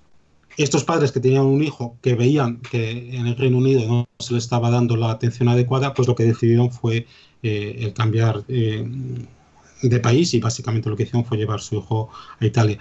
estos 0.57 0.85
padres 0.85 1.13
que 1.13 1.21
tenían 1.21 1.45
un 1.45 1.63
hijo 1.63 1.97
que 2.03 2.15
veían 2.15 2.59
que 2.59 3.17
en 3.17 3.27
el 3.27 3.37
Reino 3.37 3.57
Unido 3.57 3.87
no 3.87 4.09
se 4.19 4.35
le 4.35 4.39
estaba 4.39 4.71
dando 4.71 4.97
la 4.97 5.11
atención 5.11 5.49
adecuada, 5.49 5.95
pues 5.95 6.07
lo 6.07 6.15
que 6.15 6.25
decidieron 6.25 6.71
fue 6.71 7.07
eh, 7.43 7.77
el 7.81 7.95
cambiar 7.95 8.45
de 8.47 10.01
país 10.01 10.35
y 10.35 10.41
básicamente 10.41 10.91
lo 10.91 10.97
que 10.97 11.05
hicieron 11.05 11.25
fue 11.25 11.39
llevar 11.39 11.61
su 11.61 11.77
hijo 11.77 12.11
a 12.39 12.45
Italia. 12.45 12.79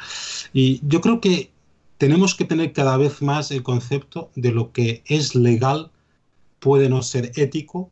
Y 0.54 0.82
yo 0.86 1.00
creo 1.00 1.22
que 1.22 1.50
tenemos 2.02 2.34
que 2.34 2.46
tener 2.46 2.74
cada 2.74 2.98
vez 2.98 3.22
más 3.22 3.52
el 3.52 3.62
concepto 3.62 4.32
de 4.36 4.52
lo 4.52 4.72
que 4.72 5.04
es 5.06 5.36
legal 5.36 5.91
puede 6.62 6.88
no 6.90 7.02
ser 7.02 7.32
ético, 7.36 7.90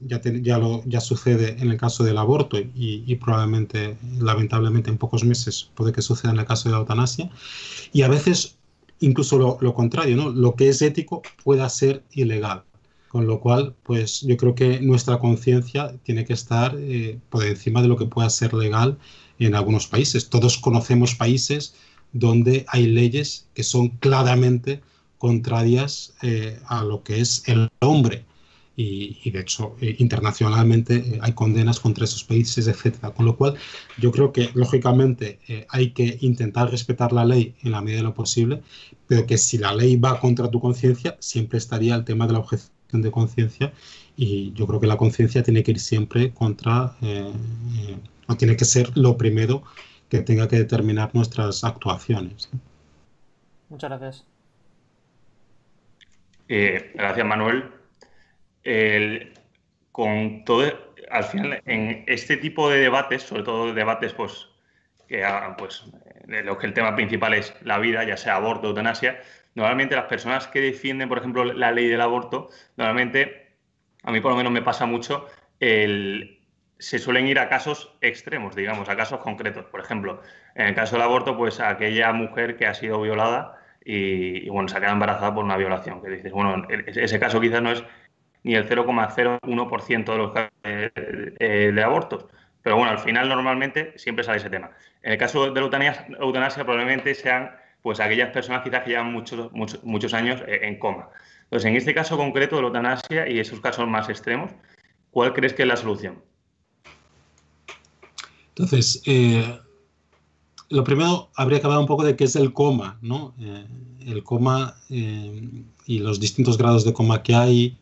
ya, 0.00 0.20
ya, 0.24 0.58
ya 0.84 1.00
sucede 1.00 1.56
en 1.60 1.70
el 1.70 1.76
caso 1.76 2.02
del 2.02 2.18
aborto 2.18 2.58
y, 2.58 3.14
probablemente, 3.16 3.96
lamentablemente, 4.18 4.90
en 4.90 4.98
pocos 4.98 5.22
meses 5.22 5.70
puede 5.76 5.92
que 5.92 6.02
suceda 6.02 6.32
en 6.32 6.38
el 6.40 6.46
caso 6.46 6.68
de 6.68 6.72
la 6.72 6.80
eutanasia, 6.80 7.30
y 7.92 8.02
a 8.02 8.08
veces 8.08 8.56
incluso 8.98 9.38
lo, 9.60 9.74
contrario, 9.74 10.16
¿no? 10.16 10.30
lo 10.30 10.56
que 10.56 10.70
es 10.70 10.82
ético 10.82 11.22
pueda 11.44 11.68
ser 11.68 12.02
ilegal. 12.12 12.64
Con 13.08 13.26
lo 13.26 13.40
cual, 13.40 13.74
pues 13.82 14.20
yo 14.20 14.36
creo 14.36 14.54
que 14.54 14.80
nuestra 14.80 15.18
conciencia 15.18 15.96
tiene 16.04 16.24
que 16.24 16.32
estar 16.32 16.76
eh, 16.78 17.18
por 17.28 17.44
encima 17.44 17.82
de 17.82 17.88
lo 17.88 17.96
que 17.96 18.06
pueda 18.06 18.30
ser 18.30 18.54
legal 18.54 18.98
en 19.40 19.56
algunos 19.56 19.88
países. 19.88 20.28
Todos 20.28 20.58
conocemos 20.58 21.16
países 21.16 21.74
donde 22.12 22.64
hay 22.68 22.86
leyes 22.86 23.48
que 23.52 23.64
son 23.64 23.88
claramente 23.98 24.80
contrarias 25.20 26.14
eh, 26.22 26.58
a 26.66 26.82
lo 26.82 27.02
que 27.04 27.20
es 27.20 27.46
el 27.46 27.68
hombre. 27.80 28.24
Y, 28.74 29.30
de 29.30 29.40
hecho, 29.40 29.76
eh, 29.82 29.96
internacionalmente 29.98 30.96
eh, 30.96 31.18
hay 31.20 31.34
condenas 31.34 31.78
contra 31.78 32.04
esos 32.04 32.24
países, 32.24 32.66
etcétera. 32.66 33.10
Con 33.10 33.26
lo 33.26 33.36
cual, 33.36 33.56
yo 33.98 34.10
creo 34.10 34.32
que 34.32 34.50
lógicamente 34.54 35.38
hay 35.68 35.90
que 35.90 36.16
intentar 36.22 36.70
respetar 36.70 37.12
la 37.12 37.26
ley 37.26 37.54
en 37.62 37.72
la 37.72 37.82
medida 37.82 37.98
de 37.98 38.04
lo 38.04 38.14
posible, 38.14 38.62
pero 39.06 39.26
que 39.26 39.36
si 39.36 39.58
la 39.58 39.74
ley 39.74 39.96
va 39.96 40.18
contra 40.18 40.50
tu 40.50 40.58
conciencia, 40.58 41.18
siempre 41.20 41.58
estaría 41.58 41.94
el 41.94 42.04
tema 42.06 42.26
de 42.26 42.32
la 42.32 42.38
objeción 42.38 43.02
de 43.02 43.10
conciencia. 43.10 43.74
Y 44.16 44.54
yo 44.54 44.66
creo 44.66 44.80
que 44.80 44.86
la 44.86 44.96
conciencia 44.96 45.42
tiene 45.42 45.62
que 45.62 45.72
ir 45.72 45.80
siempre 45.80 46.32
contra, 46.32 46.96
o 48.26 48.36
tiene 48.36 48.56
que 48.56 48.64
ser 48.64 48.96
lo 48.96 49.18
primero 49.18 49.62
que 50.08 50.22
tenga 50.22 50.48
que 50.48 50.56
determinar 50.56 51.10
nuestras 51.12 51.62
actuaciones. 51.64 52.48
Muchas 53.68 53.90
gracias. 53.90 54.29
Eh, 56.52 56.90
gracias, 56.94 57.24
Manuel. 57.24 57.70
con 59.92 60.44
todo, 60.44 60.64
al 61.10 61.24
final, 61.24 61.62
en 61.66 62.04
este 62.08 62.36
tipo 62.36 62.68
de 62.68 62.80
debates, 62.80 63.22
sobre 63.22 63.44
todo 63.44 63.72
debates, 63.72 64.12
pues, 64.14 64.48
que 65.08 65.24
pues, 65.56 65.84
los 66.26 66.58
que 66.58 66.66
el 66.66 66.74
tema 66.74 66.96
principal 66.96 67.34
es 67.34 67.54
la 67.62 67.78
vida, 67.78 68.02
ya 68.04 68.16
sea 68.16 68.34
aborto, 68.36 68.66
o 68.66 68.70
eutanasia, 68.70 69.20
normalmente 69.54 69.94
las 69.94 70.06
personas 70.06 70.48
que 70.48 70.60
defienden, 70.60 71.08
por 71.08 71.18
ejemplo, 71.18 71.44
la 71.44 71.70
ley 71.70 71.86
del 71.88 72.00
aborto, 72.00 72.50
normalmente, 72.76 73.54
a 74.02 74.10
mí 74.10 74.20
por 74.20 74.32
lo 74.32 74.36
menos 74.36 74.52
me 74.52 74.62
pasa 74.62 74.86
mucho, 74.86 75.28
se 75.60 76.98
suelen 76.98 77.28
ir 77.28 77.38
a 77.38 77.48
casos 77.48 77.96
extremos, 78.00 78.56
digamos, 78.56 78.88
a 78.88 78.96
casos 78.96 79.20
concretos. 79.20 79.66
Por 79.66 79.80
ejemplo, 79.80 80.20
en 80.56 80.66
el 80.66 80.74
caso 80.74 80.96
del 80.96 81.02
aborto, 81.02 81.36
pues 81.36 81.60
aquella 81.60 82.12
mujer 82.12 82.56
que 82.56 82.66
ha 82.66 82.74
sido 82.74 83.00
violada 83.00 83.59
y, 83.84 84.48
bueno, 84.48 84.68
se 84.68 84.76
ha 84.76 84.80
quedado 84.80 84.94
embarazada 84.94 85.34
por 85.34 85.44
una 85.44 85.56
violación. 85.56 86.02
Que 86.02 86.10
dices, 86.10 86.32
bueno, 86.32 86.66
ese 86.68 87.18
caso 87.18 87.40
quizás 87.40 87.62
no 87.62 87.72
es 87.72 87.82
ni 88.42 88.54
el 88.54 88.68
0,01% 88.68 90.04
de 90.04 90.18
los 90.18 90.32
casos 90.32 90.52
de, 90.62 91.82
abortos. 91.82 92.26
Pero 92.62 92.76
bueno, 92.76 92.90
al 92.90 92.98
final 92.98 93.28
normalmente 93.28 93.92
siempre 93.96 94.24
sale 94.24 94.38
ese 94.38 94.50
tema. 94.50 94.70
En 95.02 95.12
el 95.12 95.18
caso 95.18 95.50
de 95.50 95.60
la 95.60 95.66
eutanasia, 96.20 96.64
probablemente 96.64 97.14
sean 97.14 97.50
pues 97.82 98.00
aquellas 98.00 98.30
personas 98.30 98.62
quizás 98.62 98.82
que 98.82 98.90
llevan 98.90 99.12
muchos, 99.12 99.50
muchos, 99.52 99.82
muchos 99.82 100.12
años 100.12 100.42
eh, 100.46 100.60
en 100.62 100.78
coma. 100.78 101.08
Entonces, 101.44 101.70
en 101.70 101.76
este 101.76 101.94
caso 101.94 102.18
concreto 102.18 102.56
de 102.56 102.62
la 102.62 102.68
eutanasia 102.68 103.26
y 103.28 103.40
esos 103.40 103.60
casos 103.60 103.88
más 103.88 104.10
extremos, 104.10 104.52
¿cuál 105.10 105.32
crees 105.32 105.54
que 105.54 105.62
es 105.62 105.68
la 105.68 105.76
solución? 105.76 106.22
Entonces, 108.50 109.02
eh, 109.06 109.58
lo 110.70 110.84
primero, 110.84 111.30
habría 111.34 111.60
que 111.60 111.66
hablar 111.66 111.80
un 111.80 111.86
poco 111.86 112.04
de 112.04 112.16
qué 112.16 112.24
es 112.24 112.36
el 112.36 112.52
coma, 112.52 112.98
¿no? 113.02 113.34
Eh, 113.40 113.66
el 114.06 114.22
coma 114.22 114.76
eh, 114.88 115.64
y 115.84 115.98
los 115.98 116.20
distintos 116.20 116.56
grados 116.56 116.84
de 116.84 116.92
coma 116.92 117.22
que 117.24 117.34
hay, 117.34 117.76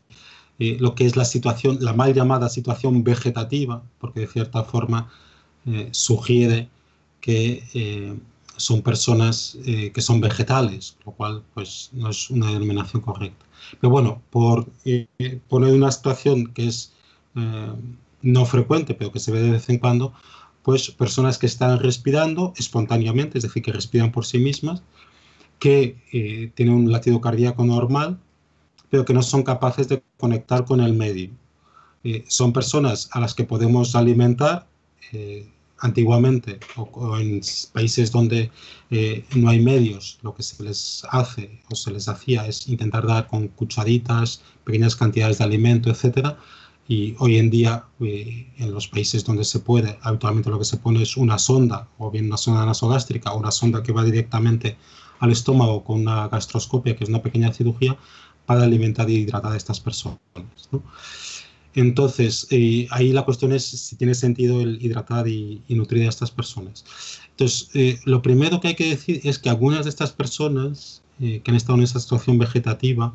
eh, 0.59 0.79
lo 0.81 0.95
que 0.95 1.05
es 1.05 1.15
la 1.15 1.27
situación, 1.27 1.79
la 1.81 1.93
mal 1.93 2.15
llamada 2.15 2.49
situación 2.49 3.05
vegetativa, 3.05 3.83
porque 3.99 4.21
de 4.21 4.27
cierta 4.27 4.65
forma 4.65 5.11
sugiere 5.91 6.71
que 7.21 8.19
son 8.57 8.81
personas 8.81 9.59
que 9.93 10.01
son 10.01 10.19
vegetales, 10.23 10.97
lo 11.05 11.13
cual 11.13 11.43
pues 11.53 11.91
no 11.93 12.09
es 12.09 12.31
una 12.31 12.51
denominación 12.51 13.03
correcta. 13.03 13.45
Pero 13.79 13.91
bueno, 13.91 14.23
por 14.31 14.67
poner 15.49 15.75
una 15.75 15.93
situación 15.93 16.55
que 16.55 16.69
es 16.69 16.95
no 17.35 18.47
frecuente, 18.47 18.95
pero 18.95 19.13
que 19.13 19.21
se 19.21 19.31
ve 19.31 19.43
de 19.43 19.51
vez 19.51 19.69
en 19.69 19.79
cuando, 19.79 20.15
pues 20.69 20.91
personas 20.91 21.39
que 21.39 21.47
están 21.47 21.79
respirando 21.79 22.53
espontáneamente, 22.59 23.39
es 23.39 23.45
decir, 23.45 23.63
que 23.63 23.73
respiran 23.73 24.13
por 24.13 24.27
sí 24.27 24.37
mismas, 24.39 24.83
que 25.59 25.97
eh, 26.13 26.53
tienen 26.55 26.75
un 26.75 26.93
latido 26.93 27.23
cardíaco 27.23 27.65
normal, 27.65 28.19
pero 28.91 29.07
que 29.07 29.15
no 29.15 29.23
son 29.23 29.45
capaces 29.45 29.89
de 29.89 30.03
conectar 30.19 30.67
con 30.67 30.83
el 30.83 30.93
medio. 30.93 31.31
Eh, 32.05 32.23
son 32.29 32.53
personas 32.53 33.09
a 33.13 33.21
las 33.21 33.33
que 33.33 33.45
podemos 33.45 33.97
alimentar 33.97 34.67
eh, 35.13 35.49
antiguamente 35.79 36.61
o, 36.77 37.17
en 37.17 37.41
países 37.73 38.13
donde 38.13 38.51
no 39.37 39.49
hay 39.49 39.61
medios, 39.61 40.19
lo 40.21 40.35
que 40.35 40.43
se 40.43 40.63
les 40.63 41.03
hace 41.09 41.63
o 41.71 41.77
se 41.77 41.93
les 41.93 42.09
hacía 42.09 42.47
es 42.47 42.69
intentar 42.69 43.07
dar 43.07 43.27
con 43.27 43.49
cucharitas, 43.49 44.43
pequeñas 44.65 44.97
cantidades 44.97 45.39
de 45.39 45.45
alimento, 45.45 45.89
etcétera, 45.89 46.37
y 46.89 47.15
hoy 47.19 47.37
en 47.37 47.51
día, 47.51 47.85
eh, 48.01 48.51
en 48.57 48.73
los 48.73 48.89
países 48.89 49.23
donde 49.23 49.45
se 49.45 49.61
puede, 49.61 49.99
habitualmente 50.01 50.49
lo 50.49 50.59
que 50.59 50.65
se 50.65 50.79
pone 50.79 51.03
es 51.03 51.19
una 51.19 51.39
sonda, 51.39 51.87
o 51.99 52.11
bien 52.11 52.25
una 52.27 52.39
sonda 52.39 52.65
nasogástrica, 52.65 53.31
o 53.33 53.39
una 53.39 53.51
sonda 53.51 53.83
que 53.83 53.93
va 53.93 54.03
directamente 54.03 54.79
al 55.21 55.31
estómago 55.31 55.85
con 55.85 56.01
una 56.01 56.29
gastroscopia, 56.29 56.97
que 56.97 57.05
es 57.05 57.11
una 57.11 57.23
pequeña 57.23 57.53
cirugía, 57.53 57.99
para 58.47 58.63
alimentar 58.63 59.11
y 59.11 59.17
hidratar 59.17 59.53
a 59.53 59.57
estas 59.57 59.81
personas. 59.81 60.19
Entonces, 61.75 62.47
eh, 62.51 62.89
ahí 62.91 63.13
la 63.13 63.27
cuestión 63.27 63.53
es 63.53 63.67
si 63.67 63.97
tiene 63.97 64.15
sentido 64.15 64.63
el 64.63 64.83
hidratar 64.83 65.29
y, 65.29 65.63
nutrir 65.69 66.07
a 66.07 66.09
estas 66.09 66.31
personas. 66.31 66.87
Entonces, 67.33 67.69
eh, 67.75 68.01
lo 68.07 68.23
primero 68.23 68.61
que 68.61 68.69
hay 68.69 68.75
que 68.75 68.89
decir 68.89 69.21
es 69.25 69.39
que 69.39 69.51
algunas 69.51 69.85
de 69.85 69.91
estas 69.91 70.13
personas 70.13 71.03
que 71.19 71.43
han 71.49 71.57
estado 71.57 71.77
en 71.77 71.83
esa 71.83 71.99
situación 71.99 72.39
vegetativa 72.39 73.13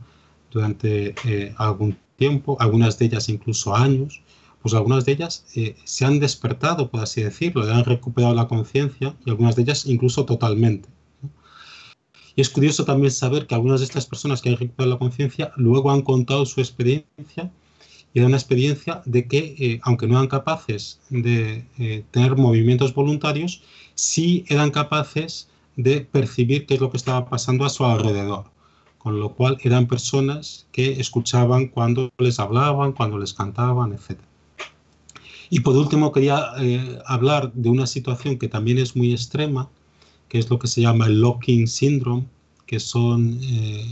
durante 0.53 1.15
algún 1.57 1.97
tiempo, 2.17 2.57
algunas 2.59 2.97
de 2.97 3.05
ellas 3.05 3.29
incluso 3.29 3.75
años, 3.75 4.21
pues 4.63 4.73
algunas 4.73 5.03
de 5.03 5.11
ellas 5.11 5.45
eh, 5.55 5.75
se 5.83 6.05
han 6.05 6.19
despertado, 6.19 6.89
por 6.89 7.01
así 7.01 7.21
decirlo, 7.21 7.63
han 7.63 7.83
recuperado 7.83 8.33
la 8.33 8.47
conciencia 8.47 9.13
y 9.25 9.29
algunas 9.29 9.55
de 9.55 9.63
ellas 9.63 9.85
incluso 9.85 10.25
totalmente. 10.25 10.87
Y 12.35 12.41
es 12.41 12.49
curioso 12.49 12.85
también 12.85 13.11
saber 13.11 13.45
que 13.45 13.55
algunas 13.55 13.81
de 13.81 13.85
estas 13.85 14.05
personas 14.05 14.41
que 14.41 14.49
han 14.49 14.57
recuperado 14.57 14.93
la 14.93 14.99
conciencia 14.99 15.51
luego 15.57 15.91
han 15.91 16.01
contado 16.01 16.45
su 16.45 16.61
experiencia 16.61 17.51
y 18.13 18.19
era 18.19 18.27
una 18.27 18.37
experiencia 18.37 19.01
de 19.05 19.27
que, 19.27 19.55
eh, 19.59 19.79
aunque 19.83 20.07
no 20.07 20.13
eran 20.13 20.27
capaces 20.27 21.01
de 21.09 21.65
eh, 21.77 22.05
tener 22.11 22.37
movimientos 22.37 22.93
voluntarios, 22.93 23.63
sí 23.95 24.45
eran 24.47 24.71
capaces 24.71 25.49
de 25.75 26.01
percibir 26.01 26.65
qué 26.65 26.75
es 26.75 26.79
lo 26.79 26.89
que 26.89 26.97
estaba 26.97 27.25
pasando 27.27 27.65
a 27.65 27.69
su 27.69 27.83
alrededor 27.83 28.52
con 29.03 29.19
lo 29.19 29.33
cual 29.33 29.57
eran 29.61 29.87
personas 29.87 30.65
que 30.71 30.93
escuchaban 30.93 31.67
cuando 31.67 32.09
les 32.17 32.39
hablaban, 32.39 32.93
cuando 32.93 33.17
les 33.17 33.33
cantaban, 33.33 33.91
etc. 33.91 34.17
Y 35.49 35.59
por 35.59 35.75
último 35.75 36.13
quería 36.13 36.53
eh, 36.59 36.99
hablar 37.05 37.51
de 37.53 37.69
una 37.69 37.85
situación 37.85 38.39
que 38.39 38.47
también 38.47 38.77
es 38.77 38.95
muy 38.95 39.11
extrema, 39.11 39.69
que 40.29 40.39
es 40.39 40.49
lo 40.49 40.57
que 40.57 40.67
se 40.67 40.79
llama 40.81 41.07
el 41.07 41.19
locking 41.19 41.67
syndrome, 41.67 42.25
que 42.65 42.79
son, 42.79 43.39
eh, 43.43 43.85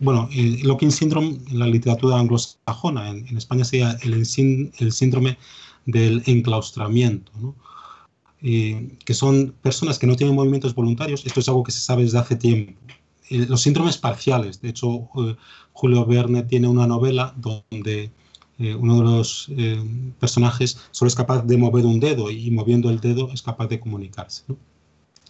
bueno, 0.00 0.30
el 0.32 0.66
locking 0.66 0.92
syndrome 0.92 1.38
en 1.50 1.58
la 1.58 1.66
literatura 1.66 2.18
anglosajona, 2.18 3.10
en, 3.10 3.36
España 3.36 3.64
sería 3.64 3.98
el, 4.02 4.14
el, 4.14 4.92
síndrome 4.92 5.36
del 5.84 6.22
enclaustramiento, 6.24 7.54
eh, 8.40 8.96
que 9.04 9.12
son 9.12 9.54
personas 9.60 9.98
que 9.98 10.06
no 10.06 10.16
tienen 10.16 10.34
movimientos 10.34 10.74
voluntarios, 10.74 11.26
esto 11.26 11.40
es 11.40 11.48
algo 11.48 11.64
que 11.64 11.72
se 11.72 11.80
sabe 11.80 12.04
desde 12.04 12.18
hace 12.18 12.36
tiempo, 12.36 12.72
eh, 13.30 13.46
los 13.48 13.62
síndromes 13.62 13.98
parciales. 13.98 14.60
De 14.60 14.70
hecho, 14.70 15.08
eh, 15.16 15.36
Julio 15.72 16.04
Verne 16.06 16.42
tiene 16.44 16.68
una 16.68 16.86
novela 16.86 17.34
donde 17.36 18.10
eh, 18.58 18.74
uno 18.74 18.98
de 18.98 19.04
los 19.04 19.50
personajes 20.18 20.78
solo 20.90 21.08
es 21.08 21.14
capaz 21.14 21.42
de 21.42 21.56
mover 21.56 21.84
un 21.86 22.00
dedo 22.00 22.30
y 22.30 22.50
moviendo 22.50 22.90
el 22.90 23.00
dedo 23.00 23.30
es 23.32 23.42
capaz 23.42 23.68
de 23.68 23.78
comunicarse. 23.78 24.42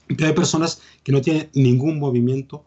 Pero 0.06 0.26
hay 0.26 0.32
personas 0.32 0.80
que 1.02 1.12
no 1.12 1.20
tienen 1.20 1.50
ningún 1.52 1.98
movimiento 1.98 2.64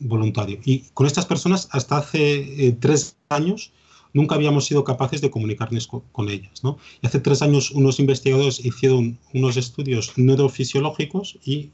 voluntario. 0.00 0.60
Y 0.64 0.80
con 0.92 1.06
estas 1.06 1.24
personas, 1.24 1.68
hasta 1.72 1.96
hace 1.96 2.76
tres 2.78 3.16
años, 3.30 3.72
nunca 4.12 4.34
habíamos 4.34 4.66
sido 4.66 4.84
capaces 4.84 5.22
de 5.22 5.30
comunicarnos 5.30 5.86
con, 5.86 6.28
ellas. 6.28 6.62
¿no? 6.62 6.76
Y 7.00 7.06
hace 7.06 7.20
tres 7.20 7.40
años 7.40 7.70
unos 7.70 7.98
investigadores 8.00 8.62
hicieron 8.62 9.18
unos 9.32 9.56
estudios 9.56 10.12
neurofisiológicos 10.16 11.38
y 11.44 11.70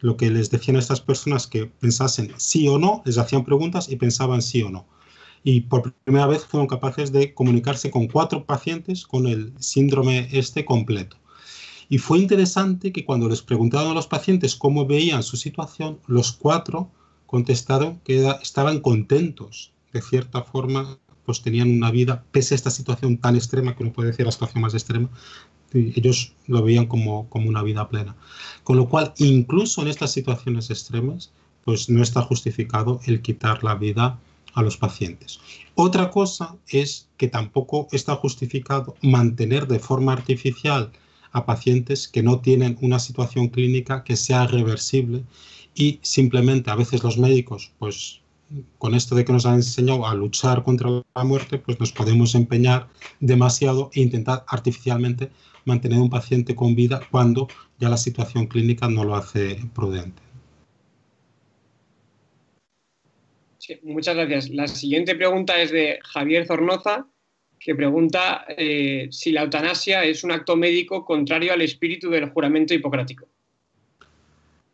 lo 0.00 0.16
que 0.16 0.30
les 0.30 0.50
decían 0.50 0.76
a 0.76 0.80
estas 0.80 1.00
personas 1.00 1.46
que 1.46 1.66
pensasen 1.66 2.32
sí 2.36 2.68
o 2.68 2.78
no, 2.78 3.02
les 3.04 3.18
hacían 3.18 3.44
preguntas 3.44 3.88
y 3.88 3.96
pensaban 3.96 4.42
sí 4.42 4.62
o 4.62 4.70
no. 4.70 4.86
Y 5.42 5.62
por 5.62 5.92
primera 5.92 6.26
vez 6.26 6.44
fueron 6.44 6.66
capaces 6.66 7.12
de 7.12 7.32
comunicarse 7.32 7.90
con 7.90 8.08
cuatro 8.08 8.44
pacientes 8.44 9.06
con 9.06 9.26
el 9.26 9.52
síndrome 9.58 10.28
este 10.32 10.64
completo. 10.64 11.16
Y 11.88 11.98
fue 11.98 12.18
interesante 12.18 12.92
que 12.92 13.04
cuando 13.04 13.28
les 13.28 13.42
preguntaron 13.42 13.92
a 13.92 13.94
los 13.94 14.08
pacientes 14.08 14.56
cómo 14.56 14.86
veían 14.86 15.22
su 15.22 15.36
situación, 15.36 16.00
los 16.06 16.32
cuatro 16.32 16.90
contestaron 17.26 18.00
que 18.00 18.28
estaban 18.42 18.80
contentos 18.80 19.72
de 19.92 20.02
cierta 20.02 20.42
forma 20.42 20.98
pues 21.24 21.42
tenían 21.42 21.70
una 21.70 21.90
vida, 21.90 22.24
pese 22.30 22.54
a 22.54 22.56
esta 22.56 22.70
situación 22.70 23.18
tan 23.18 23.34
extrema, 23.34 23.74
que 23.74 23.82
uno 23.82 23.92
puede 23.92 24.10
decir 24.10 24.24
la 24.24 24.32
situación 24.32 24.62
más 24.62 24.74
extrema, 24.74 25.10
ellos 25.76 26.32
lo 26.46 26.62
veían 26.62 26.86
como, 26.86 27.28
como 27.28 27.48
una 27.48 27.62
vida 27.62 27.88
plena. 27.88 28.16
Con 28.64 28.76
lo 28.76 28.88
cual, 28.88 29.12
incluso 29.18 29.82
en 29.82 29.88
estas 29.88 30.12
situaciones 30.12 30.70
extremas, 30.70 31.32
pues 31.64 31.88
no 31.88 32.02
está 32.02 32.22
justificado 32.22 33.00
el 33.06 33.22
quitar 33.22 33.62
la 33.64 33.74
vida 33.74 34.18
a 34.54 34.62
los 34.62 34.76
pacientes. 34.76 35.40
Otra 35.74 36.10
cosa 36.10 36.56
es 36.68 37.08
que 37.18 37.28
tampoco 37.28 37.88
está 37.92 38.14
justificado 38.16 38.94
mantener 39.02 39.66
de 39.66 39.78
forma 39.78 40.12
artificial 40.12 40.90
a 41.32 41.44
pacientes 41.44 42.08
que 42.08 42.22
no 42.22 42.40
tienen 42.40 42.78
una 42.80 42.98
situación 42.98 43.48
clínica 43.48 44.04
que 44.04 44.16
sea 44.16 44.46
reversible 44.46 45.24
y 45.74 45.98
simplemente 46.02 46.70
a 46.70 46.76
veces 46.76 47.04
los 47.04 47.18
médicos 47.18 47.72
pues 47.78 48.20
con 48.78 48.94
esto 48.94 49.14
de 49.14 49.24
que 49.24 49.32
nos 49.32 49.44
han 49.44 49.56
enseñado 49.56 50.06
a 50.06 50.14
luchar 50.14 50.62
contra 50.62 50.88
la 51.14 51.24
muerte, 51.24 51.58
pues 51.58 51.80
nos 51.80 51.92
podemos 51.92 52.34
empeñar 52.34 52.88
demasiado 53.20 53.90
e 53.92 54.00
intentar 54.00 54.44
artificialmente 54.48 55.30
mantener 55.66 55.98
un 55.98 56.08
paciente 56.08 56.54
con 56.54 56.74
vida 56.74 57.00
cuando 57.10 57.48
ya 57.78 57.88
la 57.88 57.96
situación 57.96 58.46
clínica 58.46 58.88
no 58.88 59.04
lo 59.04 59.16
hace 59.16 59.60
prudente. 59.74 60.22
muchas 63.82 64.14
gracias. 64.14 64.48
La 64.50 64.68
siguiente 64.68 65.14
pregunta 65.16 65.60
es 65.60 65.72
de 65.72 65.98
Javier 66.02 66.46
Zornoza, 66.46 67.06
que 67.58 67.74
pregunta 67.74 68.44
eh, 68.56 69.08
si 69.10 69.32
la 69.32 69.42
eutanasia 69.42 70.04
es 70.04 70.22
un 70.22 70.30
acto 70.30 70.56
médico 70.56 71.04
contrario 71.04 71.52
al 71.52 71.62
espíritu 71.62 72.10
del 72.10 72.30
juramento 72.30 72.74
hipocrático. 72.74 73.26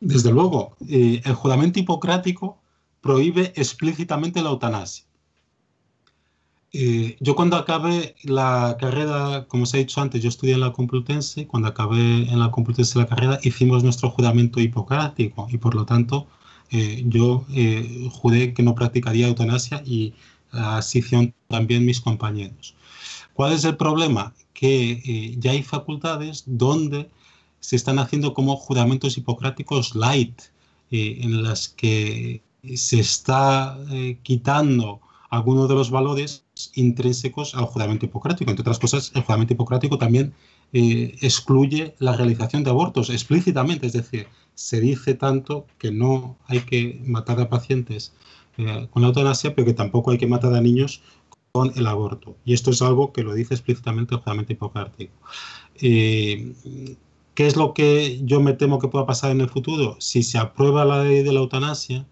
Desde 0.00 0.30
luego, 0.30 0.76
eh, 0.88 1.22
el 1.24 1.32
juramento 1.32 1.78
hipocrático 1.78 2.60
prohíbe 3.00 3.52
explícitamente 3.56 4.42
la 4.42 4.50
eutanasia. 4.50 5.06
Eh, 6.74 7.16
yo 7.20 7.36
cuando 7.36 7.56
acabé 7.56 8.14
la 8.22 8.76
carrera, 8.80 9.46
como 9.48 9.64
os 9.64 9.74
he 9.74 9.78
dicho 9.78 10.00
antes, 10.00 10.22
yo 10.22 10.28
estudié 10.28 10.54
en 10.54 10.60
la 10.60 10.72
Complutense, 10.72 11.46
cuando 11.46 11.68
acabé 11.68 12.30
en 12.30 12.38
la 12.38 12.50
Complutense 12.50 12.98
la 12.98 13.06
carrera 13.06 13.38
hicimos 13.42 13.84
nuestro 13.84 14.10
juramento 14.10 14.60
hipocrático 14.60 15.46
y 15.50 15.58
por 15.58 15.74
lo 15.74 15.84
tanto 15.84 16.26
eh, 16.70 17.04
yo 17.06 17.44
eh, 17.52 18.08
juré 18.10 18.54
que 18.54 18.62
no 18.62 18.74
practicaría 18.74 19.28
eutanasia 19.28 19.82
y 19.84 20.14
así 20.52 21.00
hicieron 21.00 21.34
también 21.48 21.84
mis 21.84 22.00
compañeros. 22.00 22.74
¿Cuál 23.34 23.52
es 23.52 23.64
el 23.64 23.76
problema? 23.76 24.34
Que 24.54 25.36
ya 25.38 25.52
hay 25.52 25.62
facultades 25.62 26.44
donde 26.46 27.10
se 27.60 27.76
están 27.76 27.98
haciendo 27.98 28.34
como 28.34 28.56
juramentos 28.56 29.16
hipocráticos 29.18 29.94
light, 29.94 30.40
en 30.90 31.42
las 31.42 31.68
que 31.68 32.42
se 32.74 33.00
está 33.00 33.76
eh, 33.90 34.18
quitando 34.22 35.00
algunos 35.30 35.68
de 35.68 35.74
los 35.74 35.90
valores 35.90 36.44
intrínsecos 36.74 37.54
al 37.54 37.64
juramento 37.64 38.06
hipocrático. 38.06 38.50
Entre 38.50 38.62
otras 38.62 38.78
cosas, 38.78 39.12
el 39.14 39.22
juramento 39.22 39.54
hipocrático 39.54 39.98
también 39.98 40.34
eh, 40.72 41.16
excluye 41.20 41.94
la 41.98 42.16
realización 42.16 42.62
de 42.62 42.70
abortos 42.70 43.10
explícitamente, 43.10 43.86
es 43.86 43.92
decir, 43.92 44.28
se 44.54 44.80
dice 44.80 45.14
tanto 45.14 45.66
que 45.78 45.90
no 45.90 46.36
hay 46.46 46.60
que 46.60 47.00
matar 47.04 47.40
a 47.40 47.48
pacientes 47.48 48.12
eh, 48.58 48.86
con 48.90 49.02
la 49.02 49.08
eutanasia, 49.08 49.54
pero 49.54 49.66
que 49.66 49.74
tampoco 49.74 50.10
hay 50.10 50.18
que 50.18 50.26
matar 50.26 50.54
a 50.54 50.60
niños 50.60 51.02
con 51.52 51.72
el 51.76 51.86
aborto. 51.86 52.36
Y 52.44 52.54
esto 52.54 52.70
es 52.70 52.80
algo 52.82 53.12
que 53.12 53.22
lo 53.22 53.34
dice 53.34 53.54
explícitamente 53.54 54.14
el 54.14 54.20
juramento 54.20 54.52
hipocrático. 54.52 55.12
¿Qué 57.34 57.46
es 57.46 57.56
lo 57.56 57.72
que 57.72 58.20
yo 58.24 58.40
me 58.40 58.52
temo 58.52 58.78
que 58.78 58.88
pueda 58.88 59.06
pasar 59.06 59.30
en 59.30 59.40
el 59.40 59.48
futuro? 59.48 59.96
Si 60.00 60.22
se 60.22 60.38
aprueba 60.38 60.84
la 60.84 61.02
ley 61.02 61.22
de 61.22 61.32
la 61.32 61.40
eutanasia, 61.40 62.06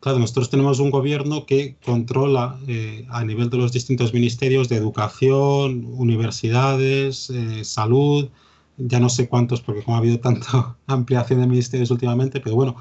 Claro, 0.00 0.18
nosotros 0.18 0.48
tenemos 0.48 0.78
un 0.78 0.90
gobierno 0.90 1.44
que 1.44 1.76
controla 1.84 2.58
eh, 2.66 3.06
a 3.10 3.22
nivel 3.22 3.50
de 3.50 3.58
los 3.58 3.70
distintos 3.70 4.14
ministerios 4.14 4.70
de 4.70 4.76
educación, 4.76 5.84
universidades, 5.84 7.28
eh, 7.28 7.64
salud, 7.64 8.30
ya 8.78 8.98
no 8.98 9.10
sé 9.10 9.28
cuántos, 9.28 9.60
porque 9.60 9.82
como 9.82 9.96
ha 9.96 10.00
habido 10.00 10.18
tanta 10.18 10.78
ampliación 10.86 11.40
de 11.40 11.46
ministerios 11.46 11.90
últimamente, 11.90 12.40
pero 12.40 12.56
bueno, 12.56 12.76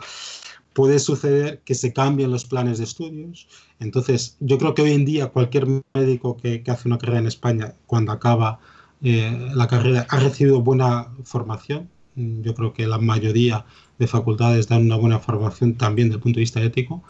puede 0.72 0.98
suceder 1.00 1.60
que 1.66 1.76
se 1.76 1.92
cambien 1.92 2.32
los 2.32 2.46
planes 2.46 2.78
de 2.78 2.86
estudios. 2.86 3.50
Entonces, 3.82 4.38
yo 4.40 4.58
creo 4.58 4.74
que 4.74 4.84
hoy 4.84 4.94
en 4.94 5.04
día 5.04 5.28
cualquier 5.28 5.68
médico 5.94 6.38
que, 6.38 6.64
hace 6.68 6.88
una 6.88 6.98
carrera 6.98 7.20
en 7.20 7.28
España, 7.28 7.76
cuando 7.86 8.14
acaba 8.14 8.60
eh, 9.04 9.50
la 9.54 9.68
carrera, 9.68 10.08
ha 10.10 10.20
recibido 10.20 10.62
buena 10.62 11.10
formación. 11.26 11.90
Yo 12.16 12.54
creo 12.56 12.72
que 12.74 12.88
la 12.88 12.98
mayoría 12.98 13.66
de 14.00 14.08
facultades 14.08 14.68
dan 14.68 14.86
una 14.86 14.96
buena 14.96 15.20
formación 15.20 15.76
también 15.76 16.08
desde 16.08 16.18
el 16.18 16.24
punto 16.24 16.38
de 16.38 16.42
vista 16.42 16.62
ético 16.62 17.04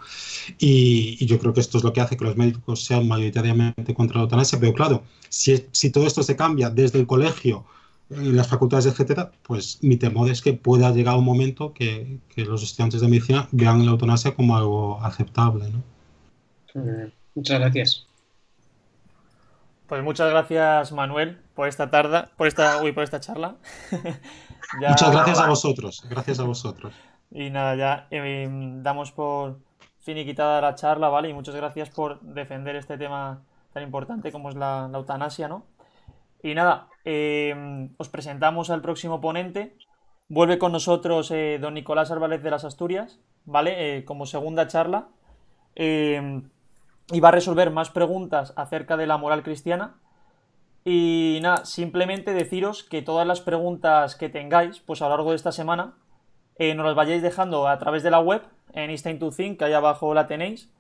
y, 0.58 1.26
yo 1.26 1.40
creo 1.40 1.54
que 1.54 1.62
esto 1.62 1.78
es 1.78 1.84
lo 1.84 1.94
que 1.94 2.02
hace 2.02 2.18
que 2.18 2.26
los 2.26 2.36
médicos 2.36 2.84
sean 2.84 3.08
mayoritariamente 3.08 3.94
contra 3.94 4.18
la 4.18 4.24
eutanasia, 4.24 4.60
pero 4.60 4.74
claro, 4.74 5.04
si, 5.30 5.66
si 5.72 5.92
todo 5.92 6.08
esto 6.08 6.24
se 6.24 6.36
cambia 6.36 6.70
desde 6.70 7.00
el 7.00 7.08
colegio, 7.08 7.66
en 8.10 8.36
las 8.36 8.48
facultades, 8.48 8.88
etcétera, 8.88 9.32
pues 9.44 9.78
mi 9.84 9.96
temor 9.96 10.32
es 10.32 10.42
que 10.42 10.54
pueda 10.54 10.92
llegar 10.92 11.16
un 11.16 11.26
momento 11.26 11.74
que, 11.74 12.18
que 12.34 12.44
los 12.44 12.64
estudiantes 12.64 13.02
de 13.02 13.08
medicina 13.08 13.48
vean 13.52 13.86
la 13.86 13.92
eutanasia 13.92 14.34
como 14.34 14.58
algo 14.58 15.00
aceptable. 15.04 15.66
¿no? 15.70 15.84
Muchas 17.36 17.60
gracias. 17.60 18.08
Pues 19.88 20.04
muchas 20.04 20.30
gracias, 20.30 20.92
Manuel, 20.92 21.40
por 21.60 21.68
esta 21.68 21.90
tarde, 21.90 22.24
por 22.38 22.48
esta, 22.48 22.82
uy, 22.82 22.94
por 22.94 23.04
esta 23.04 23.20
charla. 23.20 23.58
muchas 24.80 25.12
gracias 25.12 25.40
a 25.42 25.50
vosotros, 25.50 26.06
gracias 26.10 26.40
a 26.40 26.46
vosotros. 26.46 26.94
Y 27.32 27.50
nada, 27.50 27.76
ya 27.76 28.08
em, 28.12 28.82
damos 28.82 29.12
por 29.12 29.60
finiquitada 30.00 30.62
la 30.62 30.76
charla, 30.76 31.10
¿vale? 31.10 31.28
Y 31.28 31.34
muchas 31.34 31.54
gracias 31.54 31.90
por 31.90 32.22
defender 32.22 32.78
este 32.78 32.98
tema 32.98 33.42
tan 33.74 33.84
importante 33.84 34.32
como 34.32 34.48
es 34.48 34.56
la, 34.56 34.90
eutanasia, 34.94 35.50
¿no? 35.50 35.66
Y 36.42 36.56
nada, 36.56 36.88
em, 37.04 37.90
os 37.98 38.08
presentamos 38.08 38.70
al 38.70 38.82
próximo 38.82 39.20
ponente. 39.20 39.76
Vuelve 40.30 40.60
con 40.60 40.72
nosotros 40.72 41.30
eh, 41.32 41.58
don 41.60 41.74
Nicolás 41.74 42.10
Álvarez 42.10 42.42
de 42.42 42.52
las 42.52 42.64
Asturias, 42.64 43.20
¿vale? 43.44 43.98
Eh, 43.98 44.06
como 44.06 44.26
segunda 44.26 44.68
charla. 44.68 45.10
Eh, 45.76 46.42
y 47.12 47.20
va 47.20 47.28
a 47.28 47.34
resolver 47.34 47.70
más 47.70 47.90
preguntas 47.90 48.54
acerca 48.56 48.96
de 48.96 49.08
la 49.08 49.18
moral 49.18 49.44
cristiana. 49.44 49.98
Y 50.92 51.38
nada, 51.44 51.66
simplemente 51.66 52.34
deciros 52.34 52.84
que 52.84 53.04
todas 53.04 53.28
las 53.28 53.42
preguntas 53.42 54.16
que 54.16 54.28
tengáis, 54.28 54.80
pues 54.80 55.04
a 55.04 55.06
lo 55.06 55.12
largo 55.12 55.30
de 55.30 55.36
esta 55.36 55.52
semana, 55.52 55.94
eh, 56.56 56.74
nos 56.74 56.84
las 56.84 56.96
vayáis 56.96 57.22
dejando 57.22 57.68
a 57.68 57.78
través 57.78 58.02
de 58.02 58.10
la 58.10 58.20
web, 58.20 58.42
en 58.74 58.90
Instinct 58.90 59.20
to 59.20 59.30
Think, 59.30 59.60
que 59.60 59.66
ahí 59.66 59.74
abajo 59.74 60.16
la 60.16 60.26
tenéis, 60.26 60.74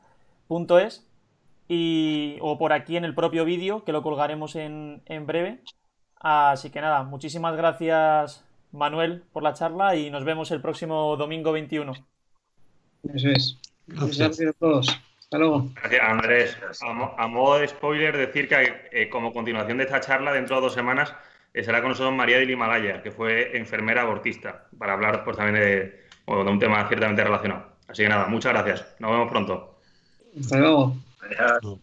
punto 0.47 0.79
es, 0.79 1.07
y, 1.67 2.39
o 2.41 2.57
por 2.57 2.73
aquí 2.73 2.97
en 2.97 3.05
el 3.05 3.13
propio 3.13 3.45
vídeo, 3.45 3.83
que 3.83 3.91
lo 3.91 4.01
colgaremos 4.01 4.55
en, 4.55 5.03
en 5.05 5.27
breve. 5.27 5.61
Así 6.15 6.71
que 6.71 6.81
nada, 6.81 7.03
muchísimas 7.03 7.55
gracias 7.55 8.43
Manuel 8.71 9.21
por 9.31 9.43
la 9.43 9.53
charla 9.53 9.95
y 9.95 10.09
nos 10.09 10.23
vemos 10.23 10.49
el 10.49 10.59
próximo 10.59 11.17
domingo 11.17 11.51
21. 11.51 11.93
Eso 13.13 13.29
es. 13.29 13.59
gracias 13.85 14.41
a 14.41 14.53
todos. 14.53 14.87
Hasta 15.29 15.37
luego. 15.37 15.69
Gracias, 15.75 16.01
Andrés. 16.01 16.57
A, 16.81 17.27
modo 17.27 17.59
de 17.59 17.67
spoiler, 17.67 18.17
decir 18.17 18.49
que 18.49 18.89
eh, 18.91 19.09
como 19.09 19.31
continuación 19.31 19.77
de 19.77 19.83
esta 19.83 19.99
charla, 19.99 20.33
dentro 20.33 20.55
de 20.55 20.63
dos 20.63 20.73
semanas, 20.73 21.13
estará 21.53 21.77
eh, 21.77 21.81
con 21.81 21.91
nosotros 21.91 22.15
María 22.15 22.39
de 22.39 22.51
Himalaya, 22.51 23.03
que 23.03 23.11
fue 23.11 23.55
enfermera 23.55 24.01
abortista, 24.01 24.65
para 24.75 24.93
hablar 24.93 25.23
pues, 25.23 25.37
también 25.37 25.63
de, 25.63 26.05
de 26.25 26.33
un 26.51 26.57
tema 26.57 26.87
ciertamente 26.87 27.23
relacionado. 27.23 27.63
Así 27.87 28.01
que 28.01 28.09
nada, 28.09 28.25
muchas 28.25 28.53
gracias. 28.53 28.95
Nos 28.97 29.11
vemos 29.11 29.29
pronto. 29.29 29.77
Hasta 30.39 30.57
luego. 30.57 30.95
Adiós. 31.21 31.79